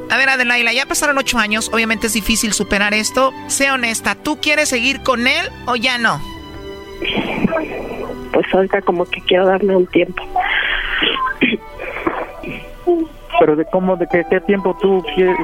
[0.09, 1.69] A ver, Adelaila, ya pasaron ocho años.
[1.73, 3.31] Obviamente es difícil superar esto.
[3.47, 6.21] Sé honesta, ¿tú quieres seguir con él o ya no?
[8.33, 10.23] Pues ahorita como que quiero darme un tiempo.
[13.39, 15.35] Pero de cómo, de qué, qué tiempo tú quieres...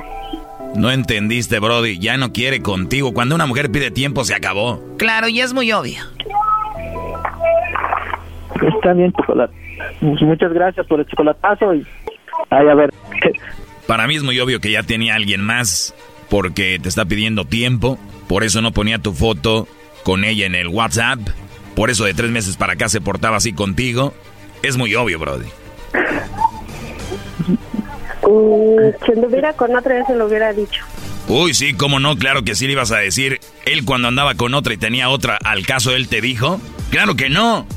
[0.76, 1.97] No entendiste, Brody.
[1.97, 3.14] Ya no quiere contigo.
[3.14, 4.84] Cuando una mujer pide tiempo, se acabó.
[4.97, 6.03] Claro, y es muy obvio.
[8.76, 9.53] Está bien, chocolate.
[9.99, 11.86] Pues Muchas gracias por el chocolatazo y...
[12.49, 12.94] Ay, a ver.
[13.88, 15.95] Para mí es muy obvio que ya tenía alguien más
[16.30, 17.98] porque te está pidiendo tiempo.
[18.28, 19.68] Por eso no ponía tu foto
[20.03, 21.19] con ella en el WhatsApp.
[21.76, 24.14] Por eso de tres meses para acá se portaba así contigo.
[24.64, 25.48] Es muy obvio, Brody.
[28.24, 30.84] Mm, si anduviera con otra vez se lo hubiera dicho.
[31.30, 33.40] Uy, sí, cómo no, claro que sí le ibas a decir.
[33.65, 36.60] Él cuando andaba con otra y tenía otra, ¿al caso él te dijo?
[36.90, 37.68] Claro que no.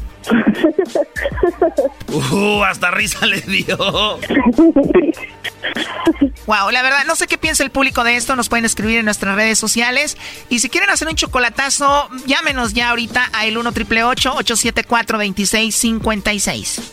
[2.08, 3.76] Uh, hasta risa le dio.
[6.46, 8.36] Wow, la verdad, no sé qué piensa el público de esto.
[8.36, 10.16] Nos pueden escribir en nuestras redes sociales.
[10.48, 16.92] Y si quieren hacer un chocolatazo, llámenos ya ahorita a el 1 triple 874 2656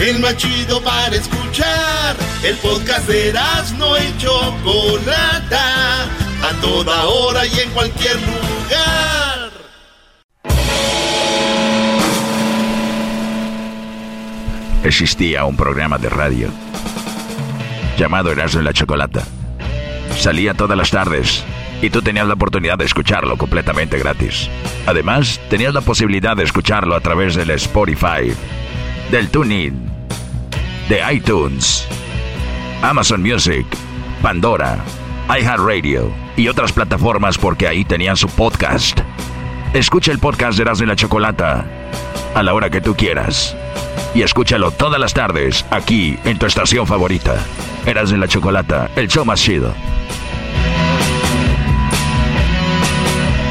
[0.00, 2.16] El más chido para escuchar.
[2.42, 6.04] El podcast de Erasmo y Chocolata.
[6.42, 9.50] A toda hora y en cualquier lugar.
[14.82, 16.48] Existía un programa de radio
[17.98, 19.22] llamado Erasmo y la Chocolata.
[20.16, 21.44] Salía todas las tardes
[21.82, 24.48] y tú tenías la oportunidad de escucharlo completamente gratis.
[24.86, 28.32] Además, tenías la posibilidad de escucharlo a través del Spotify,
[29.10, 29.89] del TuneIn,
[30.90, 31.86] de iTunes,
[32.82, 33.64] Amazon Music,
[34.22, 34.76] Pandora,
[35.28, 38.98] iHeartRadio y otras plataformas porque ahí tenían su podcast.
[39.72, 41.64] Escucha el podcast de Erasmo y la Chocolata
[42.34, 43.56] a la hora que tú quieras.
[44.16, 47.36] Y escúchalo todas las tardes aquí en tu estación favorita.
[47.86, 49.72] Erasmo y la Chocolata, el show más chido.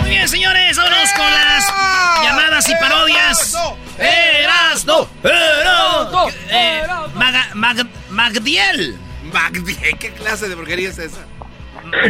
[0.01, 1.73] Muy bien, señores, vámonos con las
[2.21, 3.57] llamadas y parodias.
[3.97, 7.18] Erasno, Erasno, eh, Maga-
[7.59, 8.95] Mag- Magdiel.
[9.33, 11.25] Magdiel, ¿qué clase de porquería es esa?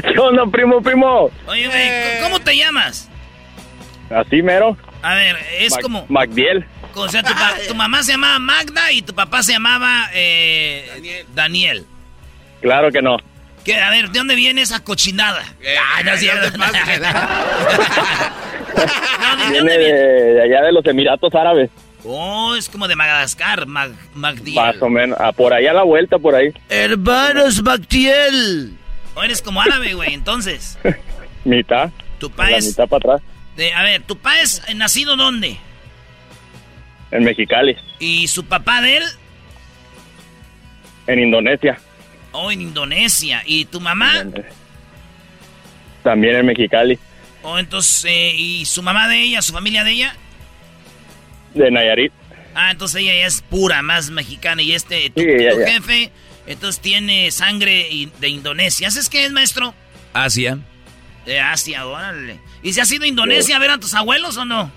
[0.02, 1.30] ¿Qué onda, primo, primo?
[1.48, 3.10] Oye, güey, ¿cómo te llamas?
[4.10, 4.78] Así mero.
[5.02, 6.06] A ver, es como...
[6.10, 6.66] Magdiel.
[6.96, 11.24] O sea, tu, pa- tu mamá se llamaba Magda y tu papá se llamaba eh,
[11.34, 11.86] Daniel.
[12.62, 13.18] Claro que no.
[13.64, 13.76] ¿Qué?
[13.80, 15.44] A ver, ¿de dónde viene esa cochinada?
[15.96, 16.58] ah, no es cierto.
[19.52, 19.94] Viene de,
[20.34, 21.70] de allá de los Emiratos Árabes.
[22.06, 24.56] Oh, es como de Madagascar, Mag, Magdiel.
[24.56, 25.18] Más o menos.
[25.20, 26.54] Ah, por allá a la vuelta, por ahí.
[26.70, 28.74] Hermanos Magdiel.
[29.16, 30.78] O eres como árabe, güey, entonces.
[31.44, 31.90] Mitad.
[32.20, 33.22] Tu pa La mitad para atrás.
[33.56, 35.58] De- a ver, ¿tu papá es nacido dónde?
[37.12, 37.76] En Mexicali.
[38.00, 39.04] ¿Y su papá de él?
[41.08, 41.80] En Indonesia.
[42.32, 43.42] Oh, en Indonesia.
[43.46, 44.26] ¿Y tu mamá?
[46.04, 47.00] También en Mexicali.
[47.42, 50.16] Oh, entonces, eh, ¿y su mamá de ella, su familia de ella?
[51.60, 52.12] De Nayarit.
[52.56, 54.62] Ah, entonces ella ya es pura, más mexicana.
[54.62, 55.68] Y este, tu, Sí, ya, tu ya.
[55.74, 56.12] jefe,
[56.48, 57.88] entonces tiene sangre
[58.20, 58.90] de Indonesia.
[58.90, 59.74] ¿Sabes qué es, maestro?
[60.14, 60.58] Asia.
[61.26, 62.40] De Asia, órale.
[62.64, 64.72] ¿Y si has ido a Indonesia a ver a tus abuelos o no?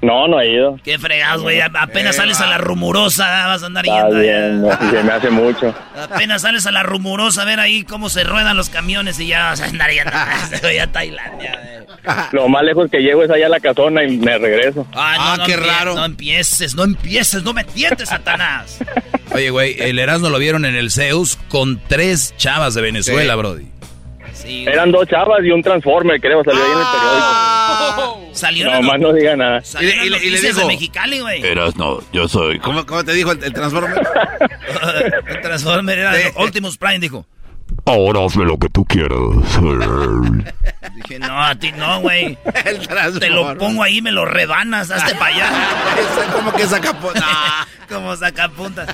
[0.00, 0.78] No, no he ido.
[0.82, 1.60] Qué fregados, güey.
[1.60, 4.20] Apenas sales a la rumorosa, vas a andar Está yendo allá.
[4.22, 5.74] bien, no, se me hace mucho.
[5.96, 9.44] Apenas sales a la rumorosa a ver ahí cómo se ruedan los camiones y ya
[9.50, 11.84] vas a andar yendo a Tailandia.
[12.32, 14.86] Lo más lejos que llego es allá a la casona y me regreso.
[14.94, 18.78] Ah, no, no empie- No empieces, no empieces, no me tientes, Satanás.
[19.34, 23.38] Oye, güey, el Erasmo lo vieron en el Zeus con tres chavas de Venezuela, Sí.
[23.38, 23.66] Brody.
[24.44, 28.28] Eran dos chavas y un transformer, creo, salió ahí en el periódico.
[28.34, 29.60] Salió No, más no diga nada.
[29.62, 31.44] Salieron y le- y le dijo- de Mexicali, güey.
[31.44, 32.58] Erasno, yo soy.
[32.60, 34.00] ¿Cómo, cómo te dijo el, el Transformer?
[35.28, 37.26] El Transformer era Optimus Prime, dijo.
[37.84, 39.18] Ahora hazme lo que tú quieras.
[40.94, 42.38] Dije, no, a ti no, güey.
[42.64, 43.58] El Te lo Transformer.
[43.58, 45.50] pongo ahí, me lo rebanas, hazte para allá.
[46.32, 46.94] ¿Cómo que saca
[47.88, 48.88] Como sacapuntas.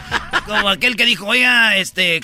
[0.46, 2.20] Como aquel que dijo, oiga, este,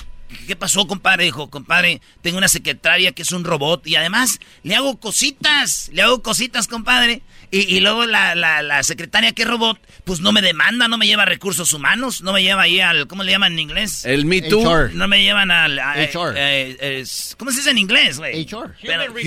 [0.47, 1.25] ¿qué pasó, compadre?
[1.25, 6.01] Dijo, compadre, tengo una secretaria que es un robot y además le hago cositas, le
[6.01, 7.21] hago cositas, compadre.
[7.53, 11.73] Y, luego la, la, secretaria que robot, pues no me demanda, no me lleva recursos
[11.73, 14.05] humanos, no me lleva ahí al, ¿cómo le llaman en inglés?
[14.05, 14.89] El Me Too.
[14.93, 15.77] No me llevan al...
[15.77, 16.33] HR.
[16.37, 17.05] Eh,
[17.37, 18.45] ¿Cómo se dice en inglés, güey?
[18.45, 18.75] HR.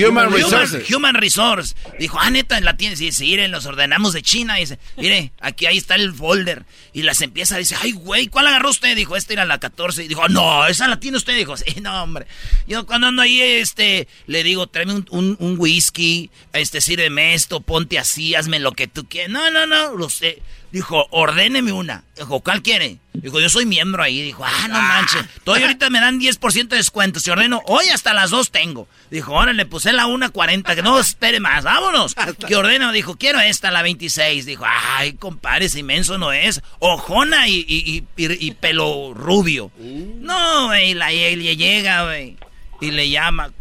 [0.08, 0.90] Human, Resources.
[0.90, 1.74] Human, Resource.
[1.98, 2.98] Dijo, ah, neta, la tienes.
[3.02, 4.58] Y dice, miren, los ordenamos de China.
[4.58, 6.64] Y dice, mire, aquí ahí está el folder.
[6.94, 8.96] Y las empieza, dice, ay, güey, ¿cuál agarró usted?
[8.96, 10.04] Dijo, esta era la 14.
[10.04, 11.36] Y dijo, no, esa la tiene usted.
[11.36, 12.26] Dijo, sí, no, hombre.
[12.66, 17.60] Yo cuando ando ahí, este, le digo, tráeme un, un, un whisky, este, sírveme esto,
[17.60, 19.30] ponte así, hazme lo que tú quieras.
[19.30, 20.42] No, no, no, lo sé.
[20.70, 22.02] Dijo, ordéneme una.
[22.16, 22.98] Dijo, ¿cuál quiere?
[23.12, 24.20] Dijo, yo soy miembro ahí.
[24.22, 25.24] Dijo, ah, no manches.
[25.44, 27.20] Todavía ahorita me dan 10% de descuento.
[27.20, 28.88] Si ordeno, hoy hasta las dos tengo.
[29.08, 31.62] Dijo, ahora le puse la 1.40, que no espere más.
[31.62, 32.16] Vámonos.
[32.46, 34.46] Que ordeno, dijo, quiero esta, la 26.
[34.46, 36.60] Dijo, ay, compadre, ese inmenso no es.
[36.80, 39.70] Ojona y, y, y, pelo rubio.
[39.78, 42.36] No, güey, la, le llega, güey.
[42.80, 43.52] Y le llama,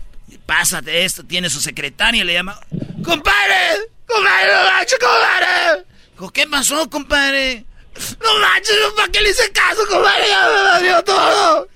[0.45, 2.59] pásate esto, tiene su secretaria, le llama,
[3.03, 3.53] compadre,
[4.13, 5.85] compadre, no compadre.
[6.33, 7.65] ¿qué pasó, compadre?
[7.95, 10.27] No manches, ¿para qué le hice caso, compadre?
[10.27, 11.67] Ya me madrió todo.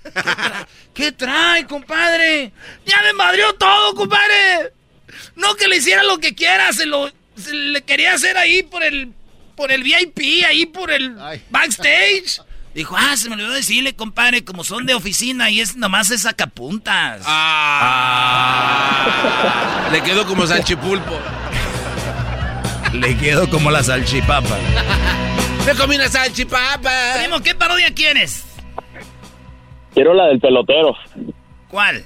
[0.94, 2.52] ¿Qué trae, compadre?
[2.86, 4.74] Ya me madrió todo, compadre.
[5.36, 7.12] No que le hiciera lo que quiera, se lo
[7.52, 9.14] le quería hacer ahí por el
[9.56, 11.16] por el VIP, ahí por el
[11.50, 12.42] backstage.
[12.74, 16.22] Dijo, ah, se me olvidó decirle, compadre, como son de oficina y es nomás es
[16.22, 17.24] sacapuntas.
[17.26, 19.08] Ah.
[19.92, 21.20] Le quedó como salchipulpo.
[23.00, 24.58] Le quedó como la salchipapa.
[25.66, 26.92] Me comí una salchipapa.
[27.20, 28.46] Primo, ¿qué parodia quieres?
[29.94, 30.96] Quiero la del pelotero.
[31.70, 32.04] ¿Cuál?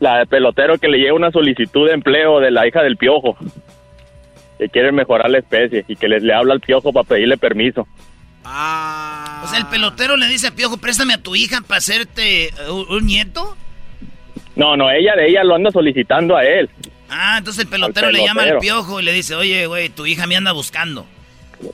[0.00, 3.36] la del pelotero que le llega una solicitud de empleo de la hija del piojo.
[4.58, 7.88] Que quiere mejorar la especie y que les le habla al piojo para pedirle permiso.
[8.44, 9.42] Ah.
[9.44, 12.50] O sea, el pelotero le dice a Piojo, préstame a tu hija para hacerte
[12.90, 13.56] un, nieto.
[14.54, 16.68] No, no, ella de ella lo anda solicitando a él.
[17.14, 20.26] Ah, entonces el pelotero, le llama al piojo y le dice, oye, güey, tu hija
[20.26, 21.06] me anda buscando.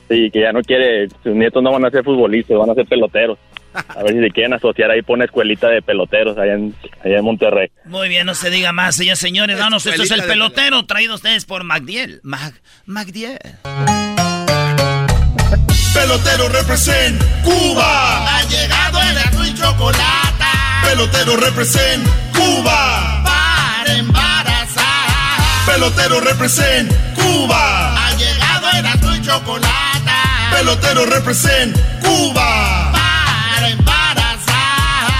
[0.09, 2.85] Sí, que ya no quiere, sus nietos no van a ser futbolistas, van a ser
[2.85, 3.37] peloteros.
[3.73, 7.23] A ver si se quieren asociar ahí, pone escuelita de peloteros allá en, allá en
[7.23, 7.69] Monterrey.
[7.85, 9.57] Muy bien, no se diga más, señores, señores.
[9.57, 12.19] Vamos, esto es el pelotero, traído ustedes por Magdiel.
[12.23, 12.53] Mag,
[12.85, 13.39] Magdiel.
[15.93, 18.37] Pelotero represent Cuba.
[18.37, 20.45] Ha llegado el azul y chocolate.
[20.83, 22.90] Pelotero represent Cuba.
[25.65, 28.07] Pelotero represent Cuba.
[28.07, 30.11] Ha llegado el azul y chocolate.
[30.51, 32.91] Pelotero represent Cuba.
[32.91, 35.11] Para embarazar.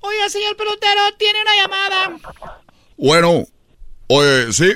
[0.00, 2.18] Oye, señor pelotero, tiene una llamada.
[2.96, 3.46] Bueno,
[4.08, 4.72] oye, sí.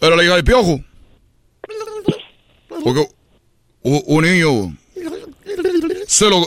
[0.00, 0.80] Era la hija del piojo.
[2.84, 3.08] Porque
[3.82, 4.76] un, niño.
[6.06, 6.46] Se lo,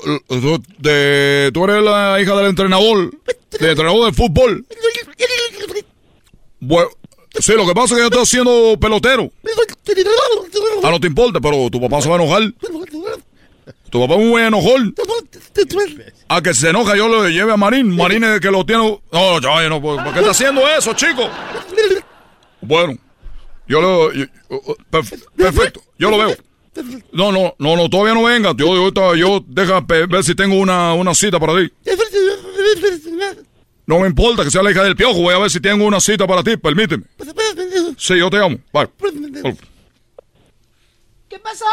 [0.78, 3.12] de, tú eres la hija del entrenador.
[3.60, 4.66] Del entrenador de fútbol.
[6.60, 6.90] Bueno,
[7.40, 9.32] sí, lo que pasa es que yo estoy haciendo pelotero.
[10.84, 12.54] Ah, no te importa, pero tu papá se va a enojar.
[13.90, 14.96] Tu papá es muy enojón.
[16.28, 17.96] A que se enoja, yo lo lleve a Marín.
[17.96, 19.00] Marín es que lo tiene.
[19.12, 21.30] No, ya, no, ¿por qué está haciendo eso, chico?
[22.62, 22.98] Bueno.
[23.68, 24.12] Yo lo.
[25.38, 26.36] perfecto, yo lo veo.
[27.12, 28.54] No, no, no, no, todavía no venga.
[28.56, 31.72] Yo, yo, yo deja ver si tengo una, una cita para ti.
[33.86, 36.00] No me importa que sea la hija del piojo, voy a ver si tengo una
[36.00, 37.04] cita para ti, permíteme.
[37.98, 38.58] Sí, yo te amo.
[38.72, 38.88] Bye.
[41.28, 41.66] ¿Qué pasó?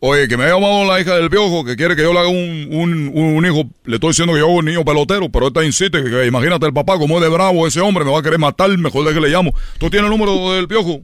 [0.00, 2.28] Oye, que me ha llamado la hija del piojo que quiere que yo le haga
[2.28, 3.68] un, un, un hijo.
[3.84, 6.72] Le estoy diciendo que yo hago un niño pelotero, pero esta insiste que, imagínate el
[6.72, 9.20] papá como es de bravo ese hombre, me va a querer matar, mejor de que
[9.20, 9.52] le llamo.
[9.78, 11.02] ¿Tú tienes el número del piojo?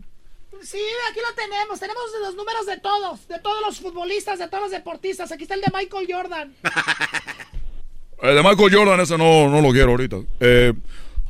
[0.74, 1.78] Sí, aquí lo tenemos.
[1.78, 5.30] Tenemos los números de todos, de todos los futbolistas, de todos los deportistas.
[5.30, 6.52] Aquí está el de Michael Jordan.
[8.22, 10.16] el de Michael Jordan, ese no, no lo quiero ahorita.
[10.40, 10.72] Eh,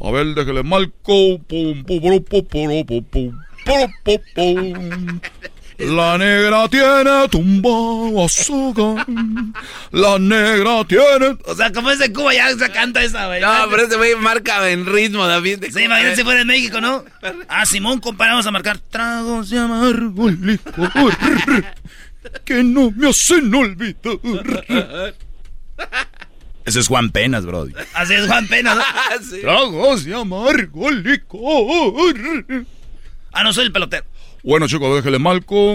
[0.00, 0.94] a ver, déjale marco.
[1.02, 5.20] Pum, pum, pum, pum, pum, pum, pum, pum, pum.
[5.78, 9.06] La negra tiene tumbado azúcar.
[9.90, 11.36] La negra tiene.
[11.44, 13.40] O sea, como es de Cuba, ya se canta esa, güey.
[13.40, 15.64] No, pero ese güey marca en ritmo, David.
[15.72, 17.04] Sí, imagínate si fuera en México, ¿no?
[17.48, 20.90] Ah, Simón, comparamos a marcar tragos de amargo licor.
[22.44, 24.18] que no me hacen olvidar.
[26.64, 27.66] Ese es Juan Penas, bro.
[27.94, 28.78] Así es Juan Penas.
[29.40, 32.14] Tragos de amargo licor.
[33.32, 34.06] Ah, no soy el pelotero.
[34.44, 35.74] Bueno, chicos, déjele marco.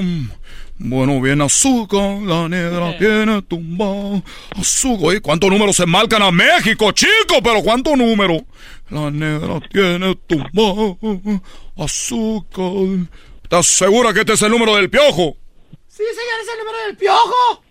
[0.77, 4.21] Bueno, bien azúcar, la negra tiene tumba.
[4.55, 7.39] Azúcar, ¿y cuántos números se marcan a México, chicos?
[7.43, 8.43] Pero ¿cuántos números?
[8.91, 10.95] La negra tiene tumba.
[11.77, 13.07] Azúcar.
[13.41, 15.35] ¿Estás segura que este es el número del piojo?
[15.87, 17.63] Sí, señor, es el número del piojo.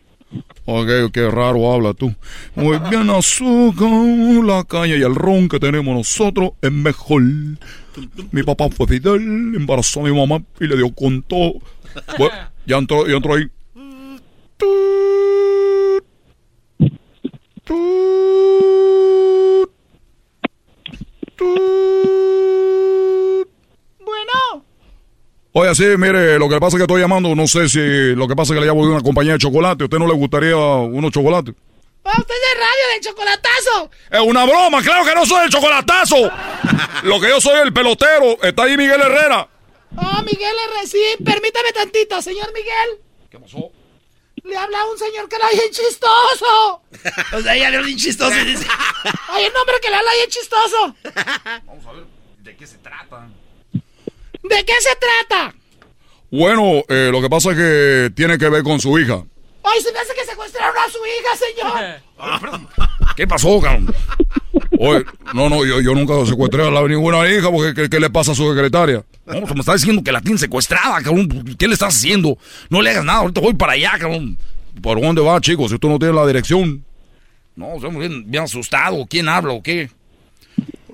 [0.67, 2.13] Ok, qué raro habla tú.
[2.57, 3.89] Muy bien, azúcar,
[4.45, 7.23] la caña y el ron que tenemos nosotros es mejor.
[8.33, 11.55] Mi papá fue Fidel, embarazó a mi mamá y le dio con todo.
[12.19, 12.35] Bueno,
[12.67, 13.49] ya entró, ya entró ahí.
[24.01, 24.65] Bueno.
[25.53, 28.37] Oye, sí, mire, lo que pasa es que estoy llamando, no sé si lo que
[28.37, 29.85] pasa es que le llamo de una compañía de chocolate.
[29.85, 31.55] ¿A usted no le gustaría unos chocolates?
[32.11, 33.91] Ah, usted es de radio del chocolatazo.
[34.11, 36.17] Es una broma, claro que no soy el chocolatazo.
[37.03, 38.43] Lo que yo soy el pelotero.
[38.43, 39.47] Está ahí Miguel Herrera.
[39.95, 40.87] Oh, Miguel R.
[40.87, 43.01] Sí, permítame tantito, señor Miguel.
[43.31, 43.71] ¿Qué pasó?
[44.43, 46.83] Le habla un señor que le bien chistoso.
[47.37, 48.67] O sea, ella le habla bien chistoso y dice...
[49.29, 50.97] Hay un hombre que le habla bien chistoso.
[51.67, 52.05] Vamos a ver
[52.39, 53.29] de qué se trata.
[53.73, 55.55] ¿De qué se trata?
[56.31, 59.25] Bueno, eh, lo que pasa es que tiene que ver con su hija.
[59.75, 62.69] Ay, se me hace que secuestraron a su hija, señor.
[63.17, 63.93] ¿Qué pasó, cabrón?
[64.79, 65.05] Oye,
[65.35, 68.35] no, no, yo, yo nunca secuestré a la, ninguna hija porque ¿qué, le pasa a
[68.35, 69.05] su secretaria?
[69.27, 71.29] No, me está diciendo que la tiene secuestrada, cabrón.
[71.59, 72.39] ¿Qué le estás haciendo?
[72.71, 74.39] No le hagas nada, ahorita voy para allá, cabrón.
[74.81, 75.71] ¿Por dónde va, chicos?
[75.71, 76.85] Si tú no tienes la dirección.
[77.57, 79.05] No, estoy bien, bien asustado.
[79.09, 79.91] ¿Quién habla o qué?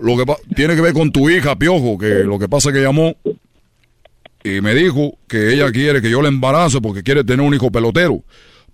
[0.00, 0.24] Lo que
[0.54, 3.14] tiene que ver con tu hija, Piojo, que lo que pasa es que llamó
[4.42, 7.70] y me dijo que ella quiere que yo la embarace porque quiere tener un hijo
[7.70, 8.22] pelotero.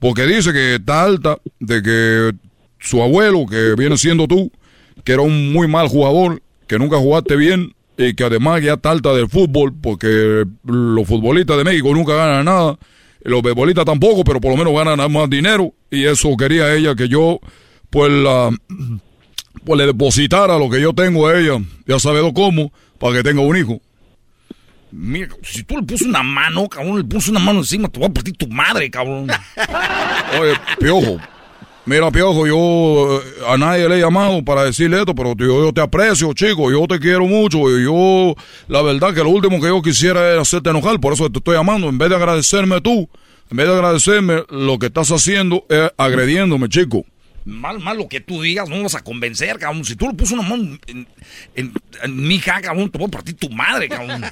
[0.01, 2.33] Porque dice que está alta de que
[2.81, 4.51] su abuelo, que viene siendo tú,
[5.05, 8.91] que era un muy mal jugador, que nunca jugaste bien y que además ya está
[8.91, 12.79] alta del fútbol porque los futbolistas de México nunca ganan nada.
[13.23, 15.75] Los beisbolistas tampoco, pero por lo menos ganan más dinero.
[15.91, 17.39] Y eso quería ella que yo,
[17.91, 18.51] pues, la,
[19.65, 23.43] pues le depositara lo que yo tengo a ella, ya sabe cómo, para que tenga
[23.43, 23.81] un hijo.
[24.93, 28.09] Mira, si tú le puso una mano, cabrón, le puso una mano encima, te voy
[28.09, 29.29] a partir tu madre, cabrón.
[30.41, 31.21] Oye, Piojo,
[31.87, 35.73] mira, Piojo, yo eh, a nadie le he llamado para decirle esto, pero yo, yo
[35.73, 38.35] te aprecio, chico, yo te quiero mucho, y yo,
[38.67, 41.57] la verdad que lo último que yo quisiera es hacerte enojar, por eso te estoy
[41.57, 43.09] llamando, en vez de agradecerme tú,
[43.51, 47.05] en vez de agradecerme, lo que estás haciendo es agrediéndome, chico.
[47.51, 49.85] Mal, mal lo que tú digas, no vas a convencer, cabrón.
[49.85, 51.75] Si tú le puso una mano en,
[52.09, 54.23] mi hija, cabrón, te voy a partir tu madre, cabrón.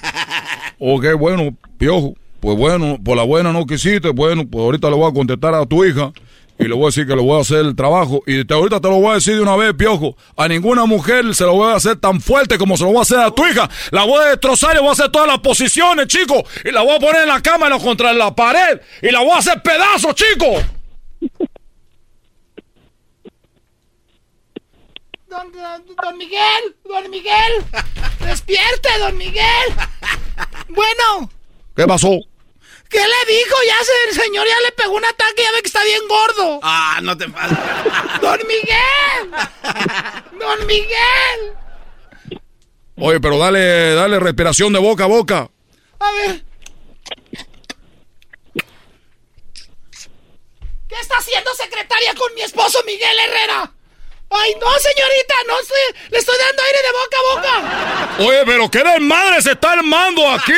[0.79, 5.11] Ok, bueno, Piojo, pues bueno, por la buena no quisiste, bueno, pues ahorita le voy
[5.11, 6.13] a contestar a tu hija
[6.61, 8.23] y le voy a decir que le voy a hacer el trabajo.
[8.27, 11.35] Y te- ahorita te lo voy a decir de una vez, Piojo, a ninguna mujer
[11.35, 13.47] se lo voy a hacer tan fuerte como se lo voy a hacer a tu
[13.47, 13.69] hija.
[13.91, 16.45] La voy a destrozar y voy a hacer todas las posiciones, chico.
[16.65, 19.39] Y la voy a poner en la cama contra la pared y la voy a
[19.39, 20.47] hacer pedazos, chico.
[25.39, 27.65] Don, don, don Miguel, don Miguel.
[28.19, 29.69] Despierte, don Miguel.
[30.69, 31.31] Bueno,
[31.77, 32.11] ¿Qué pasó?
[32.89, 33.55] ¿qué le dijo?
[33.65, 36.59] Ya se, el señor ya le pegó un ataque, ya ve que está bien gordo.
[36.65, 37.57] Ah, no te pases.
[38.21, 39.31] Don Miguel.
[40.41, 41.55] Don Miguel.
[42.97, 45.49] Oye, pero dale, dale respiración de boca a boca.
[46.01, 46.45] A ver.
[50.89, 53.73] ¿Qué está haciendo secretaria con mi esposo Miguel Herrera?
[54.31, 55.79] Ay, no, señorita, no estoy,
[56.11, 58.25] le estoy dando aire de boca a boca.
[58.29, 60.53] Oye, pero qué desmadre se está armando aquí.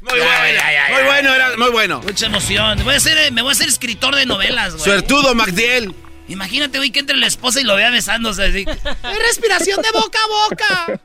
[0.00, 2.00] Muy bueno, muy bueno, era muy bueno.
[2.02, 2.84] Mucha emoción.
[2.84, 4.84] Voy a ser, me voy a ser escritor de novelas, güey.
[4.84, 5.94] Suertudo, Magdiel.
[6.28, 8.64] Imagínate, güey, que entre la esposa y lo vea besándose así.
[8.68, 11.00] Es respiración de boca a boca.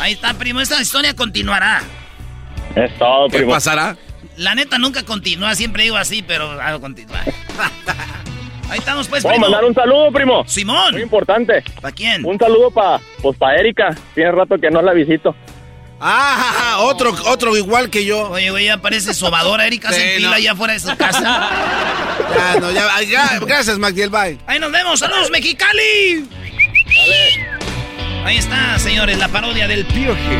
[0.00, 0.60] Ahí está, primo.
[0.60, 1.82] Esta historia continuará.
[2.74, 3.52] Es todo, ¿Qué primo.
[3.52, 3.96] pasará?
[4.36, 5.54] La neta nunca continúa.
[5.54, 7.22] Siempre digo así, pero algo continúa.
[8.70, 9.46] Ahí estamos, pues, ¿Puedo primo.
[9.46, 10.44] mandar un saludo, primo?
[10.46, 10.92] Simón.
[10.92, 11.62] Muy importante.
[11.80, 12.24] ¿Para quién?
[12.24, 13.94] Un saludo para pues, pa Erika.
[14.14, 15.34] Tiene rato que no la visito.
[16.00, 18.30] Ah, otro, otro igual que yo.
[18.30, 19.66] Oye, güey, ya parece sobadora.
[19.66, 20.34] Erika se Sí, enfila no.
[20.34, 21.50] allá afuera de su casa.
[22.36, 24.38] Ya, no, ya, ya, gracias, Magdiel, bye.
[24.46, 25.00] Ahí nos vemos.
[25.00, 26.28] ¡Saludos, Mexicali!
[28.24, 30.36] Ahí está, señores, la parodia del Pioje.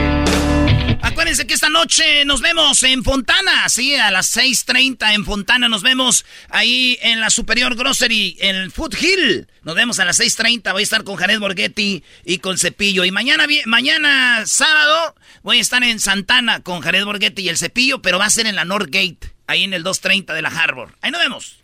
[1.02, 5.82] Acuérdense que esta noche nos vemos en Fontana, sí, a las 6.30 en Fontana nos
[5.82, 9.48] vemos ahí en la Superior Grocery, en el Food Hill.
[9.62, 13.04] Nos vemos a las 6.30, voy a estar con Jared Borghetti y con Cepillo.
[13.04, 18.02] Y mañana, mañana sábado voy a estar en Santana con Jared Borghetti y el Cepillo,
[18.02, 20.96] pero va a ser en la Northgate, ahí en el 230 de la Harbor.
[21.00, 21.58] Ahí nos vemos.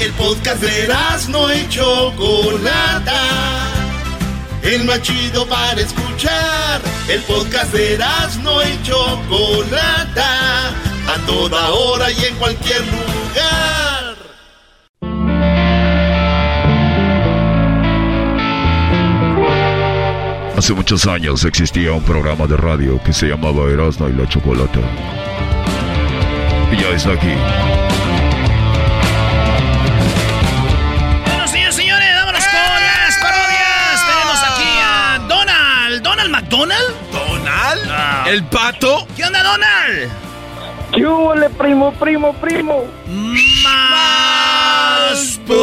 [0.00, 0.88] El podcast de
[1.28, 3.79] no y Chocolata.
[4.62, 6.80] El más chido para escuchar.
[7.08, 7.98] El podcast de
[8.42, 10.68] no y Chocolata.
[10.68, 14.16] A toda hora y en cualquier lugar.
[20.56, 24.80] Hace muchos años existía un programa de radio que se llamaba Erasmo y la Chocolata.
[26.70, 27.89] Y ya está aquí.
[36.60, 36.94] ¿Donald?
[37.10, 38.28] ¿Donald?
[38.28, 39.08] ¿El pato?
[39.16, 40.10] ¿Qué onda, Donald?
[40.94, 42.84] ¿Qué hubo, primo, primo, primo?
[43.62, 45.56] Más put.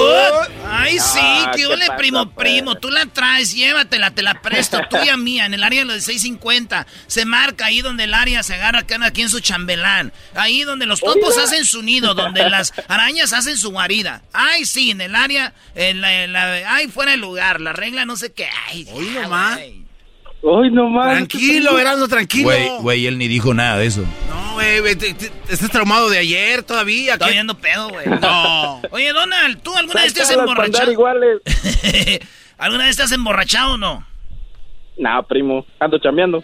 [0.67, 2.47] Ay, sí, Ah, qué ¿qué ole, pasa, primo, pues?
[2.47, 2.73] primo.
[2.75, 6.87] Tú la traes, llévatela, te la presto, tuya mía, en el área de los 650.
[7.05, 10.11] Se marca ahí donde el área se agarra acá aquí en su chambelán.
[10.33, 11.43] Ahí donde los topos Oiga.
[11.43, 14.23] hacen su nido, donde las arañas hacen su guarida.
[14.33, 18.05] Ay, sí, en el área, en la, en la- ay, fuera de lugar, la regla
[18.05, 18.49] no sé qué.
[18.67, 19.85] Ay, Hoy ya, güey.
[20.41, 21.11] Hoy nomás.
[21.15, 22.45] Tranquilo, Erasmo, tranquilo.
[22.45, 24.01] Güey, güey, él ni dijo nada de eso.
[24.29, 24.79] No, güey,
[25.49, 27.13] estás traumado de ayer todavía.
[27.13, 27.33] Estoy ¿qué?
[27.33, 28.05] viendo pedo, güey.
[28.21, 28.81] No.
[28.91, 30.91] Oye, Donald, ¿tú alguna vez te has emborrachado?
[30.91, 31.41] iguales.
[32.57, 34.05] ¿Alguna vez te has emborrachado o no?
[34.97, 36.43] Nah, primo, ando chambeando.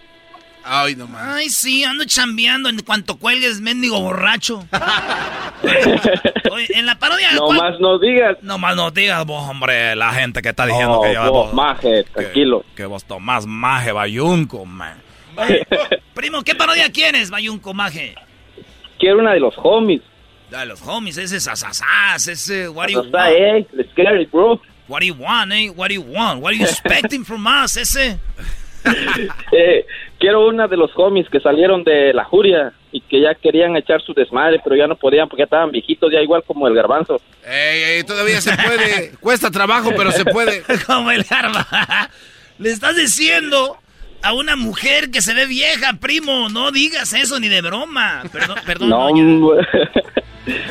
[0.65, 1.21] Ay, no más.
[1.35, 4.65] Ay, sí, ando chambeando en cuanto cuelgues, mendigo borracho.
[6.51, 7.31] Oye, en la parodia...
[7.33, 8.37] No ¿cuál- más no digas.
[8.41, 11.31] No más no digas vos, hombre, la gente que está diciendo Oh, que yo...
[11.31, 12.63] vos, maje, tranquilo.
[12.75, 15.01] Que vos tomás maje bayunco, man.
[15.35, 15.65] Oye,
[16.13, 18.15] primo, ¿qué parodia quieres, bayunco maje?
[18.99, 20.01] Quiero una de los homies.
[20.49, 22.69] De los homies, ese sasasas, ese...
[22.69, 23.15] What do you want?
[23.35, 24.61] eh, let's get it, bro.
[24.87, 25.69] What do you want, eh?
[25.69, 26.41] What do you want?
[26.41, 28.19] What are you expecting from us, ese?
[29.51, 29.85] Eh,
[30.19, 34.01] quiero una de los homies que salieron de la juria y que ya querían echar
[34.01, 37.21] su desmadre, pero ya no podían porque ya estaban viejitos, ya igual como el garbanzo.
[37.45, 39.11] Ey, ey, todavía se puede.
[39.19, 40.63] Cuesta trabajo, pero se puede.
[40.87, 42.09] Como el arma.
[42.57, 43.77] Le estás diciendo
[44.21, 46.49] a una mujer que se ve vieja, primo.
[46.49, 48.23] No digas eso ni de broma.
[48.31, 48.89] Perdón, perdón.
[48.89, 49.23] No, doña.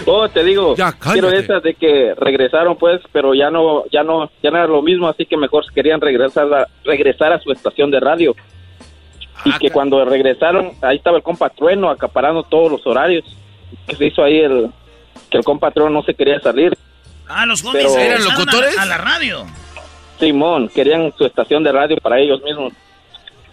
[0.06, 4.30] oh, te digo, Ya, quiero esas de que regresaron pues, pero ya no, ya no,
[4.42, 7.90] ya no era lo mismo, así que mejor querían regresar a, regresar a su estación
[7.90, 8.34] de radio.
[9.44, 13.24] Y Ah, que cuando regresaron, ahí estaba el compa Trueno acaparando todos los horarios.
[13.88, 14.70] Que se hizo ahí el,
[15.30, 16.76] que el compa Trueno no se quería salir.
[17.26, 18.78] Ah, los regresaron ¿Eran locutores?
[18.78, 19.44] A, a la radio.
[20.20, 22.72] Simón, querían su estación de radio para ellos mismos.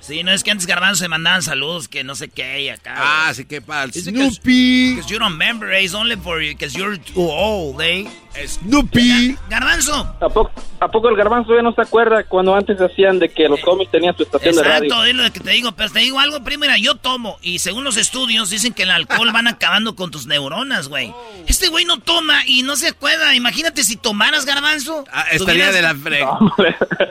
[0.01, 2.95] Sí, no es que antes Garbanzo se mandaban saludos que no sé qué y acá.
[2.97, 3.35] Ah, güey.
[3.35, 4.95] sí que para el Dice que- Snoopy.
[4.95, 8.07] Because you don't remember, eh, it's only for you, because you're too old, eh.
[8.47, 9.35] Snoopy.
[9.49, 10.15] Garbanzo.
[10.21, 13.49] ¿A poco, ¿A poco el garbanzo ya no se acuerda cuando antes hacían de que
[13.49, 14.83] los cómics tenían su estación de radio?
[14.85, 17.59] Exacto, es lo que te digo, pero te digo algo, primo, mira, yo tomo, y
[17.59, 21.13] según los estudios dicen que el alcohol van acabando con tus neuronas, güey.
[21.47, 25.03] Este güey no toma y no se acuerda, imagínate si tomaras garbanzo.
[25.11, 26.37] Ah, estaría tuvieras- de la frega.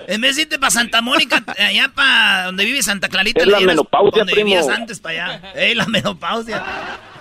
[0.07, 3.53] En vez de irte para Santa Mónica, allá para donde vive Santa Clarita, Es le
[3.53, 4.47] la menopausia, donde primo.
[4.51, 5.53] vivías antes para allá.
[5.55, 6.63] Ey, la menopausia.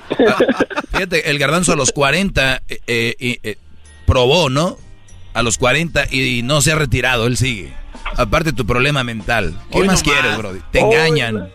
[0.91, 3.57] Fíjate, el garbanzo a los 40 eh, eh, eh,
[4.05, 4.77] probó, ¿no?
[5.33, 7.73] A los 40 y no se ha retirado, él sigue.
[8.15, 9.53] Aparte tu problema mental.
[9.71, 10.37] ¿Qué Hoy más no quieres, más.
[10.37, 10.59] Brody?
[10.71, 11.51] Te engañan.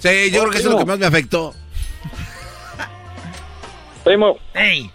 [0.00, 1.54] Sí, yo creo que eso es lo que más me afectó.
[4.04, 4.90] Primo, Ey,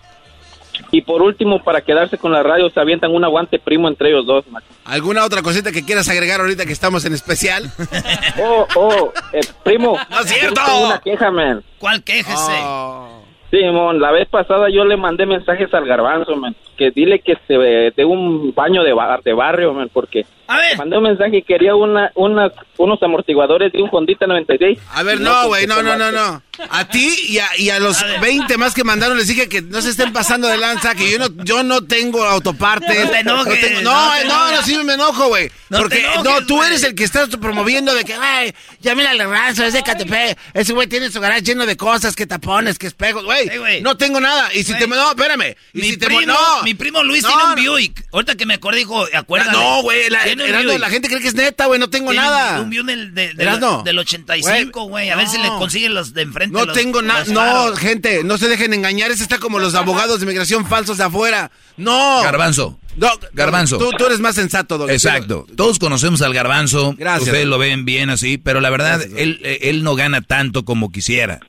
[0.91, 4.25] y por último, para quedarse con la radio, se avientan un aguante primo entre ellos
[4.25, 4.45] dos.
[4.85, 7.71] ¿Alguna otra cosita que quieras agregar ahorita que estamos en especial?
[8.41, 9.97] Oh, oh, eh, primo.
[10.09, 10.61] ¡No es cierto!
[10.65, 11.63] tengo una queja, man.
[11.79, 12.33] ¿cuál quejese?
[12.63, 13.23] Oh.
[13.51, 17.37] Sí, mon, la vez pasada yo le mandé mensajes al garbanzo, man, que dile que
[17.47, 17.53] se
[17.95, 21.41] dé un baño de, bar- de barrio, man, porque A ver, mandé un mensaje y
[21.43, 24.79] quería una, unas, unos amortiguadores de un Hondita 96.
[24.93, 26.41] A ver, no, güey, no, no, no, no.
[26.69, 28.21] A ti y a, y a los A ver.
[28.21, 31.17] 20 más que mandaron les dije que no se estén pasando de lanza, que yo
[31.17, 33.05] no, yo no tengo autopartes.
[33.05, 35.49] No te enojes, tengo- no no, te no, sí me enojo, güey.
[35.69, 38.93] No te Porque enojes, no, tú eres el que estás promoviendo de que, ay, ya
[38.93, 40.37] mira el ranzo, es de Catepec.
[40.53, 43.49] Ese güey tiene su garage lleno de cosas, que tapones, que espejos, güey.
[43.49, 44.53] Sí, no tengo nada.
[44.53, 44.79] Y si Güey.
[44.83, 45.55] te, no, espérame.
[45.73, 46.63] Y mi si te, primo, no.
[46.63, 47.73] mi primo Luis No, tiene un.
[47.73, 48.05] Buick.
[48.11, 49.51] Ahorita que me acordé, dijo, acuérdate.
[49.57, 50.19] No, güey, la,
[50.51, 50.79] Buick.
[50.79, 52.61] la gente cree que es neta, güey, no tengo Tiene nada.
[52.61, 53.83] Un del, de- de- Erasmo.
[53.83, 55.09] del 85, güey.
[55.09, 56.57] A ver si le consiguen los de enfrente.
[56.57, 57.23] No los- tengo nada.
[57.27, 59.11] No, gente, no se dejen engañar.
[59.11, 61.51] Ese está como los abogados de migración falsos de afuera.
[61.77, 62.21] No.
[62.23, 62.79] Garbanzo.
[62.95, 63.77] No, Garbanzo.
[63.79, 64.89] Tú, tú eres más sensato, Doc.
[64.89, 65.47] Exacto.
[65.55, 66.93] Todos conocemos al garbanzo.
[66.97, 67.29] Gracias.
[67.29, 70.91] Ustedes lo ven bien así, pero la verdad, Gracias, él, él no gana tanto como
[70.91, 71.39] quisiera.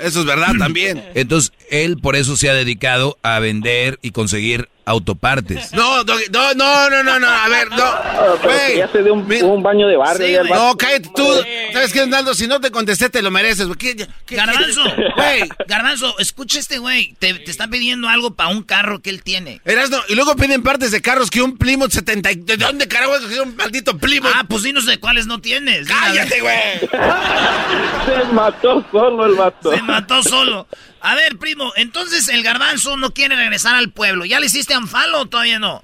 [0.00, 1.02] Eso es verdad también.
[1.14, 5.72] Entonces, él por eso se ha dedicado a vender y conseguir autopartes.
[5.72, 6.14] No, no,
[6.54, 7.26] no, no, no, no.
[7.26, 7.76] A ver, no.
[8.16, 8.78] Ah, Güey.
[8.78, 10.26] ya se dé un, baño de barrio.
[10.26, 10.42] Sí, ya.
[10.44, 11.26] No, cállate tú.
[11.72, 12.32] ¿Sabes qué, Naldo?
[12.34, 13.68] Si no te contesté, te lo mereces.
[13.78, 13.94] ¿Qué-
[14.24, 14.82] qué- Garbanzo,
[15.16, 15.48] Güey.
[15.68, 17.14] Garbanzo, escucha este güey.
[17.18, 19.60] Te, te está pidiendo algo para un carro que él tiene.
[19.66, 22.32] Erasno, y luego piden partes de carros que un Plymouth 70.
[22.32, 24.32] y- ¿De dónde carajo es un maldito Plymouth?
[24.34, 25.86] Ah, pues dinos de cuáles no tienes.
[25.88, 26.80] ¡Cállate, güey!
[28.06, 29.72] Se mató solo el vato.
[29.74, 30.66] Se mató solo.
[31.00, 34.24] A ver, primo, entonces el garbanzo no quiere regresar al pueblo.
[34.24, 35.80] ¿Ya le hiciste anfalo o todavía no?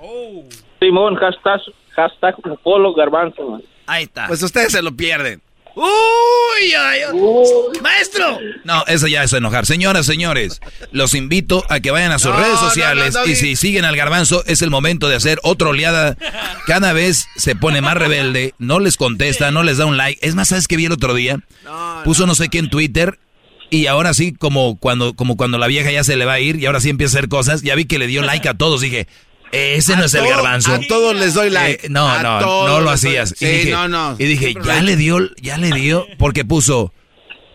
[0.81, 1.61] Simón, hashtag,
[1.95, 3.63] hashtag Polo Garbanzo, man.
[3.87, 4.27] Ahí está.
[4.27, 5.41] Pues ustedes se lo pierden.
[5.75, 7.81] Uy, ay, ay.
[7.81, 8.39] Maestro.
[8.65, 9.65] No, eso ya es enojar.
[9.65, 10.61] Señoras, señores,
[10.91, 13.57] los invito a que vayan a sus No, redes no, sociales no, no, y si
[13.57, 16.17] siguen al garbanzo es el momento de hacer otra oleada.
[16.67, 20.27] Cada vez se pone más rebelde, no les contesta, no les da un like.
[20.27, 21.41] Es más, ¿sabes qué vi el otro día?
[22.05, 23.19] Puso no sé qué en Twitter
[23.73, 26.57] y ahora sí, como cuando, como cuando la vieja ya se le va a ir
[26.57, 28.81] y ahora sí empieza a hacer cosas, ya vi que le dio like a todos.
[28.82, 29.09] Dije,
[29.51, 30.73] ese no es el garbanzo.
[30.74, 31.86] a todos les doy like.
[31.86, 33.35] Eh, no, A no, todos no lo hacías.
[33.36, 34.16] Sí, y dije, no, no.
[34.19, 34.82] Y dije, ya like.
[34.82, 36.93] le dio, ya le dio, porque puso,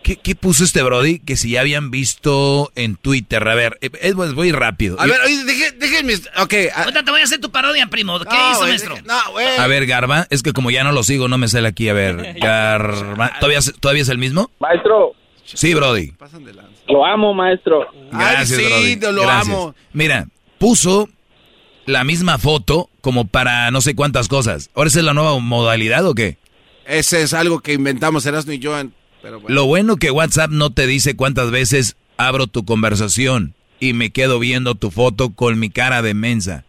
[0.04, 1.18] ¿qué, qué puso este Brody?
[1.18, 3.46] Que si ya habían visto en Twitter.
[3.48, 5.00] A ver, eh, es, pues, voy rápido.
[5.00, 6.14] A ver, oye, deje- déjenme.
[6.40, 6.54] Ok.
[6.76, 8.18] Ahorita te voy a hacer tu parodia, primo.
[8.20, 8.94] ¿Qué No, hizo, maestro?
[8.94, 9.56] deje- No, güey.
[9.58, 11.88] A ver, Garba, es que como ya no lo sigo, no me sale aquí.
[11.88, 14.50] A ver, Garba, ¿todavía, ¿todavía es el mismo?
[14.60, 15.14] Maestro,
[15.54, 16.12] Sí, Brody.
[16.88, 17.86] lo amo, maestro.
[18.12, 18.96] Gracias, sí, Brody.
[18.96, 19.48] te lo Gracias.
[19.54, 19.74] amo.
[19.92, 21.08] Mira, puso
[21.86, 24.70] la misma foto como para no sé cuántas cosas.
[24.74, 26.36] ¿Ahora esa es la nueva modalidad o qué?
[26.86, 28.72] Ese es algo que inventamos Erasmo y yo.
[29.22, 29.54] Pero bueno.
[29.54, 34.38] Lo bueno que WhatsApp no te dice cuántas veces abro tu conversación y me quedo
[34.38, 36.64] viendo tu foto con mi cara de mensa.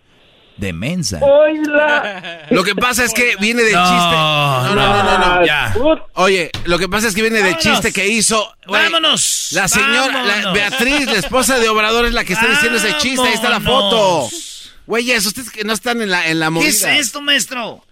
[0.60, 1.20] De mensa.
[2.50, 4.16] Lo que pasa es que viene del No, chiste.
[4.16, 5.46] No, no, no, no, no.
[5.46, 5.76] Ya.
[6.16, 7.64] Oye, lo que pasa es que viene del Vámonos.
[7.64, 8.54] chiste que hizo.
[8.68, 9.50] Vámonos.
[9.52, 10.52] La señora, la.
[10.52, 13.26] Beatriz, la esposa de Obrador, es la que está diciendo ese chiste.
[13.28, 14.30] Ahí está la foto.
[14.86, 16.68] Güeyes, ustedes que no están en la, en la movida.
[16.70, 17.86] ¿Qué es esto, maestro?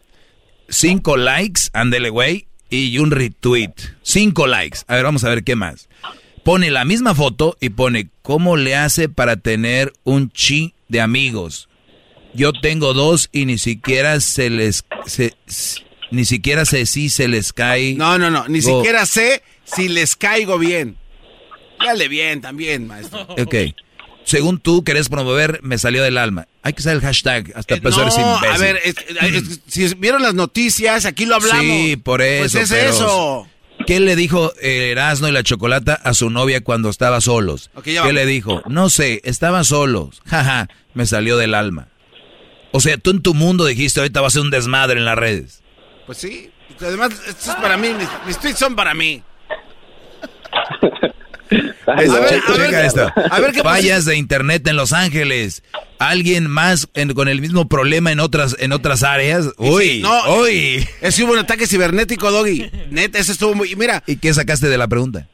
[0.67, 3.71] Cinco likes, ándele, güey, y un retweet.
[4.03, 4.79] Cinco likes.
[4.87, 5.87] A ver, vamos a ver qué más.
[6.43, 11.66] Pone la misma foto y pone cómo le hace para tener un chi de amigos.
[12.37, 14.85] Yo tengo dos y ni siquiera se les...
[15.05, 15.33] se-
[16.11, 17.95] ni siquiera sé si se les cae...
[17.95, 18.47] No, no, no.
[18.47, 18.77] Ni Go.
[18.77, 20.95] siquiera sé si les caigo bien.
[21.83, 23.23] Dale bien también, maestro.
[23.37, 23.55] Ok.
[24.23, 26.47] Según tú querés promover, me salió del alma.
[26.61, 28.23] Hay que usar el hashtag hasta Eh, No, imbécil.
[28.23, 31.63] a ver, es- es- si vieron las noticias, aquí lo hablamos.
[31.63, 32.57] Sí, por eso.
[32.59, 33.47] Pues es pero- eso.
[33.85, 37.69] ¿Qué le dijo eh, Erasmo y la Chocolata a su novia cuando estaba solos?
[37.83, 38.61] ¿Qué le dijo?
[38.67, 40.21] No sé, estaban solos.
[40.25, 41.87] Jaja, me salió del alma.
[42.77, 45.17] O sea, tú en tu mundo dijiste, ahorita va a ser un desmadre en las
[45.17, 45.63] redes.
[46.05, 46.51] Pues sí.
[46.79, 47.87] Además, esto es para mí.
[47.97, 49.23] Mis, mis tweets son para mí.
[51.87, 53.11] A ver, a ver, checa esto.
[53.31, 55.63] a ver qué Fallas de internet en Los Ángeles.
[55.97, 59.47] Alguien más en- con el mismo problema en otras en otras áreas.
[59.57, 60.85] Uy, no, uy.
[61.01, 62.69] Es hubo un ataque cibernético, Doggy.
[62.91, 63.75] Neta, ese estuvo muy.
[63.75, 65.27] Mira, ¿Y qué sacaste de la pregunta?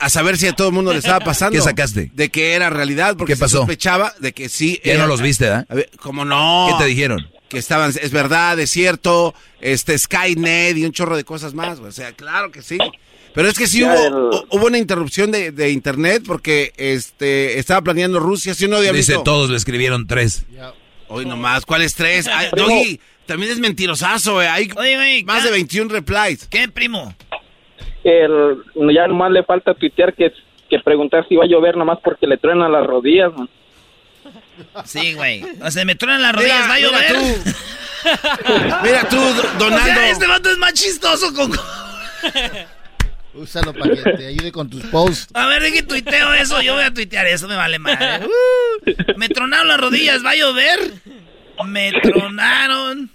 [0.00, 1.56] A saber si a todo el mundo le estaba pasando.
[1.58, 2.10] ¿Qué sacaste?
[2.14, 3.50] De que era realidad, porque ¿Qué pasó?
[3.50, 4.80] se sospechaba de que sí.
[4.84, 5.66] Ya era- no los viste, ¿ah?
[5.68, 6.68] A ver, ¿Cómo no?
[6.70, 7.28] ¿Qué te dijeron?
[7.48, 11.78] Que estaban, es verdad, es cierto, este Skynet y un chorro de cosas más.
[11.80, 12.78] O sea, claro que sí.
[13.34, 17.80] Pero es que sí hubo, el- hubo una interrupción de, de internet porque este estaba
[17.82, 19.22] planeando Rusia, ¿sí o no, Dice Diablito?
[19.22, 20.44] todos le escribieron tres.
[21.08, 22.28] Hoy nomás, ¿cuáles tres?
[22.28, 22.68] Ay, Primo.
[22.68, 24.46] Doggy, también es mentirosazo, güey.
[24.46, 26.46] Hay Oye, más de 21 replies.
[26.48, 27.14] ¿Qué, primo?
[28.04, 28.62] El,
[28.94, 30.32] ya nomás le falta tuitear que,
[30.68, 33.32] que preguntar si va a llover nomás porque le truenan las rodillas.
[33.36, 33.48] man.
[34.84, 35.42] Sí, güey.
[35.62, 37.12] O sea, me truenan las rodillas, va a mira llover.
[37.12, 37.50] tú.
[38.82, 40.00] Mira tú, O sea, Donaldo.
[40.00, 41.52] este vato es más chistoso con...
[43.32, 45.28] Úsalo para que te ayude con tus posts.
[45.34, 48.26] A ver, de que tuiteo eso, yo voy a tuitear eso, me vale madre.
[48.26, 50.80] Uh, me tronaron las rodillas, ¿va a llover?
[51.66, 53.10] Me tronaron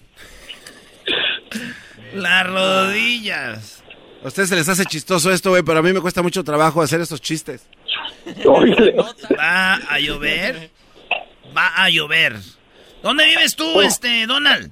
[2.13, 3.83] las rodillas.
[4.25, 6.81] A ustedes se les hace chistoso esto, güey, pero a mí me cuesta mucho trabajo
[6.81, 7.69] hacer estos chistes.
[9.37, 10.71] ¿Va a llover?
[11.55, 12.37] Va a llover.
[13.03, 14.71] ¿Dónde vives tú, este, Donald?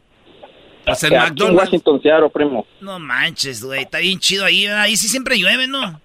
[0.85, 1.65] Pues en McDonald's.
[1.65, 2.65] Washington, Seattle, primo.
[2.81, 4.81] No manches, güey, está bien chido ahí, ¿verdad?
[4.81, 6.01] ahí sí siempre llueve, ¿no?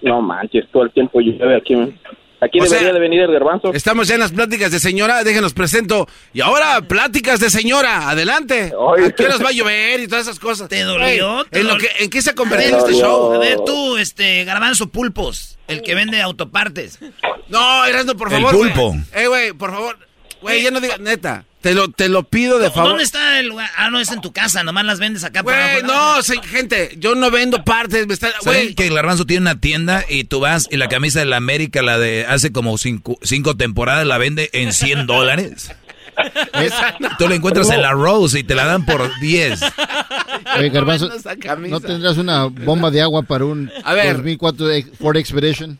[0.00, 1.76] No manches, todo el tiempo llueve aquí.
[1.76, 1.94] man.
[2.40, 3.72] Aquí O debería sea, de venir el garbanzo.
[3.74, 6.06] Estamos ya en las pláticas de señora, déjenos presento.
[6.32, 8.72] Y ahora, pláticas de señora, adelante.
[8.72, 10.68] ¿A qué horas va a llover y todas esas cosas?
[10.68, 11.34] ¿Te dolió?
[11.34, 13.32] Güey, ¿Te ¿en, lo dol- que, ¿En qué se ha convertido ver, este show?
[13.34, 17.00] A ver, tú, este, Garbanzo Pulpos, el que vende autopartes.
[17.48, 18.56] No, Erasmo, por El favor.
[18.56, 18.72] güey.
[18.72, 18.96] pulpo.
[19.14, 19.98] Eh, güey, por favor.
[20.40, 21.44] Güey, ya no digas, neta.
[21.60, 22.90] Te lo, te lo pido de favor.
[22.90, 23.68] ¿Dónde está el lugar?
[23.76, 27.32] Ah, no, es en tu casa, nomás las vendes acá Güey, no, gente, yo no
[27.32, 28.06] vendo partes.
[28.06, 30.88] Me está, ¿Saben güey, que el garbanzo tiene una tienda y tú vas y la
[30.88, 35.06] camisa de la América, la de hace como cinco, cinco temporadas, la vende en 100
[35.06, 35.72] dólares?
[37.18, 39.60] Tú la encuentras en la Rose y te la dan por 10.
[40.56, 41.34] Oye, Garbanzo, esa.
[41.56, 44.14] ¿no tendrás una bomba de agua para un A ver.
[44.16, 45.78] 2004 ex- Ford Expedition?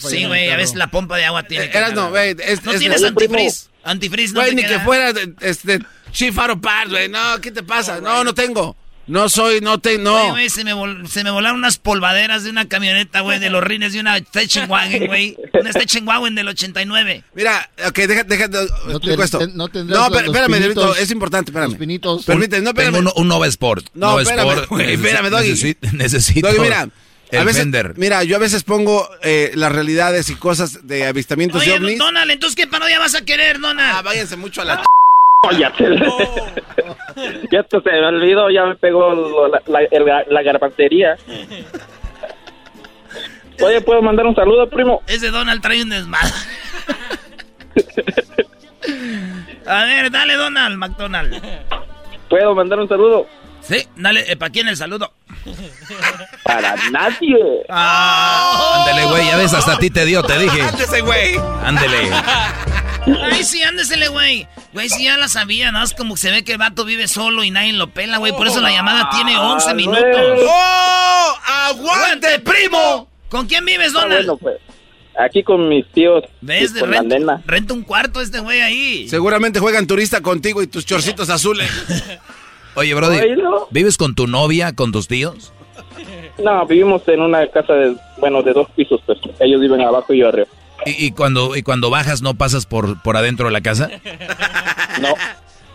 [0.00, 1.78] Sí, güey, a veces la pompa de agua tiene que...
[1.78, 2.36] Erasmo, güey.
[2.44, 3.66] es- ¿No es- tienes es- antifreeze?
[3.82, 4.78] Antifreeze no Güey, ni queda?
[4.78, 5.78] que fuera este,
[6.12, 7.08] Chief Auto Parts, güey.
[7.08, 8.00] No, ¿qué te pasa?
[8.00, 8.76] No, no tengo.
[9.06, 10.14] No soy, no te, no.
[10.22, 13.50] Oye, güey, se me, vol- se me volaron unas polvaderas de una camioneta, güey, de
[13.50, 15.36] los rines de una Station Wagon, güey.
[15.60, 17.22] Una Station Wagon del 89.
[17.34, 19.38] Mira, ok, deja, deja, explico te- esto.
[19.40, 20.98] te- no no, los- espérame, pinitos.
[20.98, 21.76] Es importante, espérame.
[21.76, 22.24] Pinitos.
[22.24, 22.94] Permíteme, no, espérame.
[22.94, 23.88] Tengo un, un Nova Sport.
[23.92, 24.80] No, Nova espérame, Sport.
[24.88, 25.50] espérame, Doggy.
[25.52, 26.88] necesi- Necesito Doggy, mira,
[27.30, 27.94] el a veces, Fender.
[27.96, 31.98] mira, yo a veces pongo eh, las realidades y cosas de avistamientos de Oye, ovnis.
[31.98, 33.92] Donald, entonces, ¿qué parodia vas a querer, Donald?
[33.96, 34.82] Ah, váyanse mucho a la...
[35.58, 35.84] ya te...
[37.52, 39.60] ya te se me olvidó, ya me pegó lo- la,
[40.28, 41.16] la garbantería.
[43.62, 45.02] Oye, ¿puedo mandar un saludo, primo?
[45.06, 46.32] Ese Donald trae un desmadre.
[49.66, 51.40] A ver, dale, Donald, McDonald.
[52.28, 53.26] ¿Puedo mandar un saludo?
[53.68, 55.12] Sí, dale, ¿para quién el saludo?
[56.42, 57.36] Para nadie.
[57.68, 60.62] Ándele, güey, ya ves, hasta a ti te dio, te dije.
[60.62, 61.36] Ándese, güey.
[61.64, 62.10] Ándele.
[63.22, 64.46] Ay, sí, ándesele, güey.
[64.72, 65.82] Güey, sí, ya la sabía, ¿no?
[65.82, 68.32] Es como que se ve que el vato vive solo y nadie lo pela, güey.
[68.32, 70.04] Por eso la llamada tiene 11 Ah, minutos.
[70.46, 71.34] ¡Oh!
[71.46, 73.08] ¡Aguante, primo!
[73.28, 74.26] ¿Con quién vives, Ah, Donald?
[74.26, 74.56] bueno, pues.
[75.18, 76.24] Aquí con mis tíos.
[76.40, 76.72] ¿Ves?
[76.72, 77.42] con la renta, nena.
[77.46, 79.08] renta un cuarto este güey ahí.
[79.08, 81.70] Seguramente juegan turista contigo y tus chorcitos azules.
[82.76, 83.18] Oye, Brody.
[83.70, 85.52] ¿vives con tu novia, con tus tíos?
[86.42, 89.18] No, vivimos en una casa de, bueno, de dos pisos, pues.
[89.40, 90.48] Ellos viven abajo y yo arriba.
[90.84, 93.88] ¿Y, y cuando, y cuando bajas no pasas por, por adentro de la casa?
[95.00, 95.08] No.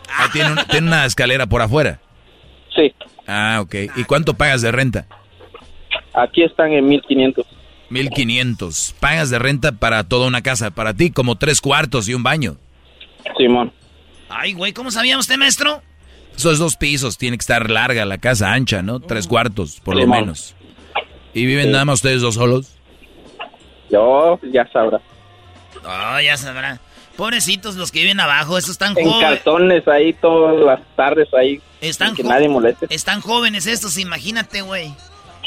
[0.10, 2.00] Ah, ¿tiene, un- tiene una escalera por afuera.
[2.76, 2.94] Sí.
[3.28, 3.76] Ah, ok.
[3.96, 5.06] ¿Y cuánto pagas de renta?
[6.14, 7.46] Aquí están en 1500.
[7.90, 8.96] 1500.
[9.00, 10.72] Pagas de renta para toda una casa.
[10.72, 12.58] Para ti, como tres cuartos y un baño.
[13.38, 13.72] Simón.
[14.30, 15.82] Ay, güey, ¿cómo sabía usted, maestro?
[16.40, 19.02] Esos dos pisos, tiene que estar larga la casa, ancha, ¿no?
[19.02, 20.56] Tres cuartos, por lo menos.
[21.34, 21.72] ¿Y viven Sí.
[21.74, 22.78] nada más ustedes dos solos?
[23.92, 25.02] Yo, ya sabrá.
[25.84, 26.80] Oh, ya sabrá.
[27.18, 29.22] Pobrecitos los que viven abajo, esos están En jóvenes.
[29.42, 31.62] calzones ahí todas las tardes ahí.
[31.82, 32.88] Están que nadie moleste.
[32.90, 34.94] Están jóvenes estos, imagínate, güey.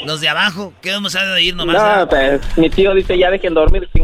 [0.05, 1.75] Los de abajo, ¿qué vamos a ir nomás?
[2.01, 4.03] No, pues mi tío dice ya dejen dormir sin...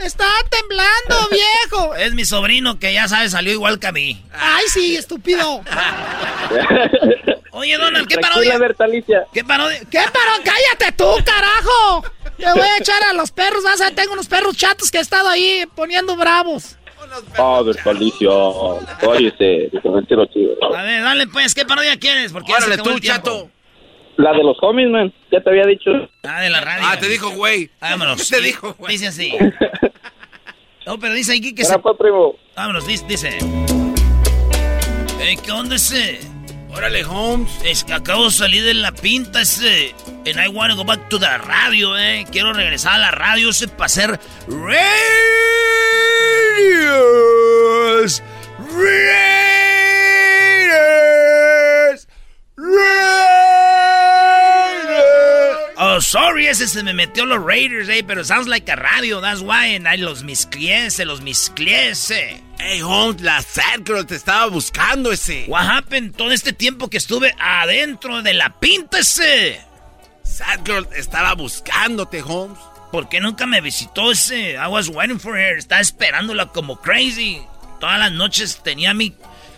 [0.00, 1.94] Está temblando, viejo.
[1.94, 4.22] Es mi sobrino que ya sabe, salió igual que a mí.
[4.32, 5.62] Ay, sí, estúpido.
[7.52, 8.56] Oye, Donald, ¿qué parodia?
[8.58, 9.26] Bertalicia.
[9.32, 9.80] ¿Qué parodia?
[9.90, 10.52] ¿Qué parodia?
[10.52, 12.04] ¡Cállate tú, carajo!
[12.38, 14.98] Le voy a echar a los perros, vas a ver, tengo unos perros chatos que
[14.98, 16.76] he estado ahí poniendo bravos.
[17.36, 18.30] Ah, Bertalicia.
[18.30, 20.52] Óyese, diferente lo chido.
[20.74, 22.32] A ver, dale pues, ¿qué parodia quieres?
[22.32, 23.50] Porque se Órale tú, chato.
[24.20, 25.12] La de los homies, man.
[25.32, 25.90] Ya te había dicho.
[26.24, 26.86] Ah, de la radio.
[26.86, 27.70] Ah, te dijo, güey.
[27.80, 28.28] Vámonos.
[28.28, 28.92] Te dijo, güey.
[28.92, 29.32] Dice así.
[30.86, 31.78] No, pero dice aquí que se...
[31.78, 32.34] pues, primo.
[32.56, 33.04] Vámonos, dice...
[33.06, 33.38] dice.
[35.20, 36.18] Eh, ¿Qué onda ese?
[36.70, 37.50] Órale, Holmes.
[37.64, 39.94] Es que acabo de salir de la pinta ese...
[40.26, 42.24] And I wanna go back to the radio, eh.
[42.32, 44.18] Quiero regresar a la radio ese para hacer...
[44.48, 44.80] Radios.
[48.58, 49.30] Raiders.
[52.60, 54.20] Raiders.
[55.82, 59.40] Oh, sorry, ese se me metió los Raiders, eh, pero sounds like a radio, that's
[59.40, 62.42] why, and I los misclié, se los misclié, ese.
[62.58, 63.42] Hey, Holmes, la
[63.86, 65.46] Girl te estaba buscando ese.
[65.48, 69.58] What happened todo este tiempo que estuve adentro de la pinta, ese?
[70.22, 72.58] Sad Girl estaba buscándote, Holmes.
[72.92, 74.56] ¿Por qué nunca me visitó ese?
[74.56, 77.40] I was waiting for her, estaba esperándola como crazy.
[77.78, 79.14] Todas las noches tenía mi,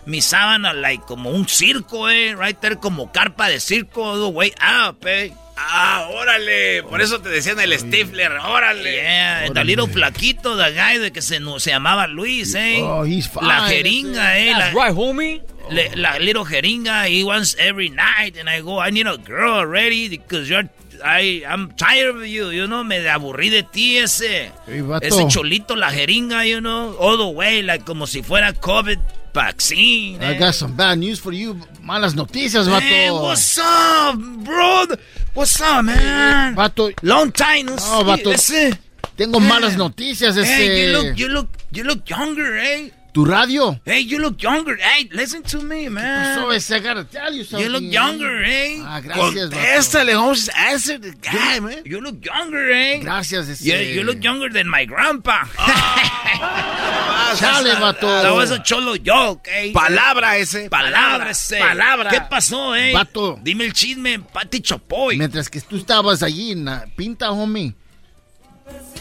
[0.07, 4.27] mi sábana, like, como un circo, eh, right there, como carpa de circo, all the
[4.37, 5.33] way up, eh.
[5.57, 6.83] Ah, órale.
[6.83, 8.33] Por eso te decían el Stifler.
[8.33, 8.95] Órale.
[8.95, 12.81] Yeah, the little flaquito, the guy de que se, no- se llamaba Luis, eh.
[12.83, 13.47] Oh, he's fine.
[13.47, 14.51] La jeringa, eh.
[14.53, 15.43] La, That's right, homie.
[15.71, 19.53] le- la little jeringa, he wants every night, and I go, I need a girl
[19.53, 20.69] already, because you're,
[21.05, 25.77] I, I'm tired of you, you know, me aburrí de ti ese, Hey, ese cholito,
[25.77, 28.99] la jeringa, you know, all the way, like, como si fuera COVID
[29.33, 30.23] vaccine.
[30.23, 30.39] I eh.
[30.39, 31.55] got some bad news for you.
[31.83, 32.81] Malas noticias, vato.
[32.83, 34.87] Hey, what's up, bro?
[35.35, 36.55] What's up, man?
[36.55, 38.33] Vato, Long time no, No, see, vato.
[38.33, 38.79] ese.
[39.17, 40.87] tengo malas noticias, Hey, este.
[40.87, 42.91] you look, you look, you look younger, eh?
[43.13, 43.79] Tu radio.
[43.85, 44.75] Hey, you look younger.
[44.77, 46.39] Hey, listen to me, man.
[46.39, 48.81] I gotta tell you You look younger, eh?
[48.81, 49.57] Ah, gracias, vato.
[49.57, 50.49] Contéstale, Holmes.
[50.49, 51.83] Answer the guy, man.
[51.85, 53.01] You look younger, eh?
[53.03, 53.67] Gracias, ese.
[53.67, 55.45] You, you look younger than my grandpa.
[57.37, 58.23] Chale, vato.
[58.23, 59.73] That was a cholo joke, eh?
[59.75, 60.71] Palabra ese.
[60.71, 61.59] Palabra, ese.
[61.59, 62.11] Palabra.
[62.11, 62.95] ¿Qué pasó, eh?
[62.95, 63.39] Vato.
[63.43, 65.19] Dime el chisme, Pati Chopoy.
[65.19, 67.75] Mientras que tú estabas allí en la pinta, homie,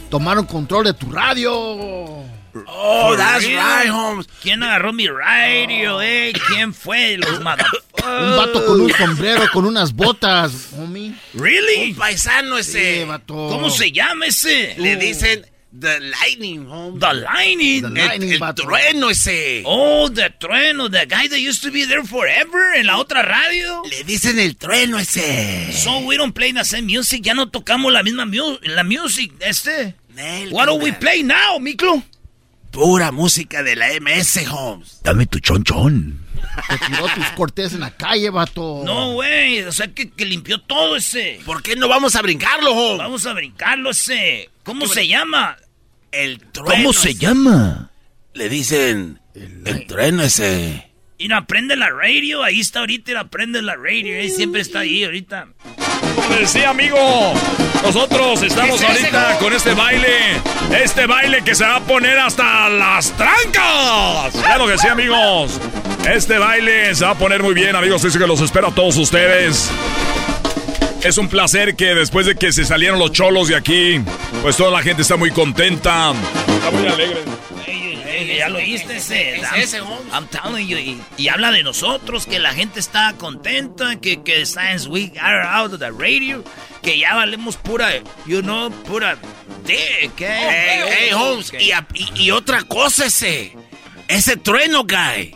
[0.09, 2.40] tomaron control de tu radio.
[2.67, 3.59] Oh, that's real?
[3.59, 4.27] right, Holmes.
[4.41, 6.33] ¿Quién agarró mi radio, eh?
[6.47, 7.17] ¿Quién fue?
[7.17, 7.39] Los.
[8.01, 11.13] Un vato con un sombrero, con unas botas, homie.
[11.33, 11.91] ¿Really?
[11.91, 13.01] Un paisano ese.
[13.01, 13.33] Sí, vato.
[13.33, 14.73] ¿Cómo se llama ese?
[14.79, 15.45] Le dicen
[15.79, 16.99] The Lightning, Holmes.
[16.99, 17.81] The Lightning.
[17.83, 19.63] The Lightning, el, el trueno ese.
[19.65, 23.83] Oh, the trueno, the guy that used to be there forever en la otra radio.
[23.89, 25.71] Le dicen el trueno ese.
[25.71, 29.31] So we don't play the same music, ya no tocamos la misma mu la music,
[29.39, 29.95] este.
[30.51, 32.03] What do we play now, Miklo?
[32.71, 35.01] Pura música de la MS, Holmes.
[35.03, 36.25] Dame tu chonchón.
[36.69, 38.81] Te tiró tus cortes en la calle, vato.
[38.85, 39.61] No, güey.
[39.63, 41.41] O sea, que, que, limpió todo ese.
[41.45, 42.97] ¿Por qué no vamos a brincarlo, Holmes?
[42.99, 44.49] Vamos a brincarlo ese.
[44.63, 45.57] ¿Cómo se llama?
[46.11, 46.75] El trueno.
[46.75, 47.91] ¿Cómo se llama?
[48.33, 50.91] Le dicen el, el trueno ese.
[51.17, 52.43] Y no aprende la radio.
[52.43, 54.15] Ahí está ahorita y aprende la radio.
[54.15, 55.49] Él siempre está ahí ahorita.
[56.15, 57.33] Como decía, amigo,
[57.83, 60.41] nosotros estamos ahorita con este baile.
[60.83, 64.33] Este baile que se va a poner hasta las trancas.
[64.41, 65.59] Claro que sí, amigos.
[66.09, 68.01] Este baile se va a poner muy bien, amigos.
[68.03, 69.69] Dice que los espero a todos ustedes.
[71.03, 73.99] Es un placer que después de que se salieron los cholos de aquí,
[74.43, 76.13] pues toda la gente está muy contenta.
[76.47, 77.21] Está muy alegre.
[78.25, 79.37] Ya lo oíste ese.
[79.37, 79.79] Es ese,
[80.11, 80.77] I'm telling you.
[80.77, 85.43] Y, y, habla de nosotros, que la gente está contenta, que, que Science Week are
[85.45, 86.43] out of the radio,
[86.81, 87.89] que ya valemos pura,
[88.25, 89.17] you know, pura
[89.65, 90.49] dick, eh.
[90.49, 93.55] Hey, hey, Holmes, y, y, y otra cosa ese,
[94.07, 95.35] ese trueno guy.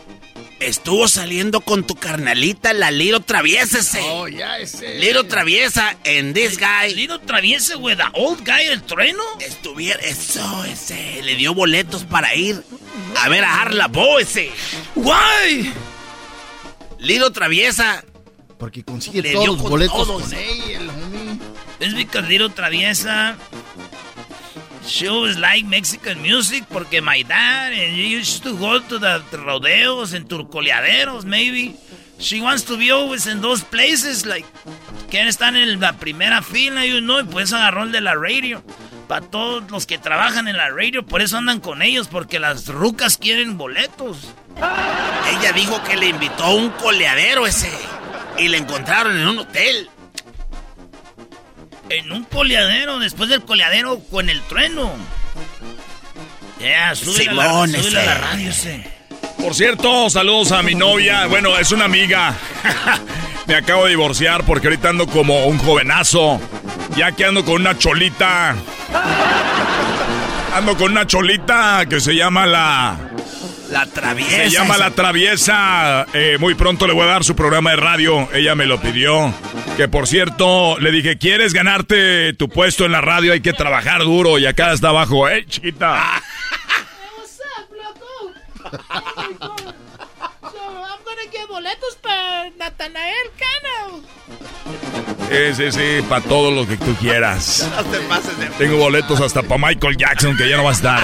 [0.59, 3.99] Estuvo saliendo con tu carnalita, la Liro Traviesa ese.
[4.01, 4.95] Oh, ya ese.
[4.99, 6.95] Liro Traviesa en this guy.
[6.95, 9.21] Liro Traviesa, güey, the old guy, el trueno.
[9.41, 11.21] Estuviera, eso, ese.
[11.23, 12.63] Le dio boletos para ir
[13.15, 14.51] a ver a Arla Bo ese.
[14.95, 15.71] Why?
[16.99, 18.03] Liro Traviesa.
[18.57, 20.23] Porque consigue Le todos los boletos todos.
[20.23, 20.89] con él,
[21.79, 23.35] Es because Liro Traviesa.
[24.87, 29.19] She always liked Mexican music porque my dad and you used to go to the
[29.37, 31.75] rodeos and turcoleaderos, maybe.
[32.19, 34.45] She wants to be always in those places, like,
[35.09, 38.63] quieren estar en la primera fila, you know, y pues agarró el de la radio.
[39.07, 42.67] Para todos los que trabajan en la radio, por eso andan con ellos, porque las
[42.67, 44.33] rucas quieren boletos.
[44.57, 47.71] Ella dijo que le invitó a un coleadero ese,
[48.37, 49.89] y le encontraron en un hotel.
[51.89, 54.91] En un coleadero, después del coleadero con el trueno.
[56.59, 58.94] Ya, yeah, sube a la, a la radio ese.
[59.45, 61.27] Por cierto, saludos a mi novia.
[61.27, 62.33] Bueno, es una amiga.
[63.45, 66.41] Me acabo de divorciar porque ahorita ando como un jovenazo.
[66.95, 68.55] Ya que ando con una cholita.
[70.51, 72.97] Ando con una cholita que se llama la...
[73.69, 74.35] La traviesa.
[74.35, 76.07] Se llama La Traviesa.
[76.13, 78.27] Eh, muy pronto le voy a dar su programa de radio.
[78.33, 79.31] Ella me lo pidió.
[79.77, 83.31] Que por cierto, le dije, ¿quieres ganarte tu puesto en la radio?
[83.31, 84.39] Hay que trabajar duro.
[84.39, 86.03] Y acá está abajo, ¿eh, chiquita?
[91.55, 94.01] boletos para Natanael Cano.
[95.55, 97.65] Sí, sí, para todo lo que tú quieras.
[98.57, 101.01] Tengo boletos hasta para Michael Jackson, que ya no va a estar.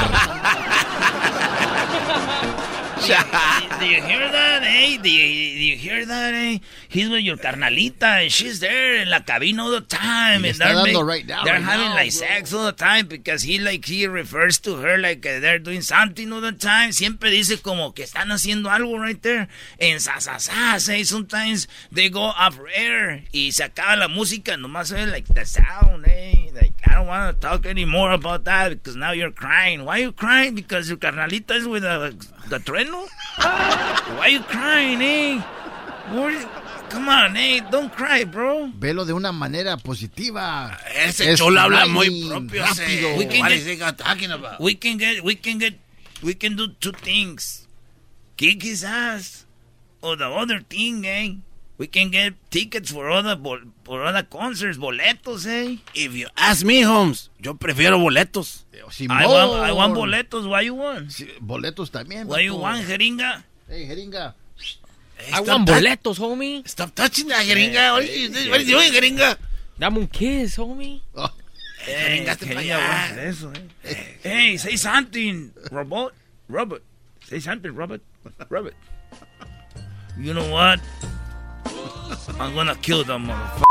[3.01, 4.97] Do you hear that, eh?
[5.01, 6.59] Do you, do you hear that, eh?
[6.87, 10.45] He's with your carnalita, and she's there in la cabina all the time.
[10.45, 12.27] And they're, make, right now, they're right having now, like bro.
[12.27, 15.81] sex all the time because he like he refers to her like uh, they're doing
[15.81, 16.91] something all the time.
[16.91, 19.47] Siempre dice como que están haciendo algo right there.
[19.79, 21.03] En sasasas, eh?
[21.03, 26.05] Sometimes they go off air y se acaba la música, nomás se like the sound,
[26.07, 26.51] eh?
[26.53, 29.85] Like I don't want to talk anymore about that because now you're crying.
[29.85, 30.55] Why are you crying?
[30.55, 32.15] Because your carnalita is with the,
[32.49, 33.07] the trueno?
[33.37, 35.41] Why are you crying, eh?
[36.11, 36.49] What-
[36.91, 37.61] Come on, eh?
[37.71, 38.69] Don't cry, bro.
[38.77, 40.77] Velo de una manera positiva.
[40.93, 42.63] Ese Es cholo habla muy propio.
[42.65, 43.15] rápido.
[43.17, 44.59] We can What get- is he talking about?
[44.59, 45.75] We can get, we can get,
[46.21, 47.65] we can do two things.
[48.35, 49.45] Kick his ass.
[50.01, 51.35] Or the other thing, eh?
[51.81, 55.77] We can get tickets for other, bol- for other concerts, boletos, eh?
[55.95, 58.65] If you ask me, Holmes, yo prefiero boletos.
[59.09, 60.47] I want, I want boletos.
[60.47, 61.09] Why you want?
[61.41, 62.27] Boletos también.
[62.27, 63.41] Why you want, jeringa?
[63.67, 64.35] Hey, jeringa.
[65.33, 66.61] I want boletos, homie.
[66.67, 67.93] Stop touching that jeringa.
[67.93, 68.49] What are you doing?
[68.51, 69.37] What are you doing, jeringa?
[69.79, 71.01] Dame un kiss, homie.
[71.79, 74.17] Hey, Jeringaste para jeringa, eso, eh.
[74.21, 76.13] Hey, say something, Robot.
[76.47, 76.83] Robert.
[77.25, 78.01] Say something, Robert.
[78.49, 78.75] Robert.
[80.19, 80.79] You know what?
[82.39, 83.63] I'm gonna kill them motherfucker.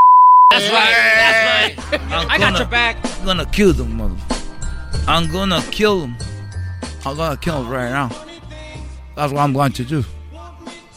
[0.51, 1.77] That's right.
[1.77, 2.01] That's right.
[2.13, 2.97] I'm I got gonna- your back.
[3.21, 4.17] I'm gonna kill them, mother.
[5.07, 6.17] I'm gonna kill them.
[7.05, 8.09] I'm gonna kill them right now.
[9.17, 10.05] That's what I'm going to do.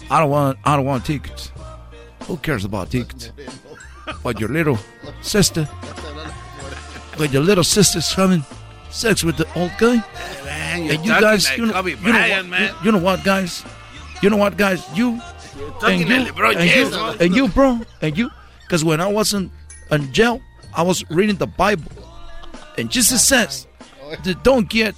[0.10, 0.58] I don't want.
[0.66, 1.52] I don't want tickets.
[2.28, 3.32] Who cares about tickets?
[4.22, 4.78] But your little
[5.22, 5.68] sister,
[7.18, 8.44] but your little sister's having
[8.90, 9.96] sex with the old guy.
[10.46, 12.62] Man, And you guys, you know, Kobe you know what, man.
[12.82, 13.64] you, you know what, guys?
[14.22, 14.84] You know what, guys?
[14.96, 15.22] You
[15.80, 17.16] talking and you, LeBron and you, James, bro.
[17.20, 18.32] and you, bro, and you,
[18.62, 19.52] because when I was in,
[19.92, 20.42] in jail,
[20.76, 21.92] I was reading the Bible,
[22.78, 23.68] and Jesus says,
[24.24, 24.96] they don't get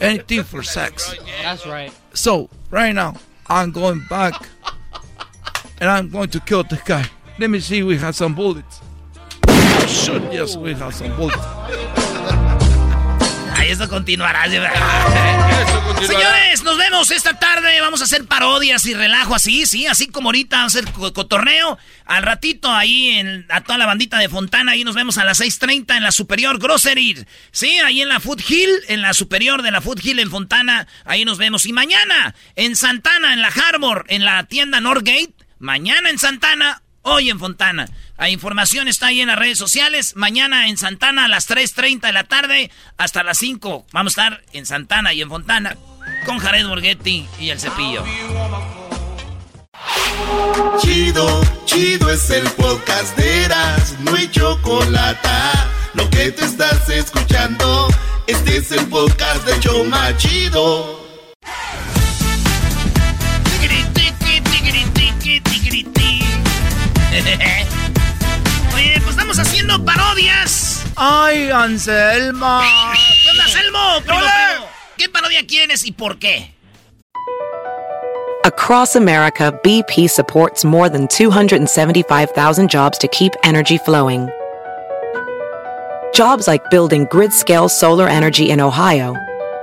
[0.00, 1.14] anything for sex.
[1.42, 1.92] That's right.
[2.14, 3.14] So right now
[3.46, 4.48] I'm going back
[5.80, 7.06] and I'm going to kill the guy.
[7.38, 7.82] Let me see.
[7.82, 8.80] We have some bullets.
[9.48, 12.01] Oh, shit, yes, we have some bullets.
[13.72, 14.44] Eso continuará.
[16.06, 17.80] Señores, nos vemos esta tarde.
[17.80, 21.12] Vamos a hacer parodias y relajo así, sí, así como ahorita vamos a hacer co-
[21.12, 21.78] cotorreo.
[22.04, 25.40] Al ratito ahí en, a toda la bandita de Fontana, ahí nos vemos a las
[25.40, 27.24] 6.30 en la Superior Grocery.
[27.50, 30.86] Sí, ahí en la Food Hill, en la Superior de la Food Hill en Fontana,
[31.04, 31.64] ahí nos vemos.
[31.66, 35.32] Y mañana en Santana, en la Harbor, en la tienda Northgate.
[35.58, 37.88] Mañana en Santana, hoy en Fontana.
[38.18, 40.14] La información está ahí en las redes sociales.
[40.16, 43.86] Mañana en Santana a las 3.30 de la tarde hasta las 5.
[43.92, 45.76] Vamos a estar en Santana y en Fontana
[46.24, 48.04] con Jared Borghetti y el cepillo.
[50.80, 55.28] Chido, chido es el podcast de Eras, no hay chocolate.
[55.94, 57.88] Lo que te estás escuchando,
[58.26, 61.01] este es el podcast de Choma Chido.
[68.74, 70.84] Oye, pues estamos haciendo parodias.
[70.96, 72.60] Ay, Anselmo.
[73.22, 73.78] ¿Qué onda, Anselmo?
[74.04, 74.66] Primo, primo.
[74.98, 76.54] ¿Qué parodia quieres y por qué?
[78.44, 84.28] Across America, BP supports more than 275,000 jobs to keep energy flowing.
[86.12, 89.14] Jobs like building grid scale solar energy in Ohio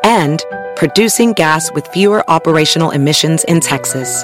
[0.03, 0.45] and
[0.77, 4.23] producing gas with fewer operational emissions in Texas.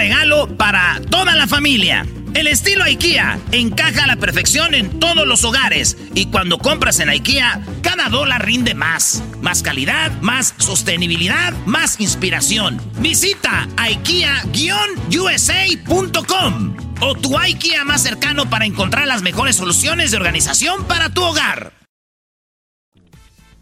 [0.01, 2.07] regalo para toda la familia.
[2.33, 7.09] El estilo IKEA encaja a la perfección en todos los hogares y cuando compras en
[7.09, 9.23] IKEA, cada dólar rinde más.
[9.43, 12.81] Más calidad, más sostenibilidad, más inspiración.
[12.99, 21.13] Visita IKEA-USA.com o tu IKEA más cercano para encontrar las mejores soluciones de organización para
[21.13, 21.73] tu hogar.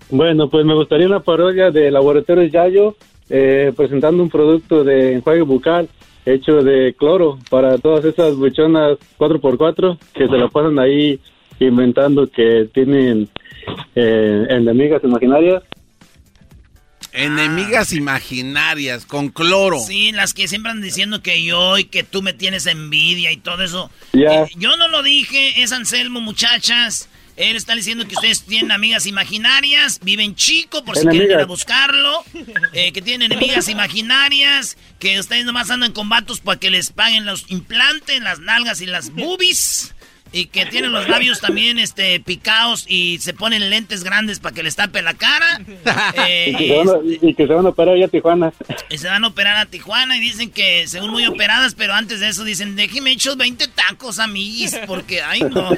[0.10, 2.95] Bueno, pues me gustaría una parodia de Laboratorios Yayo
[3.30, 5.90] eh, presentando un producto de enjuague bucal
[6.34, 11.19] hecho de cloro para todas esas buchonas 4x4 que se la pasan ahí
[11.60, 13.30] inventando que tienen
[13.95, 15.64] eh, enemigas imaginarias.
[17.11, 19.80] Enemigas imaginarias con cloro.
[19.80, 23.38] Sí, las que siempre andan diciendo que yo y que tú me tienes envidia y
[23.38, 23.89] todo eso.
[24.14, 24.43] Ya.
[24.43, 27.09] Eh, yo no lo dije, es Anselmo, muchachas.
[27.40, 31.45] Él está diciendo que ustedes tienen amigas imaginarias, viven chico por si quieren ir a
[31.45, 32.26] buscarlo,
[32.74, 37.26] eh, que tienen enemigas imaginarias, que ustedes nomás andan con vatos para que les paguen
[37.26, 39.95] los implantes, las nalgas y las boobies.
[40.31, 44.64] Y que tienen los labios también este, picados y se ponen lentes grandes para que
[44.64, 45.60] les tape la cara.
[46.27, 48.53] Eh, y, que se van a, y que se van a operar ya a Tijuana.
[48.89, 52.19] y se van a operar a Tijuana y dicen que según muy operadas, pero antes
[52.19, 55.69] de eso dicen, déjeme hecho 20 tacos, amiguis, porque, ay, no.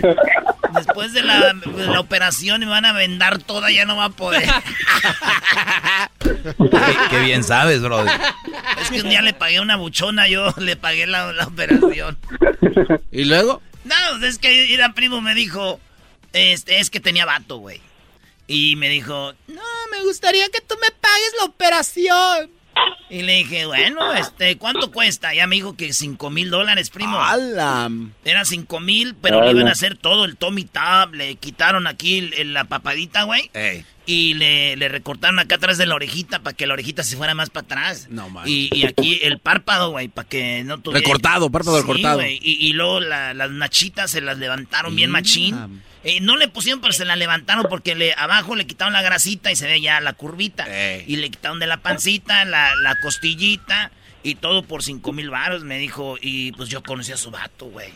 [0.74, 4.10] Después de la, de la operación me van a vendar toda, ya no va a
[4.10, 4.44] poder.
[6.42, 6.70] Qué,
[7.10, 8.04] qué bien sabes, bro.
[8.82, 12.18] Es que un día le pagué una buchona, yo le pagué la, la operación.
[13.12, 13.62] ¿Y luego?
[13.84, 15.80] No, es que era primo me dijo,
[16.34, 17.82] este, es que tenía vato, güey.
[18.48, 22.52] Y me dijo, No, me gustaría que tú me pagues la operación.
[23.10, 25.34] Y le dije, bueno, este, ¿cuánto cuesta?
[25.34, 27.20] Ya me dijo que cinco mil dólares, primo.
[28.24, 32.22] Eran cinco mil, pero le iban a hacer todo el Tommy Tab, le quitaron aquí
[32.46, 33.50] la papadita, güey.
[34.06, 37.36] Y le, le recortaron acá atrás de la orejita para que la orejita se fuera
[37.36, 38.08] más para atrás.
[38.10, 38.48] No, man.
[38.48, 41.02] Y, y aquí el párpado, güey, para que no tuviera...
[41.06, 42.22] Recortado, párpado Sí, recortado.
[42.26, 45.82] Y, y luego la- las nachitas se las levantaron bien machín.
[46.04, 49.52] Eh, no le pusieron, pero se la levantaron porque le, abajo le quitaron la grasita
[49.52, 50.66] y se ve ya la curvita.
[51.08, 53.92] Y le quitaron de la pancita, la, la costillita
[54.24, 56.18] y todo por cinco mil baros, me dijo.
[56.20, 57.92] Y pues yo conocí a su vato, güey.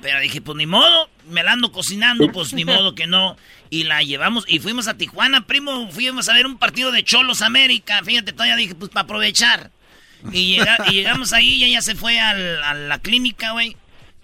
[0.00, 3.36] Pero dije, pues ni modo, me la ando cocinando, pues ni modo que no.
[3.70, 7.40] Y la llevamos y fuimos a Tijuana, primo, fuimos a ver un partido de Cholos
[7.42, 8.00] América.
[8.04, 9.70] Fíjate, todavía dije, pues para aprovechar.
[10.32, 13.76] Y, llega- y llegamos ahí y ella se fue al- a la clínica, güey.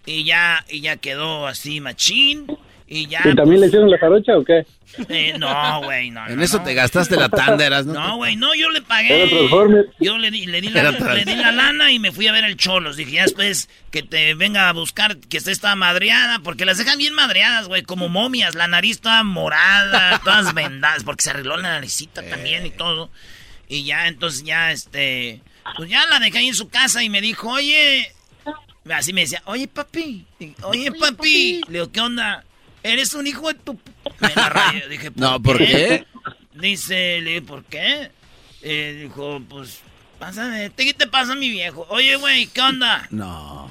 [0.07, 2.47] Y ya, y ya quedó así machín.
[2.91, 3.21] Y ya.
[3.25, 4.65] ¿Y también le hicieron la jarocha o qué?
[5.11, 6.27] Eh, no, güey, no.
[6.27, 6.65] En no, eso no.
[6.65, 7.93] te gastaste la tanda, eras, ¿no?
[7.93, 9.87] No, güey, no, yo le Era pagué.
[10.01, 12.45] Yo le di, le, di la, le di la lana y me fui a ver
[12.45, 12.97] el Cholos.
[12.97, 16.97] Dije, ya después que te venga a buscar que esté esta madreada, porque las dejan
[16.97, 18.55] bien madreadas, güey, como momias.
[18.55, 23.11] La nariz toda morada, todas vendadas, porque se arregló la naricita también y todo.
[23.69, 25.43] Y ya, entonces ya, este,
[25.77, 28.11] pues ya la dejé ahí en su casa y me dijo, oye,
[28.91, 30.25] así me decía, oye, papi,
[30.63, 31.61] oye, papi.
[31.69, 32.45] Le digo, ¿qué onda?
[32.83, 33.79] Eres un hijo de tu...
[34.21, 34.89] Me la rayé.
[34.89, 36.07] Dije, No, ¿por qué?
[36.55, 38.11] Dice, le dije, ¿por qué?
[38.63, 39.81] Eh, dijo, pues,
[40.19, 41.87] pásame, ¿qué te pasa, mi viejo?
[41.91, 43.07] Oye, güey, ¿qué onda?
[43.11, 43.69] No.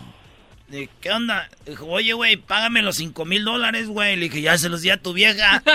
[0.67, 1.49] Dije, ¿qué onda?
[1.65, 4.15] Dijo, oye, güey, págame los cinco mil dólares, güey.
[4.15, 5.63] Le dije, ya se los di a tu vieja.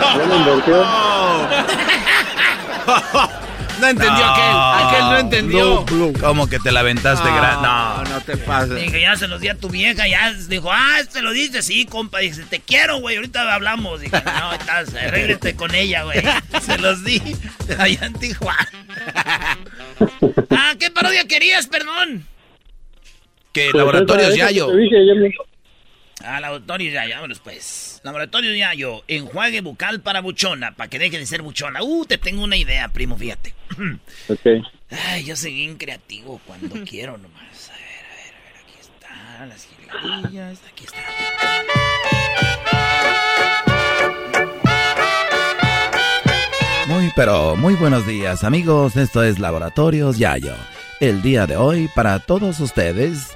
[0.00, 0.84] Ya lo invirtió.
[3.80, 4.86] No entendió aquel.
[4.86, 5.84] Aquel no entendió.
[6.20, 7.62] ¿Cómo que te la aventaste gran?
[7.62, 7.89] No.
[8.20, 8.76] No te pases.
[8.80, 10.06] Dije, ya se los di a tu vieja.
[10.08, 12.18] Ya dijo, ah, se lo dices, sí, compa.
[12.20, 14.00] Dije, te quiero, güey, ahorita hablamos.
[14.00, 16.20] Dije, no, estás, arréglate con ella, güey.
[16.62, 17.20] Se los di
[17.78, 18.68] allá en Tijuana.
[20.50, 22.26] ah, ¿qué parodia querías, perdón?
[23.52, 24.68] Que Pues laboratorios Yayo.
[24.68, 25.44] que te ayer, ¿no?
[26.22, 28.00] Ah, laboratorio ya, vámonos pues.
[28.04, 31.82] Laboratorio ya yo, enjuague bucal para buchona, para que deje de ser buchona.
[31.82, 33.54] Uh, te tengo una idea, primo, fíjate.
[34.28, 34.46] Ok.
[34.90, 37.70] Ay, yo soy bien creativo cuando quiero nomás.
[37.70, 38.74] A ver, a ver, a ver, aquí
[39.46, 39.66] las
[40.68, 40.86] aquí.
[46.88, 50.54] Muy pero muy buenos días amigos, esto es Laboratorios Yayo.
[51.00, 53.28] El día de hoy para todos ustedes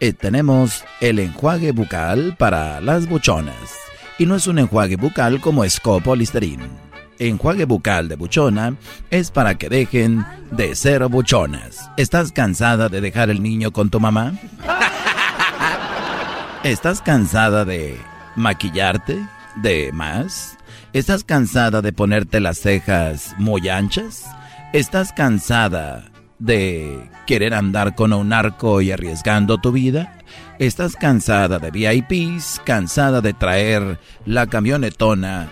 [0.00, 3.76] eh, tenemos el enjuague bucal para las buchonas.
[4.18, 6.64] Y no es un enjuague bucal como Scopo Listerine.
[7.18, 8.74] Enjuague bucal de buchona
[9.10, 11.88] es para que dejen de ser buchonas.
[11.96, 14.34] ¿Estás cansada de dejar el niño con tu mamá?
[16.64, 17.98] ¿Estás cansada de
[18.36, 19.18] maquillarte?
[19.56, 20.56] ¿De más?
[20.92, 24.30] ¿Estás cansada de ponerte las cejas muy anchas?
[24.72, 26.04] ¿Estás cansada
[26.38, 30.16] de querer andar con un narco y arriesgando tu vida?
[30.60, 32.60] ¿Estás cansada de VIPs?
[32.64, 35.48] ¿Cansada de traer la camionetona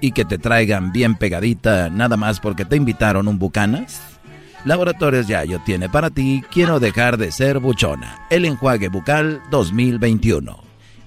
[0.00, 4.15] y que te traigan bien pegadita nada más porque te invitaron un bucanas?
[4.66, 8.26] Laboratorios Yayo tiene para ti Quiero dejar de ser buchona.
[8.30, 10.58] El enjuague bucal 2021.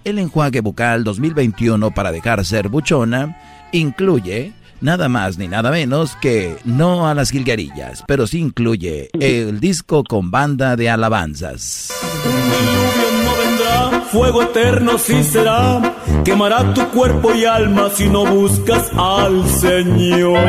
[0.05, 3.37] El enjuague bucal 2021 para dejar ser buchona
[3.73, 9.59] incluye nada más ni nada menos que no a las jilguerillas, pero sí incluye el
[9.59, 11.91] disco con banda de alabanzas.
[14.11, 20.39] No fuego eterno sí será, quemará tu cuerpo y alma si no buscas al Señor.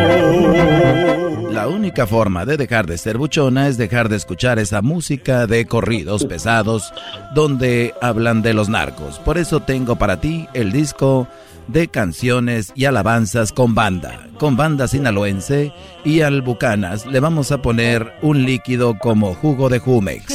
[1.52, 5.66] La única forma de dejar de ser buchona es dejar de escuchar esa música de
[5.66, 6.94] corridos pesados
[7.34, 9.18] donde hablan de los narcos.
[9.18, 11.28] Por eso tengo para ti el disco
[11.66, 14.26] de canciones y alabanzas con banda.
[14.38, 15.72] Con banda sinaloense
[16.04, 20.34] y al Bucanas le vamos a poner un líquido como jugo de Jumex.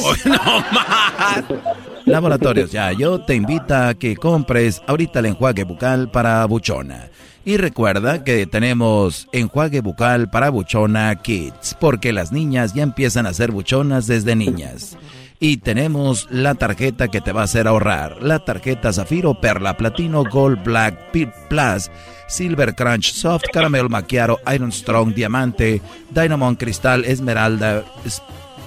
[2.06, 7.08] Laboratorios Yayo te invita a que compres ahorita el enjuague bucal para buchona.
[7.44, 13.34] Y recuerda que tenemos enjuague bucal para buchona kids, porque las niñas ya empiezan a
[13.34, 14.96] ser buchonas desde niñas.
[15.40, 20.22] Y tenemos la tarjeta que te va a hacer ahorrar, la tarjeta Zafiro, Perla, Platino,
[20.22, 21.90] Gold, Black, Pit Plus,
[22.28, 27.84] Silver Crunch, Soft, Caramel Macchiato, Iron Strong, Diamante, Dynamon Cristal, Esmeralda,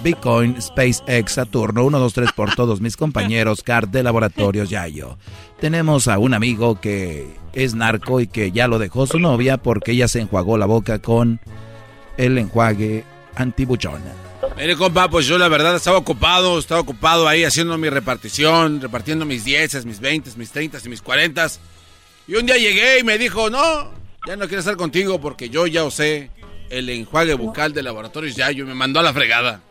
[0.01, 5.17] Bitcoin, SpaceX, Saturno, 1, 2, 3 por todos mis compañeros, CAR de Laboratorios Yayo.
[5.59, 9.91] Tenemos a un amigo que es narco y que ya lo dejó su novia porque
[9.91, 11.41] ella se enjuagó la boca con
[12.17, 13.03] el enjuague
[13.35, 14.13] antibuchona.
[14.55, 19.25] Mire, compa, pues yo la verdad estaba ocupado, estaba ocupado ahí haciendo mi repartición, repartiendo
[19.25, 21.47] mis 10, mis 20, mis 30 y mis 40.
[22.27, 23.91] Y un día llegué y me dijo, no,
[24.25, 26.29] ya no quiero estar contigo porque yo ya usé
[26.69, 29.61] el enjuague bucal de laboratorios ya, yo me mandó a la fregada.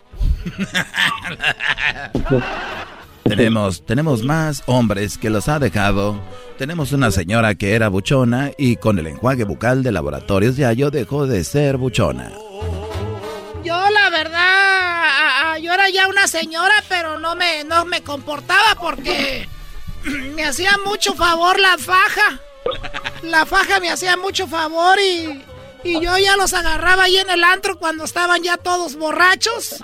[3.29, 6.19] Tenemos, tenemos más hombres que los ha dejado.
[6.57, 11.27] Tenemos una señora que era buchona y con el enjuague bucal de laboratorios Yayo dejó
[11.27, 12.33] de ser buchona.
[13.63, 19.47] Yo la verdad, yo era ya una señora, pero no me, no me comportaba porque
[20.35, 22.41] me hacía mucho favor la faja.
[23.23, 25.43] La faja me hacía mucho favor y,
[25.85, 29.77] y yo ya los agarraba ahí en el antro cuando estaban ya todos borrachos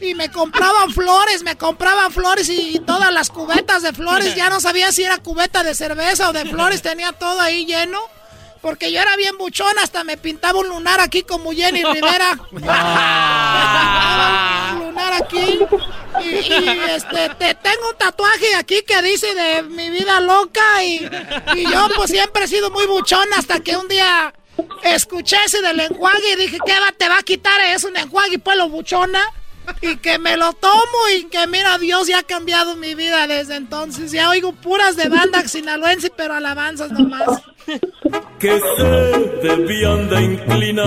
[0.00, 4.60] y me compraban flores, me compraban flores y todas las cubetas de flores, ya no
[4.60, 8.00] sabía si era cubeta de cerveza o de flores, tenía todo ahí lleno.
[8.62, 12.36] Porque yo era bien buchona, hasta me pintaba un lunar aquí como Jenny Rivera.
[12.50, 12.62] Un
[14.96, 15.58] poner aquí.
[16.22, 20.82] Y, y, este, te, tengo un tatuaje aquí que dice de mi vida loca.
[20.82, 21.08] Y,
[21.54, 24.32] y yo, pues siempre he sido muy buchón hasta que un día
[24.84, 28.38] escuché ese del enjuague y dije, ¿qué va, te va a quitar eso, un enjuague,
[28.38, 29.20] pues lo buchona?
[29.80, 33.56] Y que me lo tomo y que mira, Dios ya ha cambiado mi vida desde
[33.56, 34.12] entonces.
[34.12, 37.42] Ya oigo puras de banda sinaloense, pero alabanzas nomás.
[38.38, 38.84] que se
[39.42, 40.86] debían de inclinar.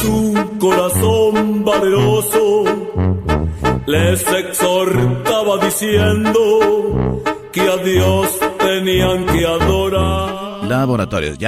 [0.00, 2.64] Su corazón valeroso
[3.86, 7.22] les exhortaba diciendo
[7.52, 8.38] que a Dios
[8.68, 10.68] tenían que adorar.
[10.68, 11.38] Laboratorios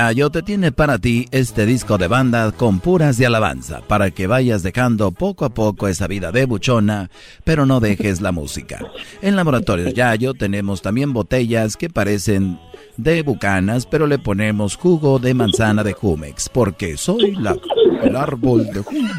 [0.47, 5.11] tiene para ti este disco de banda con puras de alabanza para que vayas dejando
[5.11, 7.11] poco a poco esa vida de buchona,
[7.45, 8.81] pero no dejes la música.
[9.21, 12.59] En Laboratorios Yayo tenemos también botellas que parecen
[12.97, 17.55] de bucanas, pero le ponemos jugo de manzana de Jumex, porque soy la,
[18.03, 19.15] el árbol de Jumex.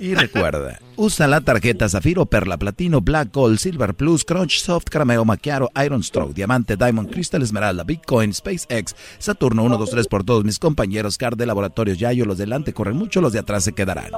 [0.00, 5.26] Y recuerda, usa la tarjeta Zafiro, Perla, Platino, Black Gold, Silver Plus, Crunch, Soft, Carameo,
[5.26, 10.42] Maquiaro, Iron Stroke, Diamante, Diamond, Crystal, Esmeralda, Bitcoin, SpaceX, Saturno 1, 2, 3 por todos
[10.44, 14.10] mis compañeros, Car de Laboratorios Yayo, los delante corren mucho, los de atrás se quedarán.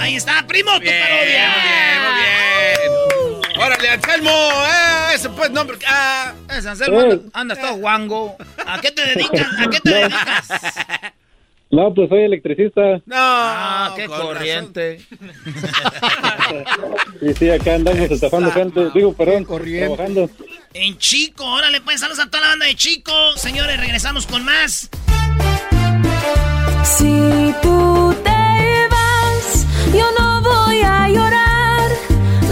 [0.00, 1.48] Ahí está, primo, tu Bien, parodia.
[1.48, 2.14] muy bien, muy
[3.48, 3.60] bien.
[3.62, 5.78] Órale, Anselmo, eh, ese pues nombre.
[5.88, 6.32] Ah.
[6.50, 8.36] Ese Anselmo, anda- andas todo guango.
[8.66, 9.46] ¿A qué te dedicas?
[9.58, 10.48] ¿A qué te dedicas?
[11.70, 12.80] No, pues soy electricista.
[13.06, 15.00] No, Ah, qué corriente.
[17.20, 18.88] Y sí, acá andamos estafando gente.
[18.94, 20.30] Digo, perdón, trabajando.
[20.74, 23.12] En Chico, órale, pues saludos a toda la banda de Chico.
[23.36, 24.88] Señores, regresamos con más.
[26.84, 31.90] Si tú te vas, yo no voy a llorar.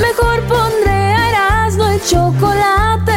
[0.00, 3.13] Mejor pondré a Erasmo y chocolate,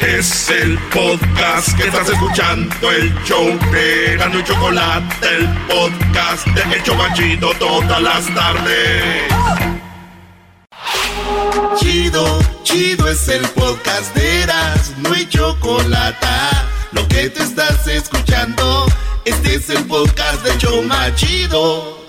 [0.00, 6.74] Es el podcast que estás escuchando, el show de Erasmo y Chocolate, el podcast de
[6.74, 9.22] El Chobachito todas las tardes.
[11.78, 16.26] Chido, chido es el podcast de Eras, no hay chocolate.
[16.92, 18.86] Lo que te estás escuchando,
[19.24, 22.04] este es el podcast de Choma Chido.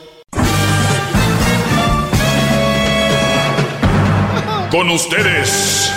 [4.70, 5.97] Con ustedes.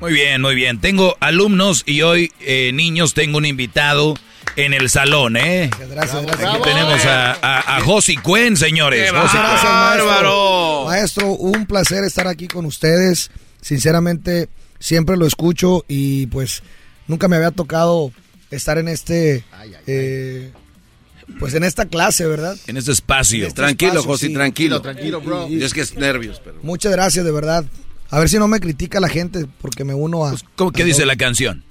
[0.00, 0.80] Muy bien, muy bien.
[0.80, 4.16] Tengo alumnos y hoy, eh, niños, tengo un invitado
[4.56, 5.70] en el salón, ¿eh?
[5.90, 6.54] Gracias, gracias.
[6.54, 7.82] Aquí tenemos a, a,
[8.22, 9.04] Cuen, señores.
[9.04, 9.22] Qué Cuen.
[9.32, 10.84] Maestro.
[10.86, 13.30] Maestro, un placer estar aquí con ustedes.
[13.60, 14.48] Sinceramente,
[14.78, 16.62] siempre lo escucho y pues
[17.06, 18.12] nunca me había tocado
[18.50, 19.44] estar en este,
[19.86, 20.50] eh,
[21.38, 22.56] pues en esta clase, ¿verdad?
[22.66, 23.52] En este espacio.
[23.54, 24.34] Tranquilo, espacio, José, sí.
[24.34, 24.82] tranquilo.
[24.82, 25.48] Tranquilo, bro.
[25.48, 26.58] Y es que es nervios, pero.
[26.62, 27.64] Muchas gracias, de verdad.
[28.12, 30.30] A ver si no me critica la gente porque me uno a...
[30.30, 31.64] Pues, ¿Cómo que dice la canción?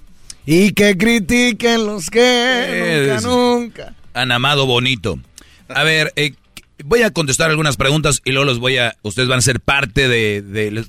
[0.45, 3.93] Y que critiquen los que nunca, Es- nunca.
[4.13, 5.19] Han amado bonito.
[5.69, 6.33] A ver, eh,
[6.83, 8.97] voy a contestar algunas preguntas y luego los voy a.
[9.03, 10.41] Ustedes van a ser parte de.
[10.41, 10.83] de-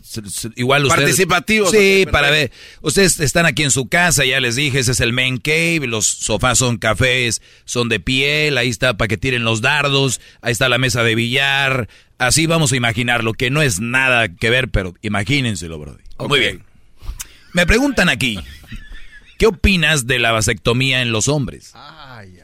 [0.57, 1.03] igual ustedes.
[1.05, 2.51] Participativos, Sí, para ver.
[2.81, 5.83] Ustedes están aquí en su casa, ya les dije, ese es el main cave.
[5.87, 8.57] Los sofás son cafés, son de piel.
[8.57, 10.21] Ahí está para que tiren los dardos.
[10.41, 11.89] Ahí está la mesa de billar.
[12.27, 15.99] Así vamos a imaginarlo, que no es nada que ver, pero imagínenselo, bro.
[16.29, 16.63] Muy bien.
[17.53, 18.39] Me preguntan aquí.
[19.39, 21.75] ¿Qué opinas de la vasectomía en los hombres?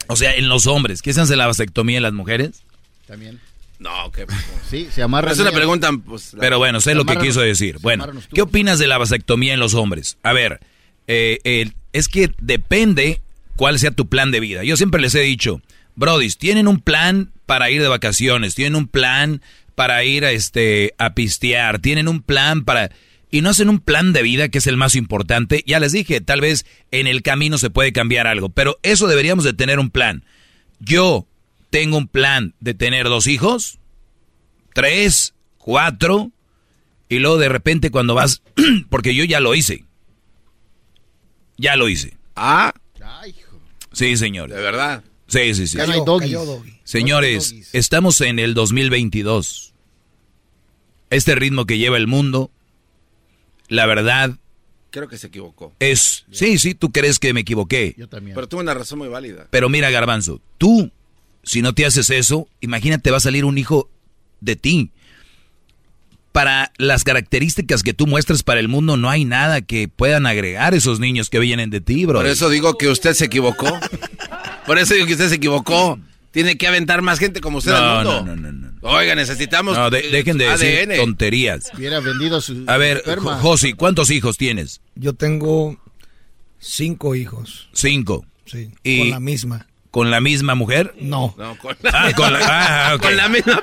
[0.09, 1.01] O sea, en los hombres.
[1.01, 2.63] ¿Qué se hace la vasectomía en las mujeres?
[3.07, 3.39] También.
[3.79, 4.27] No, que.
[4.69, 5.31] Sí, se amarra.
[5.31, 6.35] Es una pregunta, pues.
[6.35, 7.79] la- Pero bueno, sé lo que amarran quiso decir.
[7.81, 10.19] Bueno, amarran ¿qué opinas de la vasectomía en los hombres?
[10.25, 10.59] A ver,
[11.07, 13.21] eh, eh, es que depende
[13.55, 14.65] cuál sea tu plan de vida.
[14.65, 15.63] Yo siempre les he dicho,
[15.95, 19.41] brodis, tienen un plan para ir de vacaciones, tienen un plan
[19.79, 22.91] para ir a, este, a pistear, tienen un plan para...
[23.31, 25.63] Y no hacen un plan de vida que es el más importante.
[25.69, 29.45] Ya les dije, tal vez en el camino se puede cambiar algo, pero eso deberíamos
[29.45, 30.25] de tener un plan.
[30.81, 31.29] Yo
[31.71, 33.79] tengo un plan de tener dos hijos,
[34.75, 36.33] tres, cuatro,
[37.09, 38.43] y luego de repente cuando vas,
[38.91, 39.85] porque yo ya lo hice,
[41.57, 42.17] ya lo hice.
[42.35, 42.75] Ah.
[43.93, 44.51] Sí, señor.
[44.51, 45.05] De verdad.
[45.29, 45.79] Sí, sí, sí.
[45.79, 46.41] Ya no hay doggies.
[46.83, 49.68] Señores, estamos en el 2022.
[51.11, 52.51] Este ritmo que lleva el mundo,
[53.69, 54.39] la verdad
[54.91, 55.75] Creo que se equivocó.
[55.81, 56.25] es...
[56.31, 57.95] Sí, sí, tú crees que me equivoqué.
[57.99, 58.35] Yo también.
[58.35, 59.47] Pero tuvo una razón muy válida.
[59.51, 60.91] Pero mira, Garbanzo, tú,
[61.43, 63.91] si no te haces eso, imagínate, va a salir un hijo
[64.41, 64.91] de ti.
[66.33, 70.75] Para las características que tú muestras para el mundo, no hay nada que puedan agregar
[70.75, 72.21] esos niños que vienen de ti, bro.
[72.21, 73.67] Por eso digo que usted se equivocó.
[74.67, 75.99] Por eso digo que usted se equivocó.
[76.39, 78.23] Tiene que aventar más gente como usted No, al mundo.
[78.25, 79.77] no, no, no, Oiga, necesitamos.
[79.77, 81.73] No, de- dejen de decir tonterías.
[81.77, 83.03] Hubiera vendido su A ver,
[83.43, 84.81] Josi, ¿cuántos hijos tienes?
[84.95, 85.77] Yo tengo
[86.61, 87.69] cinco hijos.
[87.73, 88.25] Cinco.
[88.47, 88.71] Sí.
[88.85, 89.67] Y- Con la misma.
[89.91, 90.95] ¿Con la misma mujer?
[91.01, 91.35] No.
[91.37, 92.39] No, con Ah, con la,
[92.93, 92.99] ah.
[93.03, 93.61] Con la misma.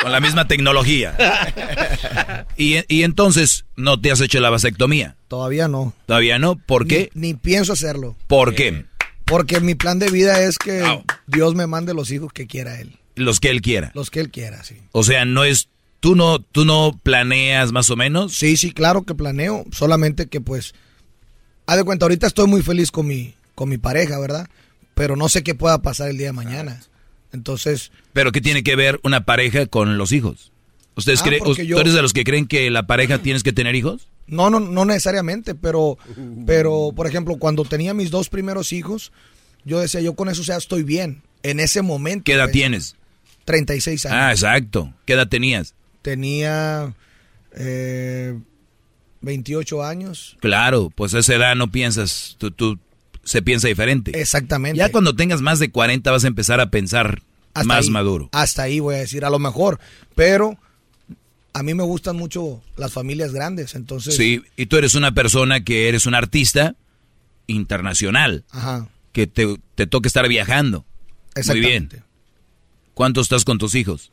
[0.00, 1.14] Con la misma tecnología.
[2.56, 5.16] Y, y entonces, ¿no te has hecho la vasectomía?
[5.28, 5.92] Todavía no.
[6.06, 6.56] ¿Todavía no?
[6.56, 7.10] ¿Por qué?
[7.14, 8.16] Ni, ni pienso hacerlo.
[8.26, 8.86] ¿Por qué?
[9.28, 12.98] Porque mi plan de vida es que Dios me mande los hijos que quiera Él.
[13.14, 13.90] Los que él quiera.
[13.94, 14.76] Los que Él quiera, sí.
[14.92, 15.68] O sea, no es...
[16.00, 18.32] ¿Tú no, tú no planeas más o menos?
[18.32, 19.64] Sí, sí, claro que planeo.
[19.72, 20.74] Solamente que pues...
[21.66, 24.48] Haz de cuenta, ahorita estoy muy feliz con mi, con mi pareja, ¿verdad?
[24.94, 26.80] Pero no sé qué pueda pasar el día de mañana.
[27.32, 30.52] Entonces, ¿Pero qué tiene que ver una pareja con los hijos?
[30.98, 33.42] ¿Ustedes Ah, creen, porque yo- ¿Tú eres de los que creen que la pareja tienes
[33.42, 34.08] que tener hijos?
[34.26, 35.96] no, no, no necesariamente, pero,
[36.44, 39.10] pero, por ejemplo, cuando tenía mis dos primeros hijos,
[39.64, 41.22] yo decía, yo con eso ya estoy bien.
[41.42, 42.24] En ese momento.
[42.24, 42.96] ¿Qué edad pues, tienes?
[43.46, 44.18] 36 años.
[44.20, 44.92] Ah, exacto.
[45.06, 45.74] ¿Qué edad tenías?
[46.02, 46.92] Tenía
[47.52, 48.38] eh,
[49.20, 50.36] 28 años.
[50.40, 52.78] Claro, pues a esa edad no piensas, tú, tú
[53.24, 54.18] se piensa diferente.
[54.20, 54.78] Exactamente.
[54.78, 57.22] Ya cuando tengas más de 40 vas a empezar a pensar
[57.54, 58.28] Hasta más ahí, maduro.
[58.32, 59.78] Hasta ahí voy a decir, a lo mejor.
[60.14, 60.58] Pero
[61.58, 64.14] a mí me gustan mucho las familias grandes, entonces.
[64.14, 66.76] Sí, y tú eres una persona que eres un artista
[67.48, 70.84] internacional, Ajá, que te, te toca estar viajando.
[71.34, 71.96] Muy exactamente.
[71.96, 72.04] bien.
[72.94, 74.12] ¿Cuánto estás con tus hijos?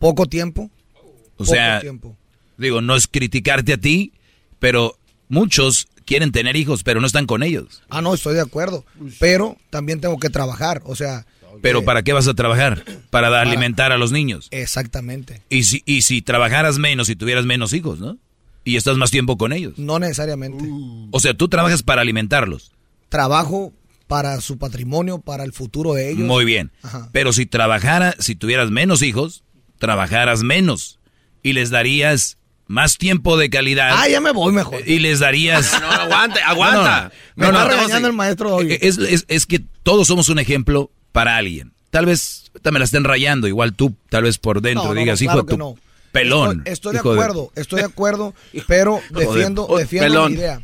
[0.00, 0.70] Poco tiempo.
[0.94, 2.16] O poco sea, tiempo.
[2.56, 4.12] digo, no es criticarte a ti,
[4.58, 4.98] pero
[5.28, 7.84] muchos quieren tener hijos, pero no están con ellos.
[7.90, 8.84] Ah, no, estoy de acuerdo.
[9.20, 11.26] Pero también tengo que trabajar, o sea.
[11.60, 12.84] Pero ¿para qué vas a trabajar?
[13.10, 14.48] Para, dar- alimentar a los niños.
[14.50, 15.42] Exactamente.
[15.50, 18.16] Y si, y si trabajaras menos y tuvieras menos hijos, ¿no?
[18.64, 19.74] Y estás más tiempo con ellos.
[19.76, 20.64] No necesariamente.
[21.10, 22.70] O sea, tú trabajas para alimentarlos.
[23.08, 23.72] Trabajo
[24.06, 26.26] para su patrimonio, para el futuro de ellos.
[26.26, 26.70] Muy bien.
[26.82, 27.08] Ajá.
[27.12, 29.42] Pero si trabajara, si tuvieras menos hijos,
[29.78, 31.00] trabajaras menos.
[31.42, 32.38] Y les darías
[32.68, 33.90] más tiempo de calidad.
[33.94, 34.80] Ah, ya me voy mejor.
[34.88, 35.72] Y les darías...
[35.72, 37.10] No, no, aguante, aguanta.
[37.34, 38.78] Me No, no, está no, regañando el maestro hoy.
[38.80, 41.72] Es, es- es que todos somos un ejemplo para alguien.
[41.90, 45.20] Tal vez me la estén rayando, igual tú, tal vez por dentro No, no, digas,
[45.20, 45.78] no, hijo de tu
[46.10, 46.62] pelón.
[46.64, 48.34] Estoy, estoy de acuerdo, estoy de acuerdo,
[48.66, 50.32] pero defiendo, defiendo pelón.
[50.32, 50.62] mi idea.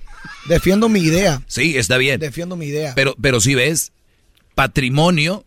[0.48, 1.42] Defiendo mi idea.
[1.46, 2.20] Sí, está bien.
[2.20, 2.94] Defiendo mi idea.
[2.94, 3.92] Pero, pero si ves,
[4.54, 5.44] patrimonio,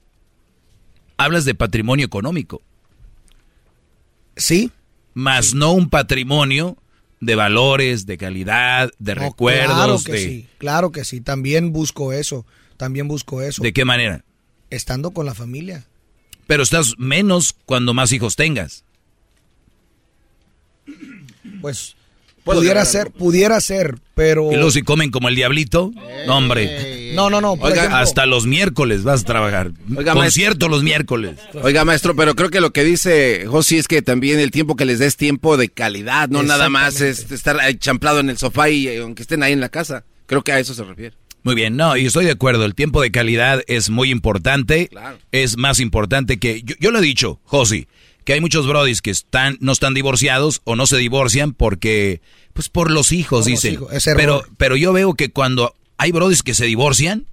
[1.17, 2.61] hablas de patrimonio económico.
[4.35, 4.71] Sí.
[5.13, 6.77] Más no un patrimonio
[7.19, 11.21] de valores, de calidad, de No, recuerdos, Claro que de, sí, claro que sí.
[11.21, 12.45] También busco eso.
[12.77, 13.61] También busco eso.
[13.61, 14.23] ¿de qué manera?
[14.71, 15.85] Estando con la familia.
[16.47, 18.83] Pero estás menos cuando más hijos tengas.
[21.61, 21.95] Pues
[22.43, 25.91] pudiera ser, pudiera ser, pero Y luego si comen como el diablito,
[26.25, 27.11] no, hombre.
[27.13, 27.55] No, no, no.
[27.55, 29.71] por Oiga, ejemplo- Hasta los miércoles vas a trabajar.
[29.95, 31.37] Oiga, Concierto los miércoles.
[31.61, 34.85] Oiga, maestro, pero creo que lo que dice Josi es que también el tiempo que
[34.85, 38.87] les des tiempo de calidad, no nada más es estar champlado en el sofá y
[38.87, 40.05] eh, aunque estén ahí en la casa.
[40.25, 41.15] Creo que a eso se refiere.
[41.43, 45.17] Muy bien, no, y estoy de acuerdo, el tiempo de calidad es muy importante, Claro.
[45.31, 47.87] es más importante que, yo, yo lo he dicho, Josi,
[48.25, 52.21] que hay muchos brodis que están, no están divorciados o no se divorcian porque,
[52.53, 53.73] pues por los hijos, Por los dicen.
[53.73, 57.25] hijos, pero, pero yo veo que cuando hay brodis que se divorcian,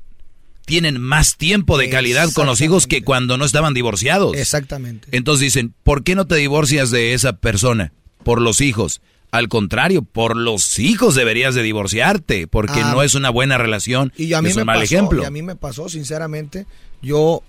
[0.64, 4.36] tienen más tiempo de calidad con los hijos que cuando no estaban divorciados.
[4.36, 5.08] Exactamente.
[5.12, 7.92] Entonces dicen, ¿por qué no te divorcias de esa persona?
[8.22, 9.00] Por los hijos.
[9.30, 12.92] Al contrario, por los hijos deberías de divorciarte, porque Ah.
[12.92, 14.12] no es una buena relación.
[14.16, 15.22] Y a mí es me mal pasó, ejemplo.
[15.22, 16.66] y a mí me pasó, sinceramente,
[17.02, 17.42] yo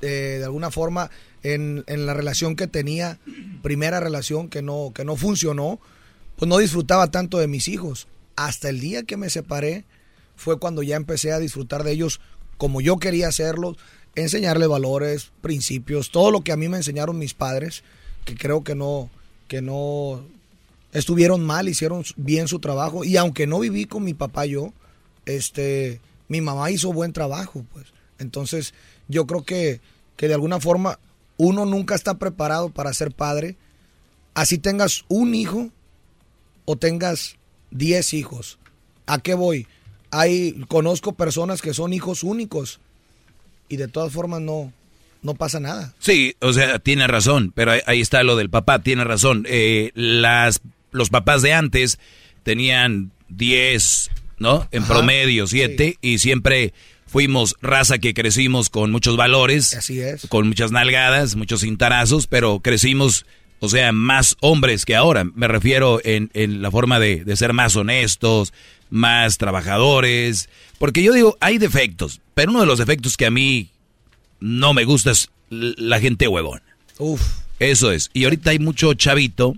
[0.00, 1.10] eh, de alguna forma
[1.42, 3.18] en, en la relación que tenía,
[3.62, 5.78] primera relación que no, que no funcionó,
[6.36, 8.08] pues no disfrutaba tanto de mis hijos.
[8.34, 9.84] Hasta el día que me separé
[10.34, 12.20] fue cuando ya empecé a disfrutar de ellos
[12.58, 13.76] como yo quería hacerlo,
[14.14, 17.84] enseñarle valores, principios, todo lo que a mí me enseñaron mis padres,
[18.24, 19.10] que creo que no,
[19.46, 20.24] que no
[20.92, 23.04] estuvieron mal, hicieron bien su trabajo.
[23.04, 24.72] Y aunque no viví con mi papá yo,
[25.24, 27.86] este, mi mamá hizo buen trabajo, pues.
[28.18, 28.74] Entonces,
[29.08, 29.80] yo creo que
[30.16, 30.98] que de alguna forma
[31.36, 33.56] uno nunca está preparado para ser padre,
[34.34, 35.70] así tengas un hijo
[36.64, 37.36] o tengas
[37.70, 38.58] 10 hijos.
[39.06, 39.66] ¿A qué voy?
[40.10, 42.80] Hay, conozco personas que son hijos únicos
[43.68, 44.72] y de todas formas no,
[45.22, 45.94] no pasa nada.
[45.98, 49.44] Sí, o sea, tiene razón, pero ahí, está lo del papá, tiene razón.
[49.48, 50.62] Eh, las,
[50.96, 51.98] los papás de antes
[52.42, 54.68] tenían 10, ¿no?
[54.72, 56.72] En Ajá, promedio, 7, y siempre
[57.06, 60.26] fuimos raza que crecimos con muchos valores, Así es.
[60.28, 63.26] con muchas nalgadas, muchos cintarazos, pero crecimos,
[63.60, 65.24] o sea, más hombres que ahora.
[65.24, 68.52] Me refiero en, en la forma de, de ser más honestos,
[68.90, 70.48] más trabajadores,
[70.78, 73.70] porque yo digo, hay defectos, pero uno de los defectos que a mí
[74.40, 76.60] no me gusta es la gente huevón.
[76.98, 77.22] Uf.
[77.58, 78.10] Eso es.
[78.12, 79.54] Y ahorita hay mucho chavito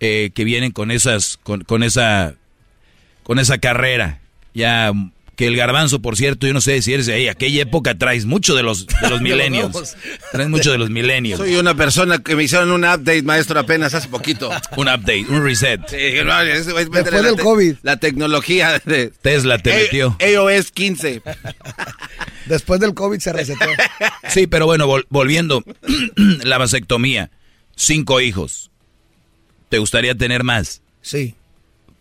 [0.00, 2.34] eh, que vienen con esas, con, con esa,
[3.22, 4.20] con esa carrera.
[4.54, 4.92] Ya
[5.36, 8.26] que el garbanzo, por cierto, yo no sé si eres de ahí, aquella época traes
[8.26, 9.96] mucho de los, de los nuevos.
[10.32, 11.38] traes mucho de los millennials.
[11.38, 14.50] Soy una persona que me hicieron un update, maestro, apenas hace poquito.
[14.76, 15.80] Un update, un reset.
[15.88, 15.96] Sí,
[16.26, 17.76] no, Después la del COVID.
[17.82, 20.14] La tecnología de Tesla te metió.
[20.20, 21.22] iOS 15.
[22.46, 23.64] Después del COVID se resetó.
[24.28, 25.64] Sí, pero bueno, vol- volviendo,
[26.42, 27.30] la vasectomía,
[27.76, 28.69] cinco hijos.
[29.70, 30.82] ¿Te gustaría tener más?
[31.00, 31.34] Sí.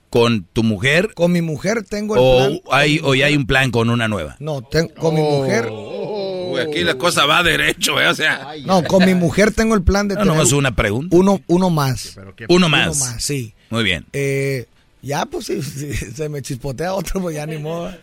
[0.09, 1.13] ¿Con tu mujer?
[1.13, 2.79] Con mi mujer tengo el ¿O plan.
[2.79, 4.35] hay, o ya hay un plan con una nueva?
[4.39, 5.69] No, ten- con mi mujer.
[5.71, 8.07] Uy, aquí la cosa va derecho, ¿eh?
[8.07, 8.47] O sea.
[8.65, 11.15] No, con mi mujer tengo el plan de No, tener nomás una pregunta.
[11.15, 12.17] uno, uno más.
[12.49, 12.87] Uno más.
[12.97, 13.53] Uno más, sí.
[13.69, 14.03] Muy bien.
[14.13, 14.65] Eh,
[15.03, 17.95] ya, pues si, si se me chispotea otro, pues ya ni modo.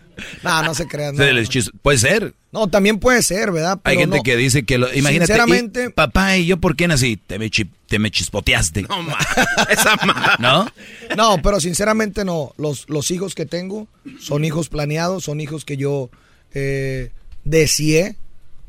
[0.42, 1.14] No, no se crean.
[1.16, 2.34] No, Se Puede ser.
[2.52, 3.80] No, también puede ser, ¿verdad?
[3.84, 4.22] Hay Pero gente no.
[4.22, 4.92] que dice que lo.
[4.94, 5.26] Imagínate.
[5.34, 7.16] Sinceramente- y, papá, ¿y yo por qué nací?
[7.18, 8.82] Te me, chi- te me chispoteaste.
[8.82, 9.18] No, ma,
[9.70, 10.36] esa ma.
[10.38, 10.66] ¿No?
[11.16, 12.52] No, pero sinceramente no.
[12.56, 13.88] Los, los hijos que tengo
[14.20, 16.08] son hijos planeados, son hijos que yo
[16.54, 17.10] eh,
[17.44, 18.16] deseé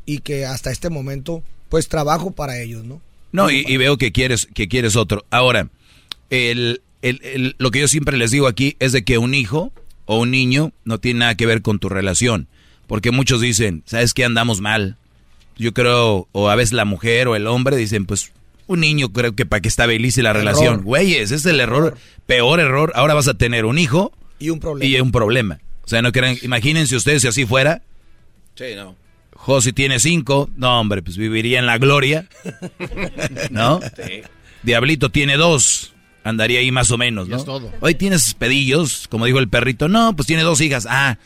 [0.06, 3.00] y que hasta este momento pues trabajo para ellos, ¿no?
[3.32, 5.24] No, y, y veo que quieres, que quieres otro.
[5.30, 5.68] Ahora,
[6.30, 9.72] el, el- el- lo que yo siempre les digo aquí es de que un hijo
[10.08, 12.48] o un niño no tiene nada que ver con tu relación.
[12.88, 14.24] Porque muchos dicen, ¿sabes qué?
[14.24, 14.96] Andamos mal.
[15.56, 18.32] Yo creo, o a veces la mujer o el hombre dicen, pues
[18.66, 20.40] un niño creo que para que estabilice la Error.
[20.44, 20.82] relación.
[20.84, 22.92] Güeyes, ese es el error, peor error.
[22.94, 24.90] Ahora vas a tener un hijo Y un problema.
[24.90, 25.60] y un problema.
[25.84, 27.82] O sea, no crean, imagínense ustedes si así fuera.
[28.54, 28.96] Sí, no.
[29.34, 32.26] Josi tiene cinco, no hombre, pues viviría en la gloria,
[33.50, 33.80] ¿no?
[33.96, 34.22] Sí.
[34.62, 35.92] Diablito tiene dos,
[36.24, 37.36] andaría ahí más o menos, ¿no?
[37.36, 37.70] es todo.
[37.80, 41.16] Hoy tienes pedillos, como dijo el perrito, no, pues tiene dos hijas, ah,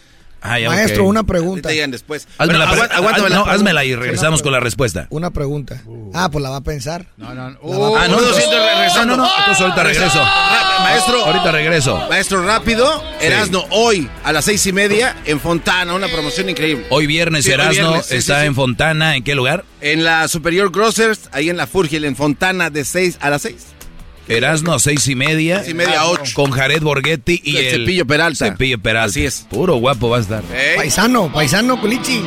[0.40, 1.70] ah ya, Maestro, una pregunta.
[1.70, 2.28] llegan después.
[2.38, 3.52] Hazme Bueno, la aguántame la no, pregunta.
[3.52, 5.06] házmela y regresamos con la respuesta.
[5.10, 5.82] Una pregunta.
[6.14, 7.06] Ah, pues la va a pensar.
[7.16, 9.16] No, no, La uh, Ah, no, entonces- siento regresando.
[9.16, 10.18] no, no, no, entonces ahorita regreso.
[10.18, 12.06] Ra- Maestro, Ahorita regreso.
[12.08, 13.02] maestro, rápido.
[13.20, 16.86] Erasno, hoy a las seis y media en Fontana, una promoción increíble.
[16.90, 18.46] Hoy viernes Sí, hoy Erasno viernes, sí, está sí, sí.
[18.48, 19.64] en Fontana, ¿en qué lugar?
[19.80, 23.56] En la Superior Grocers, ahí en la Furgil, en Fontana, de 6 a las 6.
[24.36, 25.58] Erasno a seis y media.
[25.60, 26.32] Seis y media a ocho.
[26.34, 28.46] Con Jared Borghetti y El el, Cepillo Peralta.
[28.46, 29.10] Cepillo Peralta.
[29.10, 29.46] Así es.
[29.50, 30.42] Puro guapo va a estar.
[30.76, 32.24] Paisano, paisano, culichi.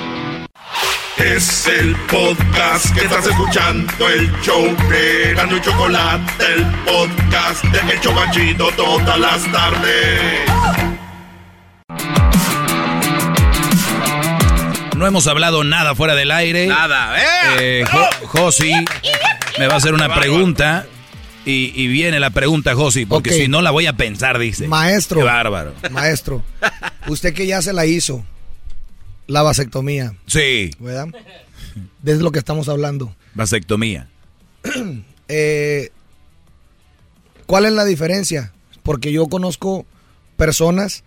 [1.17, 7.93] Es el podcast que estás escuchando, el show de Gano y Chocolate, el podcast de
[7.93, 10.41] El Chocachito todas las tardes.
[14.95, 16.67] No hemos hablado nada fuera del aire.
[16.67, 17.25] Nada, ¿eh?
[17.81, 18.73] Eh, Jo- Josi
[19.59, 20.85] me va a hacer una pregunta.
[21.45, 24.67] Y, y viene la pregunta, Josi, porque si no la voy a pensar, dice.
[24.67, 25.19] Maestro.
[25.19, 25.73] Qué bárbaro.
[25.91, 26.43] Maestro,
[27.07, 28.25] usted que ya se la hizo,
[29.27, 31.09] la vasectomía, Sí, ¿verdad?
[32.01, 33.15] De lo que estamos hablando.
[33.33, 34.09] vasectomía.
[35.27, 35.89] Eh,
[37.47, 38.53] ¿Cuál es la diferencia?
[38.83, 39.87] Porque yo conozco
[40.37, 41.03] personas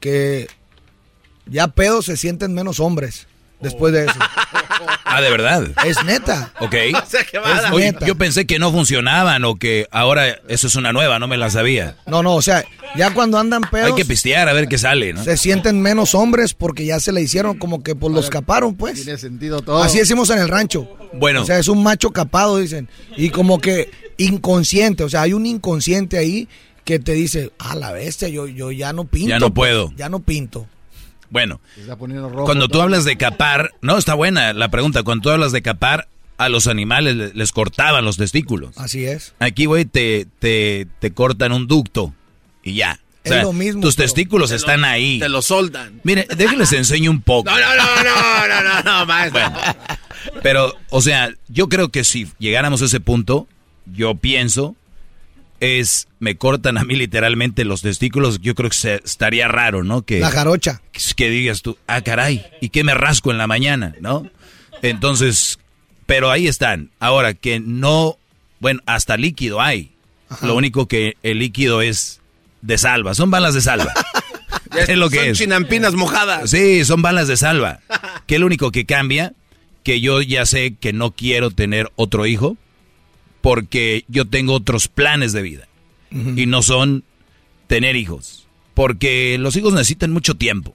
[0.00, 0.48] que
[1.46, 3.26] ya pedos se sienten menos hombres
[3.64, 4.14] después de eso.
[5.04, 5.66] Ah, de verdad.
[5.84, 6.52] Es neta.
[6.60, 6.74] Ok.
[7.04, 8.06] O sea, que dar- Oye, neta.
[8.06, 11.50] yo pensé que no funcionaban o que ahora eso es una nueva, no me la
[11.50, 11.96] sabía.
[12.06, 12.64] No, no, o sea,
[12.96, 15.22] ya cuando andan pedos Hay que pistear a ver qué sale, ¿no?
[15.24, 19.02] se sienten menos hombres porque ya se le hicieron como que pues los caparon, pues.
[19.02, 19.82] Tiene sentido todo.
[19.82, 20.88] Así decimos en el rancho.
[21.12, 22.88] Bueno, O sea, es un macho capado, dicen.
[23.16, 26.48] Y como que inconsciente, o sea, hay un inconsciente ahí
[26.84, 29.28] que te dice, a la bestia, yo, yo ya no pinto.
[29.28, 29.92] Ya no pues, puedo.
[29.96, 30.66] ya no pinto.
[31.34, 31.60] Bueno.
[31.74, 32.82] Se está poniendo rojo Cuando tú todo.
[32.84, 35.02] hablas de capar, no, está buena la pregunta.
[35.02, 36.08] Cuando tú hablas de capar,
[36.38, 38.76] a los animales le- les cortaban los testículos.
[38.78, 39.34] Así es.
[39.40, 42.14] Aquí, güey, te, te, te cortan un ducto
[42.62, 42.98] y ya.
[43.26, 45.18] O Es lo mismo, tus testículos están ahí.
[45.18, 46.00] Te lo soldan.
[46.04, 47.50] Mire, déjenles enseño un poco.
[47.50, 49.42] No, no, no, no, no, no, no, maestro.
[50.42, 53.46] Pero, o sea, yo creo que si llegáramos a ese punto,
[53.86, 54.76] yo pienso,
[55.64, 60.02] es, me cortan a mí literalmente los testículos, yo creo que se- estaría raro, ¿no?
[60.02, 60.80] Que, La jarocha.
[61.16, 64.28] que digas tú, ah, caray, ¿y qué me rasco en la mañana, no?
[64.82, 65.58] Entonces,
[66.06, 66.90] Pero ahí están.
[67.00, 68.18] Ahora que no,
[68.60, 69.92] bueno, hasta líquido hay.
[70.42, 72.20] Lo único que el líquido es
[72.60, 73.14] de salva.
[73.14, 73.90] Son balas de salva.
[74.76, 75.38] es lo que Son es.
[75.38, 76.50] chinampinas mojadas.
[76.50, 77.80] Sí, son balas de salva.
[78.26, 79.32] ¿Qué es lo único que cambia?
[79.82, 82.58] Que yo ya sé que no quiero tener otro hijo
[83.44, 85.68] porque yo tengo otros planes de vida.
[86.10, 87.04] Y no son
[87.66, 88.46] tener hijos.
[88.72, 90.74] Porque los hijos necesitan mucho tiempo.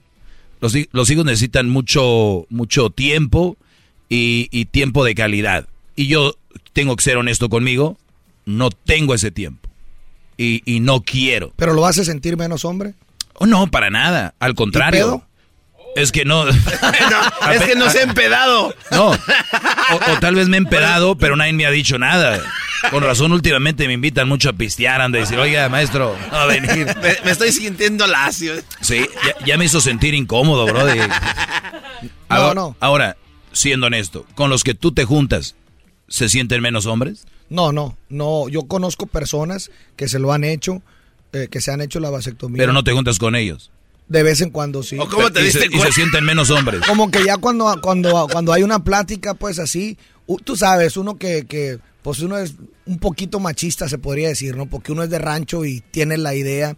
[0.60, 3.56] Los, hi- los hijos necesitan mucho, mucho tiempo
[4.08, 5.66] y, y tiempo de calidad.
[5.96, 6.36] Y yo
[6.72, 7.98] tengo que ser honesto conmigo,
[8.46, 9.68] no tengo ese tiempo.
[10.36, 11.52] Y, y no quiero.
[11.56, 12.94] ¿Pero lo hace sentir menos hombre?
[13.34, 14.34] Oh, no, para nada.
[14.38, 15.26] Al contrario.
[15.96, 16.46] Es que no.
[16.48, 18.74] es que no se ha empedado.
[18.90, 19.08] No.
[19.10, 22.40] O, o tal vez me he empedado, pero nadie me ha dicho nada.
[22.90, 26.42] Con razón, últimamente me invitan mucho a pistear, han de decir, oiga, maestro, no va
[26.44, 26.86] a venir.
[27.02, 28.54] Me, me estoy sintiendo lacio.
[28.80, 30.86] Sí, ya, ya me hizo sentir incómodo, bro.
[30.86, 31.06] de-
[32.28, 32.76] ahora, no.
[32.80, 33.16] ahora,
[33.52, 35.56] siendo honesto, con los que tú te juntas,
[36.08, 37.26] ¿se sienten menos hombres?
[37.50, 38.48] No, no, no.
[38.48, 40.82] Yo conozco personas que se lo han hecho,
[41.32, 42.58] eh, que se han hecho la vasectomía.
[42.62, 43.70] Pero no te juntas con ellos.
[44.10, 44.96] De vez en cuando sí.
[44.96, 46.82] Y se- y se sienten menos hombres.
[46.86, 49.96] Como que ya cuando, cuando, cuando hay una plática, pues así,
[50.44, 52.54] tú sabes, uno que, que, pues uno es
[52.86, 54.66] un poquito machista, se podría decir, ¿no?
[54.66, 56.76] Porque uno es de rancho y tiene la idea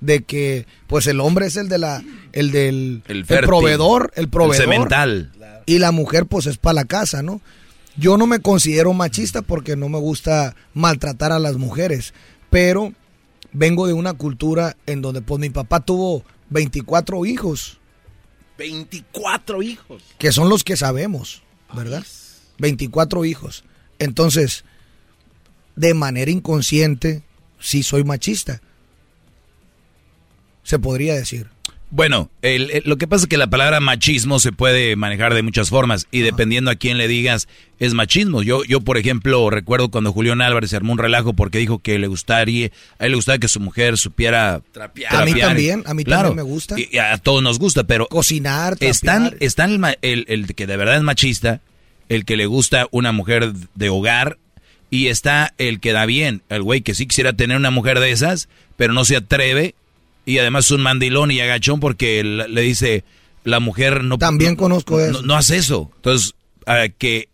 [0.00, 2.02] de que, pues el hombre es el de la,
[2.32, 4.62] el del, El el proveedor, el proveedor.
[4.62, 5.32] semental.
[5.64, 7.40] Y la mujer, pues es para la casa, ¿no?
[7.96, 12.12] Yo no me considero machista porque no me gusta maltratar a las mujeres,
[12.50, 12.92] pero
[13.52, 17.78] vengo de una cultura en donde, pues mi papá tuvo 24 hijos.
[18.58, 20.02] 24 hijos.
[20.18, 21.42] que son los que sabemos,
[21.74, 22.04] ¿verdad?
[22.58, 23.64] 24 hijos.
[23.98, 24.64] Entonces,
[25.76, 27.24] de manera inconsciente,
[27.58, 28.60] sí soy machista.
[30.62, 31.50] Se podría decir.
[31.96, 35.42] Bueno, el- el- lo que pasa es que la palabra machismo se puede manejar de
[35.42, 37.46] muchas formas y dependiendo a quién le digas
[37.78, 38.42] es machismo.
[38.42, 42.00] Yo, yo por ejemplo, recuerdo cuando Julián Álvarez se armó un relajo porque dijo que
[42.00, 45.14] le gustaría, a él le gustaba que su mujer supiera Trapear.
[45.14, 45.48] A mí trapear.
[45.50, 46.74] también, a mí Claro, también me gusta.
[46.80, 49.42] Y, a todos nos gusta, pero Cocinar, están, trapear.
[49.44, 51.60] están el, ma- el- el que de verdad es machista,
[52.08, 54.38] el que le gusta una mujer de hogar
[54.90, 58.10] y está el que da bien, el güey que sí quisiera tener una mujer de
[58.10, 59.76] esas, pero no se atreve
[60.26, 63.04] y además es un mandilón y agachón porque le dice
[63.44, 65.22] la mujer no También no- conozco no, eso.
[65.22, 65.90] no hace eso.
[65.96, 66.34] Entonces,
[66.66, 67.28] ah, que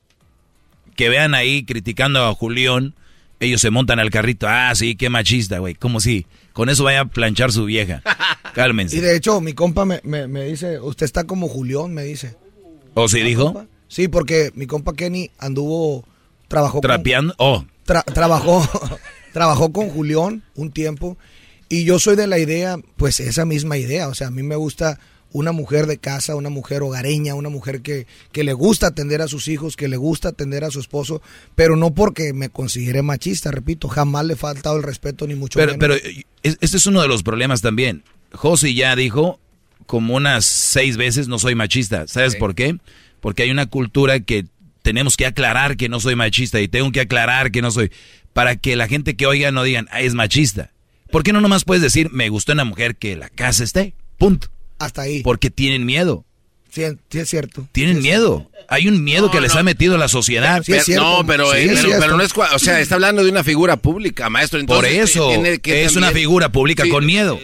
[0.97, 2.95] que vean ahí criticando a Julián,
[3.39, 7.01] ellos se montan al carrito, ah, sí, qué machista, güey, como si con eso vaya
[7.01, 8.03] a planchar su vieja.
[8.55, 8.97] Cálmense.
[8.97, 12.37] Y de hecho, mi compa me, me- me dice, usted está como Julián, me dice.
[12.95, 13.67] ¿O sí dijo?
[13.89, 16.05] Sí, porque mi compa Kenny anduvo,
[16.49, 17.35] trabajó con- Trapeando.
[17.39, 18.69] Oh, tra- trabajó,
[19.33, 21.17] trabajó con Julián un tiempo
[21.71, 24.57] y yo soy de la idea, pues esa misma idea, o sea, a mí me
[24.57, 24.99] gusta
[25.33, 29.29] una mujer de casa, una mujer hogareña, una mujer que, que le gusta atender a
[29.29, 31.23] sus hijos, que le gusta atender a su esposo,
[31.55, 35.57] pero no porque me considere machista, repito, jamás le he faltado el respeto ni mucho
[35.59, 35.81] Pero, menos.
[35.81, 38.03] pero eh, es- este es uno de los problemas también.
[38.33, 39.39] José ya dijo
[39.87, 42.07] como unas seis veces no soy machista.
[42.09, 42.77] ¿Sabes por qué?
[43.21, 44.47] Porque hay una cultura que
[44.83, 47.91] tenemos que aclarar que no soy machista y tengo que aclarar que no soy
[48.33, 50.73] para que la gente que oiga no digan, ah, es machista.
[51.11, 53.95] ¿Por qué no nomás puedes decir, me gustó una mujer que la casa esté?
[54.19, 54.49] Punto.
[54.79, 55.23] Hasta ahí.
[55.23, 56.25] Porque tienen miedo.
[56.71, 57.67] Sí, sí es cierto.
[57.73, 58.49] Tienen miedo.
[58.69, 60.63] Hay un miedo que les ha metido la sociedad.
[60.65, 63.77] Pero- no, pero, eh, pero, pero no es, o sea, está hablando de una figura
[63.77, 64.65] pública, maestro.
[64.67, 67.39] Por entonces, eso, tiene que es una figura pública Sí, con miedo.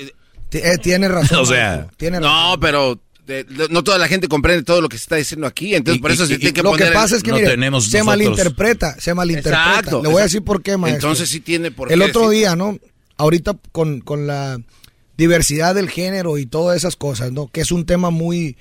[0.53, 1.39] eh, tiene razón.
[1.43, 5.03] O sea, tiene no, pero eh, no toda la gente comprende todo lo que se
[5.03, 6.95] está diciendo aquí, entonces Y- por eso y- se y- tiene que Lo poner que
[6.95, 9.71] pasa es que, mire, se nosotros- malinterpreta, se malinterpreta.
[9.81, 11.09] Exacto, Le voy a decir por qué, maestro.
[11.11, 12.39] Entonces sí tiene por El qué otro decir.
[12.45, 12.79] día, ¿no?
[13.17, 14.61] Ahorita con, con la
[15.17, 17.49] diversidad del género y todas esas cosas, ¿no?
[17.49, 18.57] Que es un tema muy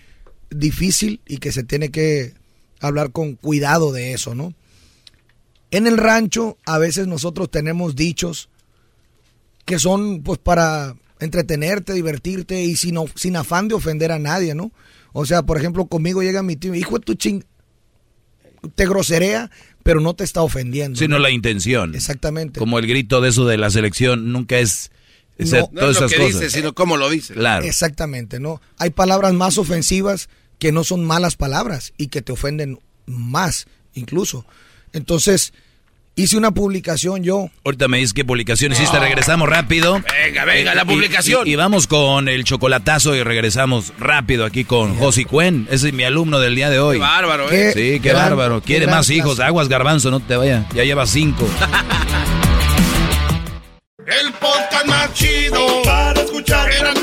[0.50, 2.34] difícil y que se tiene que
[2.80, 4.54] hablar con cuidado de eso, ¿no?
[5.72, 8.50] En el rancho a veces nosotros tenemos dichos
[9.66, 14.72] que son pues para entretenerte, divertirte y sin, sin afán de ofender a nadie, ¿no?
[15.12, 17.44] O sea, por ejemplo, conmigo llega mi tío, hijo de tu ching,
[18.76, 19.50] te groserea,
[19.86, 20.98] pero no te está ofendiendo.
[20.98, 21.94] sino la intención.
[21.94, 22.60] Exactamente.
[22.60, 24.90] Como el grito de eso de la selección, nunca es...
[25.38, 25.70] es No.
[25.72, 26.42] No es lo esas que cosas.
[26.42, 27.36] dice, sino cómo lo dice.
[27.36, 27.64] Claro.
[27.64, 28.64] Exactamente, ¿no?
[28.80, 34.48] Hay palabras más ofensivas que no son malas palabras y que te ofenden más, incluso.
[34.92, 35.54] Entonces,
[36.16, 37.50] hice una publicación yo.
[37.64, 40.02] Ahorita me dices qué publicación hiciste, regresamos rápido.
[40.26, 41.48] Venga, venga, la Y- publicación.
[41.48, 45.68] Y, y vamos con el chocolatazo y regresamos rápido aquí con Josi Cuen.
[45.70, 46.96] Ese es mi alumno del día de hoy.
[46.98, 47.72] Qué bárbaro, ¿eh?
[47.74, 48.62] Sí, qué gran- bárbaro.
[48.62, 49.36] Quiere más hijos.
[49.36, 49.48] clase.
[49.50, 50.66] Aguas garbanzo, no te vaya.
[50.74, 51.48] Ya lleva cinco.
[54.08, 56.72] El podcast más chido para escuchar.
[56.72, 56.94] Era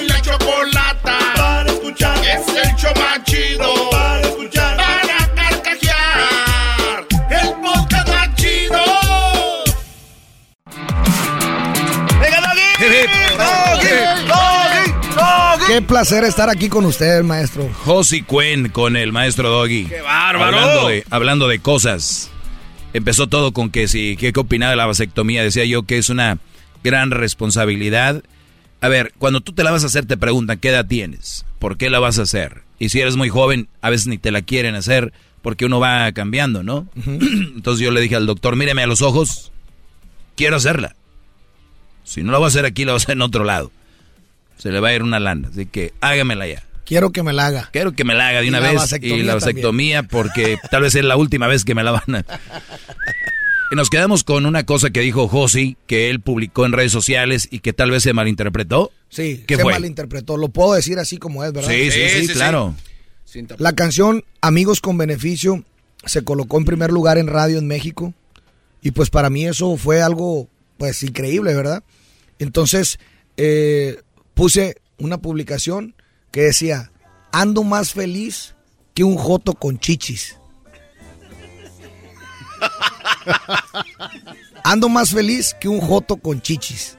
[15.72, 17.66] qué placer estar aquí con ustedes, maestro.
[17.84, 19.86] Josie Cuen con el maestro Doggy.
[19.86, 20.58] ¡Qué bárbaro!
[20.58, 22.30] Hablando de, hablando de cosas.
[22.92, 25.42] Empezó todo con que si, ¿qué, qué opinaba de la vasectomía?
[25.42, 26.36] Decía yo que es una
[26.84, 28.22] gran responsabilidad.
[28.82, 31.46] A ver, cuando tú te la vas a hacer te preguntan, ¿qué edad tienes?
[31.58, 32.64] ¿Por qué la vas a hacer?
[32.78, 36.12] Y si eres muy joven, a veces ni te la quieren hacer porque uno va
[36.12, 36.86] cambiando, ¿no?
[37.06, 39.52] Entonces yo le dije al doctor, míreme a los ojos,
[40.36, 40.96] quiero hacerla.
[42.04, 43.70] Si no la voy a hacer aquí, la voy a hacer en otro lado.
[44.62, 46.62] Se le va a ir una lana, así que hágamela ya.
[46.84, 47.68] Quiero que me la haga.
[47.72, 48.76] Quiero que me la haga de Y una la vez.
[48.76, 52.14] vasectomía Y la vasectomía, porque tal vez es la última vez que me la van
[52.14, 52.24] a...
[53.72, 57.48] Y nos quedamos con una cosa que dijo Josi, que él publicó en redes sociales
[57.50, 58.92] y que tal vez se malinterpretó.
[59.08, 59.72] Sí, ¿Qué se fue?
[59.72, 60.36] malinterpretó.
[60.36, 61.68] Lo puedo decir así como es, ¿verdad?
[61.68, 62.76] Sí, sí, sí, claro.
[63.58, 65.64] La canción Amigos con Beneficio
[66.04, 68.14] se colocó en primer lugar en radio en México.
[68.80, 71.82] Y pues para mí eso fue algo, pues, increíble, ¿verdad?
[72.38, 73.00] Entonces,
[73.36, 73.96] eh,
[74.42, 75.94] puse una publicación
[76.32, 76.90] que decía,
[77.30, 78.56] ando más feliz
[78.92, 80.36] que un joto con chichis.
[84.64, 86.96] Ando más feliz que un joto con chichis.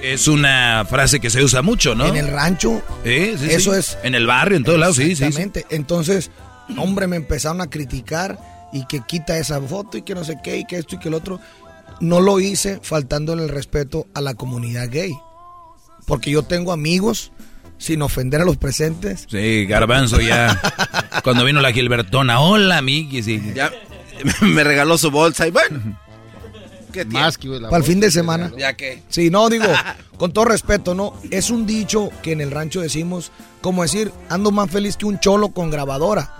[0.00, 2.06] Es una frase que se usa mucho, ¿no?
[2.06, 2.80] En el rancho.
[3.02, 3.78] Sí, sí, Eso sí.
[3.80, 3.98] es.
[4.04, 5.24] En el barrio, en todos lados, sí, sí, sí.
[5.24, 5.66] Exactamente.
[5.70, 6.30] Entonces,
[6.76, 8.38] hombre, me empezaron a criticar
[8.72, 11.08] y que quita esa foto y que no sé qué y que esto y que
[11.08, 11.40] el otro.
[11.98, 15.12] No lo hice faltándole el respeto a la comunidad gay.
[16.06, 17.32] Porque yo tengo amigos,
[17.78, 19.26] sin ofender a los presentes.
[19.30, 20.60] Sí, Garbanzo ya.
[21.24, 23.26] Cuando vino la Gilbertona, hola, amiguis.
[23.28, 23.52] Y...
[23.54, 23.72] Ya
[24.42, 25.98] me regaló su bolsa y bueno.
[26.92, 28.52] ¿qué Más que la Para el fin de semana.
[28.56, 29.02] Ya que.
[29.08, 29.66] Sí, no, digo,
[30.16, 31.14] con todo respeto, ¿no?
[31.30, 35.18] Es un dicho que en el rancho decimos, como decir, ando más feliz que un
[35.20, 36.34] cholo con grabadora.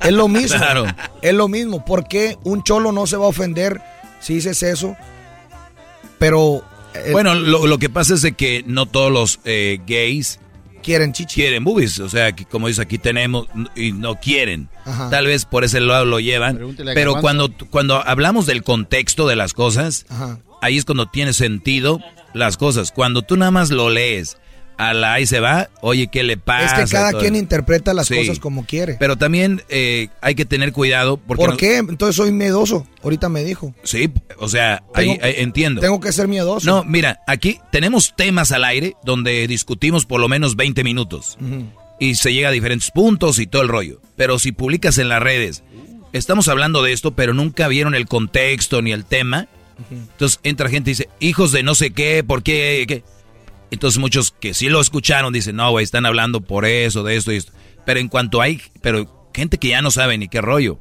[0.00, 0.58] Es lo mismo.
[0.58, 0.86] Claro.
[1.20, 1.84] Es lo mismo.
[1.84, 3.80] ¿Por qué un cholo no se va a ofender
[4.20, 4.96] si dices eso?
[6.18, 6.64] Pero.
[6.94, 10.40] Eh, Bueno, lo, lo que pasa es de que no todos los eh, gays
[10.82, 11.34] quieren chichis.
[11.34, 14.68] Quieren boobies, o sea, que como dice aquí tenemos y no quieren.
[14.84, 15.10] Ajá.
[15.10, 19.54] Tal vez por ese lado lo llevan, pero cuando cuando hablamos del contexto de las
[19.54, 20.38] cosas, Ajá.
[20.60, 22.00] ahí es cuando tiene sentido
[22.34, 22.92] las cosas.
[22.92, 24.36] Cuando tú nada más lo lees,
[24.78, 26.82] la ahí se va, oye, ¿qué le pasa?
[26.82, 28.16] Es que cada quien interpreta las Sí.
[28.16, 28.96] cosas como quiere.
[28.98, 31.76] Pero también eh, hay que tener cuidado porque ¿Por qué?
[31.76, 32.86] Entonces soy miedoso.
[33.02, 33.74] Ahorita me dijo.
[33.84, 35.80] Sí, o sea, ahí, Tengo- ahí entiendo.
[35.80, 36.66] Tengo que ser miedoso.
[36.66, 41.38] No, mira, aquí tenemos temas al aire donde discutimos por lo menos 20 minutos.
[42.00, 44.00] Y se llega a diferentes puntos y todo el rollo.
[44.16, 45.62] Pero si publicas en las redes,
[46.12, 49.46] estamos hablando de esto, pero nunca vieron el contexto ni el tema,
[49.90, 52.84] entonces entra gente y dice, hijos de no sé qué, ¿por qué?
[52.88, 53.04] qué?".
[53.74, 57.32] Entonces muchos que sí lo escucharon dicen, no, güey, están hablando por eso, de esto
[57.32, 57.52] y esto.
[57.84, 60.78] Pero en cuanto hay, pero gente que ya no sabe ni qué rollo.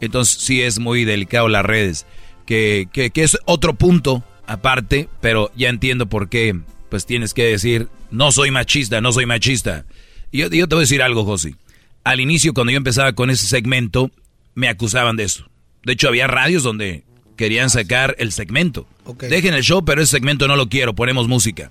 [0.00, 2.06] Entonces sí es muy delicado las redes,
[2.46, 6.58] que, que, que es otro punto aparte, pero ya entiendo por qué,
[6.88, 9.84] pues tienes que decir, no soy machista, no soy machista.
[10.30, 11.56] Y yo, yo te voy a decir algo, Josi.
[12.04, 14.10] Al inicio, cuando yo empezaba con ese segmento,
[14.54, 15.48] me acusaban de eso.
[15.84, 17.04] De hecho, había radios donde
[17.36, 18.86] querían sacar el segmento.
[19.28, 21.70] Dejen el show, pero ese segmento no lo quiero, ponemos música.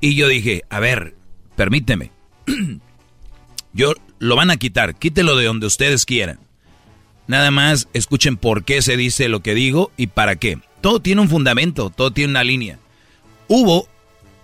[0.00, 1.14] Y yo dije, a ver,
[1.56, 2.10] permíteme.
[3.72, 6.40] yo lo van a quitar, quítelo de donde ustedes quieran.
[7.26, 10.58] Nada más escuchen por qué se dice lo que digo y para qué.
[10.80, 12.78] Todo tiene un fundamento, todo tiene una línea.
[13.48, 13.88] Hubo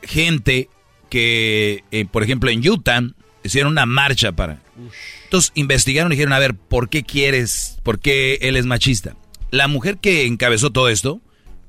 [0.03, 0.69] gente
[1.09, 3.03] que, eh, por ejemplo, en Utah
[3.45, 4.61] hicieron una marcha para...
[5.25, 9.17] Entonces investigaron y dijeron, a ver, ¿por qué quieres, por qué él es machista?
[9.51, 11.21] La mujer que encabezó todo esto,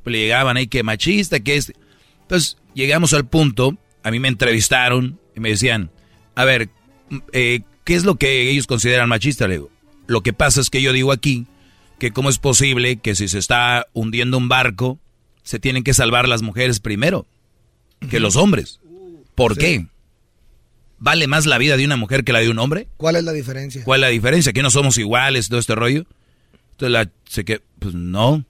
[0.03, 1.73] pues le llegaban ahí que machista, que es...
[2.21, 5.91] Entonces llegamos al punto, a mí me entrevistaron y me decían,
[6.35, 6.69] a ver,
[7.31, 9.47] eh, ¿qué es lo que ellos consideran machista?
[9.47, 9.69] Le digo,
[10.07, 11.45] lo que pasa es que yo digo aquí
[11.99, 14.99] que cómo es posible que si se está hundiendo un barco,
[15.43, 17.25] se tienen que salvar las mujeres primero
[18.09, 18.79] que los hombres.
[19.35, 19.59] ¿Por Sí.
[19.59, 19.85] qué?
[20.99, 22.87] ¿Vale más la vida de una mujer que la de un hombre?
[22.97, 23.83] ¿Cuál es la diferencia?
[23.83, 24.53] ¿Cuál es la diferencia?
[24.53, 26.05] ¿Que no somos iguales, todo este rollo?
[26.71, 28.45] Entonces la se que pues no.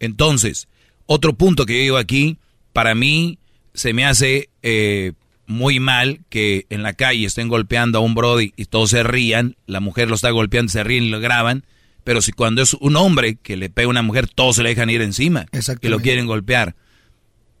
[0.00, 0.68] Entonces,
[1.06, 2.38] otro punto que yo digo aquí,
[2.72, 3.38] para mí
[3.74, 5.12] se me hace eh,
[5.46, 9.56] muy mal que en la calle estén golpeando a un brody y todos se rían,
[9.66, 11.64] la mujer lo está golpeando, se ríen y lo graban,
[12.04, 14.70] pero si cuando es un hombre que le pega a una mujer, todos se le
[14.70, 15.46] dejan ir encima
[15.80, 16.76] y lo quieren golpear.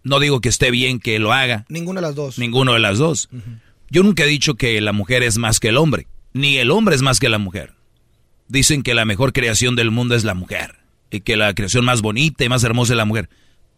[0.02, 2.38] No digo que esté bien que lo haga, Ninguna de las dos.
[2.38, 3.28] ninguno de las dos.
[3.90, 6.94] Yo nunca he dicho que la mujer es más que el hombre, ni el hombre
[6.94, 7.74] es más que la mujer.
[8.48, 10.76] Dicen que la mejor creación del mundo es la mujer
[11.10, 13.30] y que la creación más bonita y más hermosa es la mujer.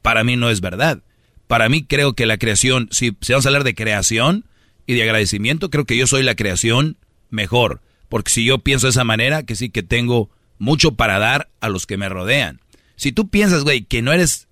[0.02, 1.00] Para mí no es verdad.
[1.47, 4.44] Para mí creo que la creación, si, si vamos a hablar de creación
[4.86, 6.97] y de agradecimiento, creo que yo soy la creación
[7.31, 7.81] mejor.
[8.08, 11.68] Porque si yo pienso de esa manera, que sí que tengo mucho para dar a
[11.68, 12.60] los que me rodean.
[12.97, 14.49] Si tú piensas, güey, que no eres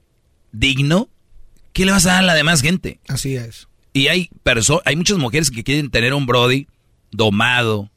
[0.53, 1.09] digno,
[1.73, 3.01] ¿qué le vas a dar a la demás gente?
[3.09, 3.69] Así es.
[3.93, 6.67] Y hay, perso hay muchas mujeres que quieren tener un Brody
[7.11, 7.91] domado.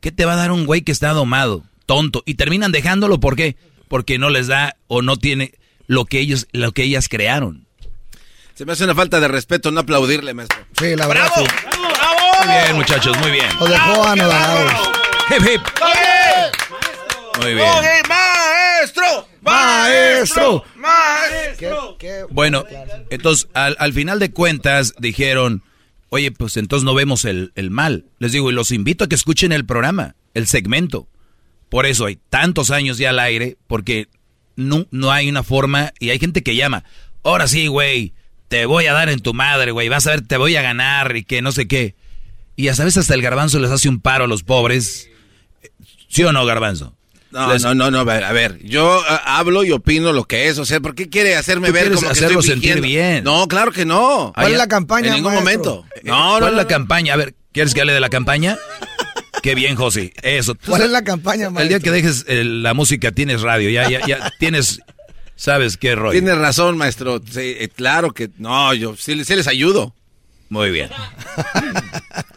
[0.00, 1.64] ¿Qué te va a dar un güey que está domado?
[1.86, 2.22] Tonto.
[2.26, 3.56] Y terminan dejándolo, ¿por qué?
[3.88, 5.54] Porque no les da o no tiene
[5.86, 7.66] lo que ellos, lo que ellas crearon.
[8.58, 10.58] Se me hace una falta de respeto no aplaudirle, maestro.
[10.76, 11.30] Sí, la verdad.
[11.32, 11.46] ¡Bravo!
[11.46, 11.66] sí.
[12.44, 13.46] Muy bien, muchachos, muy bien.
[13.60, 14.14] Lo dejó.
[15.30, 15.60] Hip, hip.
[17.40, 17.68] Muy bien.
[18.08, 19.28] maestro!
[19.42, 20.64] ¡Maestro!
[20.74, 21.96] ¡Maestro!
[22.30, 22.64] Bueno,
[23.10, 25.62] entonces al, al final de cuentas dijeron,
[26.08, 28.06] oye, pues entonces no vemos el, el mal.
[28.18, 31.06] Les digo, y los invito a que escuchen el programa, el segmento.
[31.68, 34.08] Por eso hay tantos años ya al aire, porque
[34.56, 36.82] no, no hay una forma, y hay gente que llama,
[37.22, 38.14] ahora sí, güey,
[38.48, 41.16] te voy a dar en tu madre, güey, vas a ver, te voy a ganar
[41.16, 41.94] y que no sé qué.
[42.56, 45.08] Y a veces hasta el garbanzo les hace un paro a los pobres.
[46.08, 46.94] ¿Sí o no, garbanzo?
[47.30, 50.48] No, Les- no, no, no, a ver, a ver, yo hablo y opino lo que
[50.48, 53.22] es, o sea, ¿por qué quiere hacerme ver quieres como que hacerlo estoy sentir bien.
[53.22, 54.32] No, claro que no.
[54.34, 55.84] ¿Cuál es la campaña, En ningún maestro?
[55.84, 55.86] momento.
[56.04, 56.68] No, no, ¿Cuál es no, la no.
[56.68, 57.12] campaña?
[57.12, 58.56] A ver, ¿quieres que hable de la campaña?
[59.42, 60.14] Qué bien, José.
[60.22, 60.54] Eso.
[60.54, 61.80] ¿Cuál sabes- es la campaña, El día maestro?
[61.82, 64.80] que dejes eh, la música tienes radio, ya, ya, ya tienes,
[65.38, 66.12] sabes qué rollo.
[66.12, 67.22] Tienes razón, maestro.
[67.30, 69.94] Sí, eh, claro que no, yo sí, sí les ayudo.
[70.50, 70.90] Muy bien.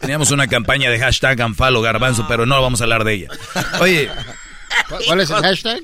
[0.00, 3.28] Teníamos una campaña de hashtag Anfalo Garbanzo, pero no vamos a hablar de ella.
[3.80, 4.08] Oye,
[5.06, 5.82] ¿Cuál, es el hashtag?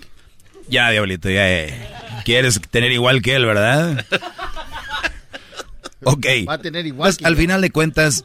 [0.68, 1.48] ya, Diablito, ya.
[1.50, 1.88] eh.
[2.24, 4.04] Quieres tener igual que él, ¿verdad?
[6.04, 6.26] Ok.
[6.48, 7.40] Va a tener igual Pues, que al yo.
[7.40, 8.24] final de cuentas,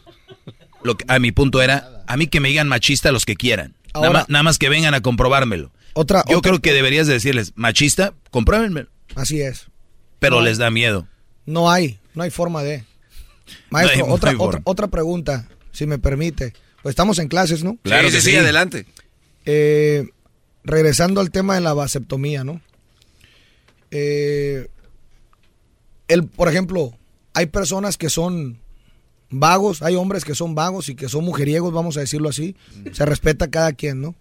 [0.84, 3.74] lo que, a mi punto era, a mí que me digan machista los que quieran.
[3.96, 5.72] Nada, más, nada más que vengan a comprobármelo.
[5.94, 8.90] Otra, Yo otra- creo que deberías de decirles, machista, compruébenmelo.
[9.16, 9.68] Así es.
[10.20, 10.42] Pero No.
[10.42, 11.08] les da miedo.
[11.46, 12.84] No hay, no hay forma de.
[13.70, 16.54] Maestro, No hay- no otra, otra, otra pregunta, si me permite.
[16.82, 17.78] Pues estamos en clases, ¿no?
[17.84, 18.36] Claro sí, que sí, sí.
[18.38, 18.86] adelante.
[19.46, 20.10] Eh,
[20.64, 22.62] regresando al tema de la vasectomía, ¿no?
[23.92, 24.68] Eh,
[26.08, 26.98] el, por ejemplo,
[27.34, 28.60] hay personas que son
[29.30, 32.56] vagos, hay hombres que son vagos y que son mujeriegos, vamos a decirlo así.
[32.92, 34.16] Se respeta a cada quien, ¿no?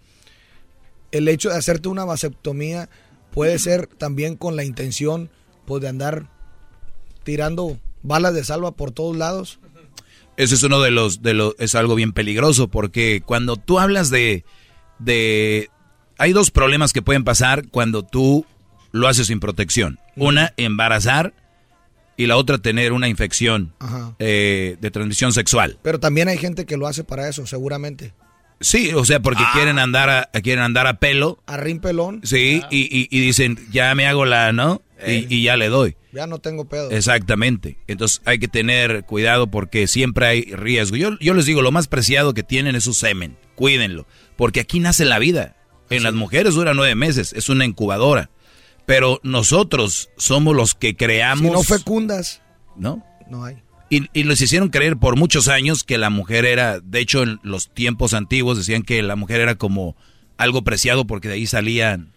[1.12, 2.88] El hecho de hacerte una vasectomía
[3.32, 5.30] puede ser también con la intención
[5.66, 6.28] pues, de andar
[7.22, 9.58] tirando balas de salva por todos lados.
[10.36, 14.10] Ese es uno de los, de los, es algo bien peligroso porque cuando tú hablas
[14.10, 14.44] de,
[14.98, 15.70] de,
[16.18, 18.46] hay dos problemas que pueden pasar cuando tú
[18.92, 19.98] lo haces sin protección.
[20.16, 21.34] Una, embarazar
[22.16, 23.74] y la otra, tener una infección
[24.18, 25.78] eh, de transmisión sexual.
[25.82, 28.12] Pero también hay gente que lo hace para eso, seguramente.
[28.62, 31.38] Sí, o sea, porque quieren andar a, quieren andar a pelo.
[31.46, 34.82] A rimpelón, Sí, y, y- y dicen, ya me hago la, ¿no?
[35.06, 35.96] Y, y ya le doy.
[36.12, 36.90] ya no tengo pedo.
[36.92, 37.76] Exactamente.
[37.88, 40.96] Entonces hay que tener cuidado porque siempre hay riesgo.
[40.96, 43.36] Yo, yo les digo, lo más preciado que tienen es su semen.
[43.56, 44.06] Cuídenlo.
[44.36, 45.56] Porque aquí nace la vida.
[45.90, 47.32] En las mujeres dura nueve meses.
[47.32, 48.30] Es una incubadora.
[48.86, 51.44] Pero nosotros somos los que creamos...
[51.46, 52.40] Si no fecundas,
[52.76, 53.04] ¿No?
[53.28, 53.56] no hay.
[53.92, 57.40] Y, y les hicieron creer por muchos años que la mujer era, de hecho en
[57.42, 59.96] los tiempos antiguos decían que la mujer era como
[60.38, 62.10] algo preciado porque de ahí salían,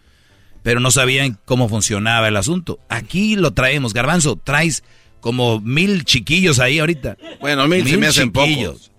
[0.63, 2.79] pero no sabían cómo funcionaba el asunto.
[2.87, 4.85] Aquí lo traemos, garbanzo, traes
[5.19, 7.17] como mil chiquillos ahí ahorita.
[7.41, 8.89] Bueno, mil se me hacen pocos.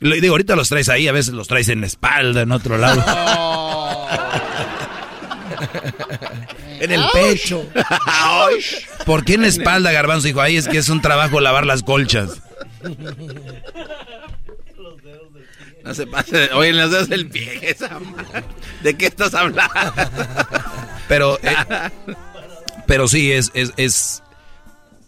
[0.00, 2.76] Le digo, ahorita los traes ahí, a veces los traes en la espalda, en otro
[2.76, 3.02] lado.
[6.80, 7.64] En el pecho.
[9.06, 10.26] ¿Por qué en la espalda, garbanzo?
[10.26, 12.40] Dijo, ahí es que es un trabajo lavar las colchas.
[15.84, 16.50] No se pase.
[16.52, 17.76] Oye, en las dedos del pie.
[18.82, 19.72] ¿De qué estás hablando?
[21.08, 21.54] Pero, eh,
[22.86, 24.22] pero sí, es, es, es,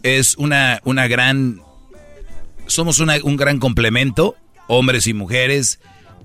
[0.03, 1.61] es una, una gran...
[2.67, 5.79] Somos una- un gran complemento, hombres y mujeres,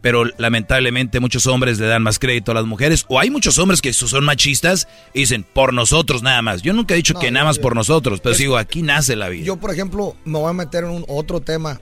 [0.05, 3.81] pero lamentablemente muchos hombres le dan más crédito a las mujeres, o hay muchos hombres
[3.81, 6.61] que son machistas y dicen, por nosotros nada más.
[6.61, 8.83] Yo nunca he dicho No, que nada más yo- por nosotros, pero es- digo, aquí
[8.83, 9.47] nace la vida.
[9.47, 11.81] Yo, por ejemplo, me voy a meter en un otro tema.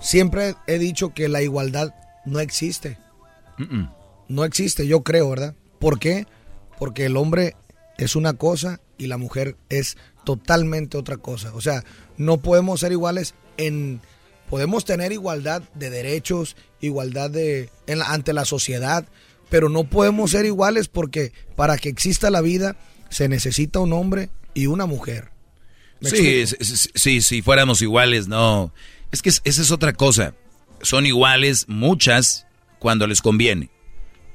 [0.00, 2.96] Siempre he dicho que la igualdad no existe.
[4.28, 5.54] No existe, yo creo, ¿verdad?
[5.78, 6.26] ¿Por qué?
[6.78, 7.54] Porque el hombre
[7.98, 11.52] es una cosa y la mujer es totalmente otra cosa.
[11.54, 11.84] O sea,
[12.16, 14.00] no podemos ser iguales en...
[14.50, 19.06] Podemos tener igualdad de derechos, igualdad de en la- ante la sociedad,
[19.50, 22.76] pero no podemos ser iguales porque para que exista la vida
[23.10, 25.30] se necesita un hombre y una mujer.
[26.00, 28.72] ¿Me Sí, sí, sí, si fuéramos iguales, no.
[29.10, 30.34] Es que es- esa es otra cosa.
[30.82, 32.46] Son iguales muchas
[32.78, 33.70] cuando les conviene.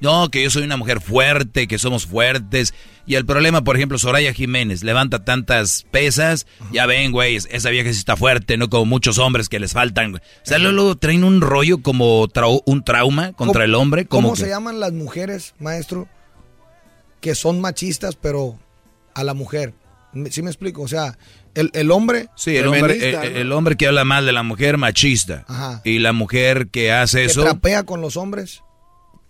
[0.04, 2.74] No, que yo soy una mujer fuerte, que somos fuertes.
[3.06, 6.46] Y el problema, por ejemplo, Soraya Jiménez levanta tantas pesas.
[6.72, 9.72] Ya ven, güey, es- esa vieja sí está fuerte, no como muchos hombres que les
[9.74, 10.16] faltan.
[10.16, 14.06] O sea, luego traen un rollo como trau- un trauma contra ¿Cómo- el hombre.
[14.06, 16.08] Como ¿Cómo que- se llaman las mujeres, maestro,
[17.22, 18.60] que son machistas, pero
[19.16, 19.74] a la mujer?
[20.30, 20.82] ¿Sí me explico?
[20.84, 21.18] O sea,
[21.56, 22.28] el, el hombre...
[22.36, 25.46] Sí, el hombre, el, el hombre que habla mal de la mujer machista.
[25.48, 25.82] Ajá.
[25.86, 28.62] Y la mujer que hace que eso, trapea con los hombres.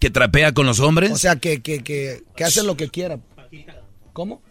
[0.04, 1.12] Que trapea con los hombres.
[1.12, 3.20] O sea, que, que, que, que hace lo que quiera.
[4.12, 4.42] ¿Cómo?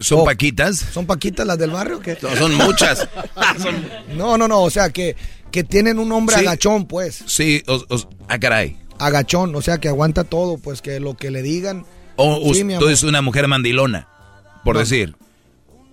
[0.00, 0.24] ¿Son Oh.
[0.24, 0.78] paquitas?
[0.78, 2.16] ¿Son paquitas las del barrio o qué?
[2.22, 3.06] No, son muchas.
[4.16, 5.16] No, no, no, o sea, que,
[5.50, 6.40] que tienen un hombre Sí.
[6.46, 7.22] agachón, pues.
[7.26, 8.78] Sí, os, os- ah, caray.
[8.98, 11.84] Agachón, o sea, que aguanta todo, pues que lo que le digan.
[12.16, 12.90] O Sí, amor.
[12.90, 14.08] es una mujer mandilona,
[14.64, 14.80] por No.
[14.80, 15.14] decir.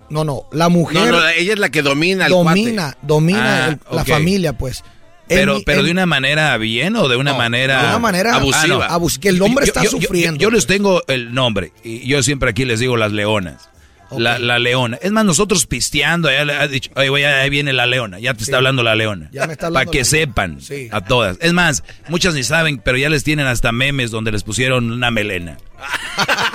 [0.10, 2.98] No, no, la mujer No, no, ella es la que domina domina, cuate.
[3.08, 4.82] domina Ah, el- la familia, pues.
[5.28, 8.36] Pero, pero en- de una manera bien o de una No, manera de una manera
[8.36, 8.88] abusiva.
[8.90, 10.40] abus- que el hombre Yo- está yo- sufriendo.
[10.40, 13.70] Yo, les tengo el nombre y yo siempre aquí les digo las leonas.
[14.12, 14.98] La, la leona.
[15.02, 18.20] Es más, nosotros pisteando, ya le ha dicho, oye, güey, ahí viene la leona.
[18.20, 19.32] Ya te está hablando la leona.
[19.60, 20.90] Para que sepan Sí.
[20.92, 21.38] a todas.
[21.42, 25.10] Es más, muchas ni saben, pero ya les tienen hasta memes donde les pusieron una
[25.10, 25.58] melena.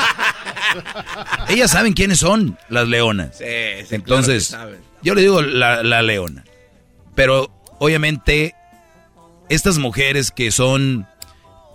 [1.48, 3.38] Ellas saben quiénes son las leonas.
[3.38, 3.44] Sí,
[3.90, 6.44] Entonces, claro yo le digo la, la leona.
[7.14, 8.54] Pero obviamente,
[9.50, 11.06] estas mujeres que son,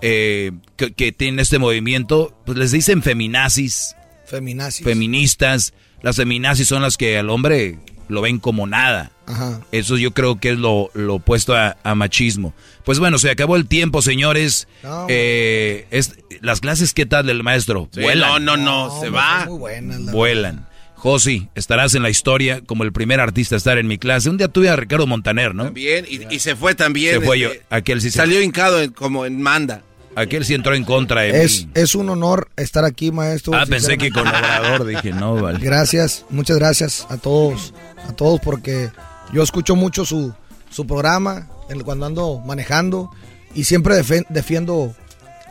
[0.01, 3.95] eh, que, que tienen este movimiento, pues les dicen feminazis,
[4.25, 4.83] Feminazis.
[4.83, 5.73] feministas.
[6.01, 9.11] Las feminazis son las que al hombre lo ven como nada.
[9.27, 9.61] Ajá.
[9.71, 12.53] Eso yo creo que es lo, lo opuesto a, a machismo.
[12.83, 14.67] Pues bueno, se acabó el tiempo, señores.
[14.83, 17.89] No, Eh, es, las clases, ¿qué tal del maestro?
[17.91, 18.45] Sí, Vuelan.
[18.45, 19.45] no, no, no, se hombre, va.
[19.47, 20.67] Muy buenas, Vuelan.
[21.05, 24.27] Josi, estarás en la historia como el primer artista a estar en mi clase.
[24.27, 25.65] Un día tuve a Ricardo Montaner, ¿no?
[25.65, 27.19] También, y, y se fue también.
[27.19, 27.61] Se fue este, yo.
[27.69, 29.83] Aquel sí se- Salió hincado en- como en manda.
[30.15, 31.71] Aquel sí entró en contra de Es, mí.
[31.75, 33.53] es un honor estar aquí, maestro.
[33.53, 34.07] Ah, pensé que.
[34.07, 34.83] Obrador.
[34.87, 35.59] Dije, no, vale.
[35.59, 37.73] Gracias, muchas gracias a todos,
[38.09, 38.89] a todos porque
[39.31, 40.33] yo escucho mucho su,
[40.71, 41.47] su programa
[41.83, 43.11] cuando ando manejando
[43.53, 44.95] y siempre defen- defiendo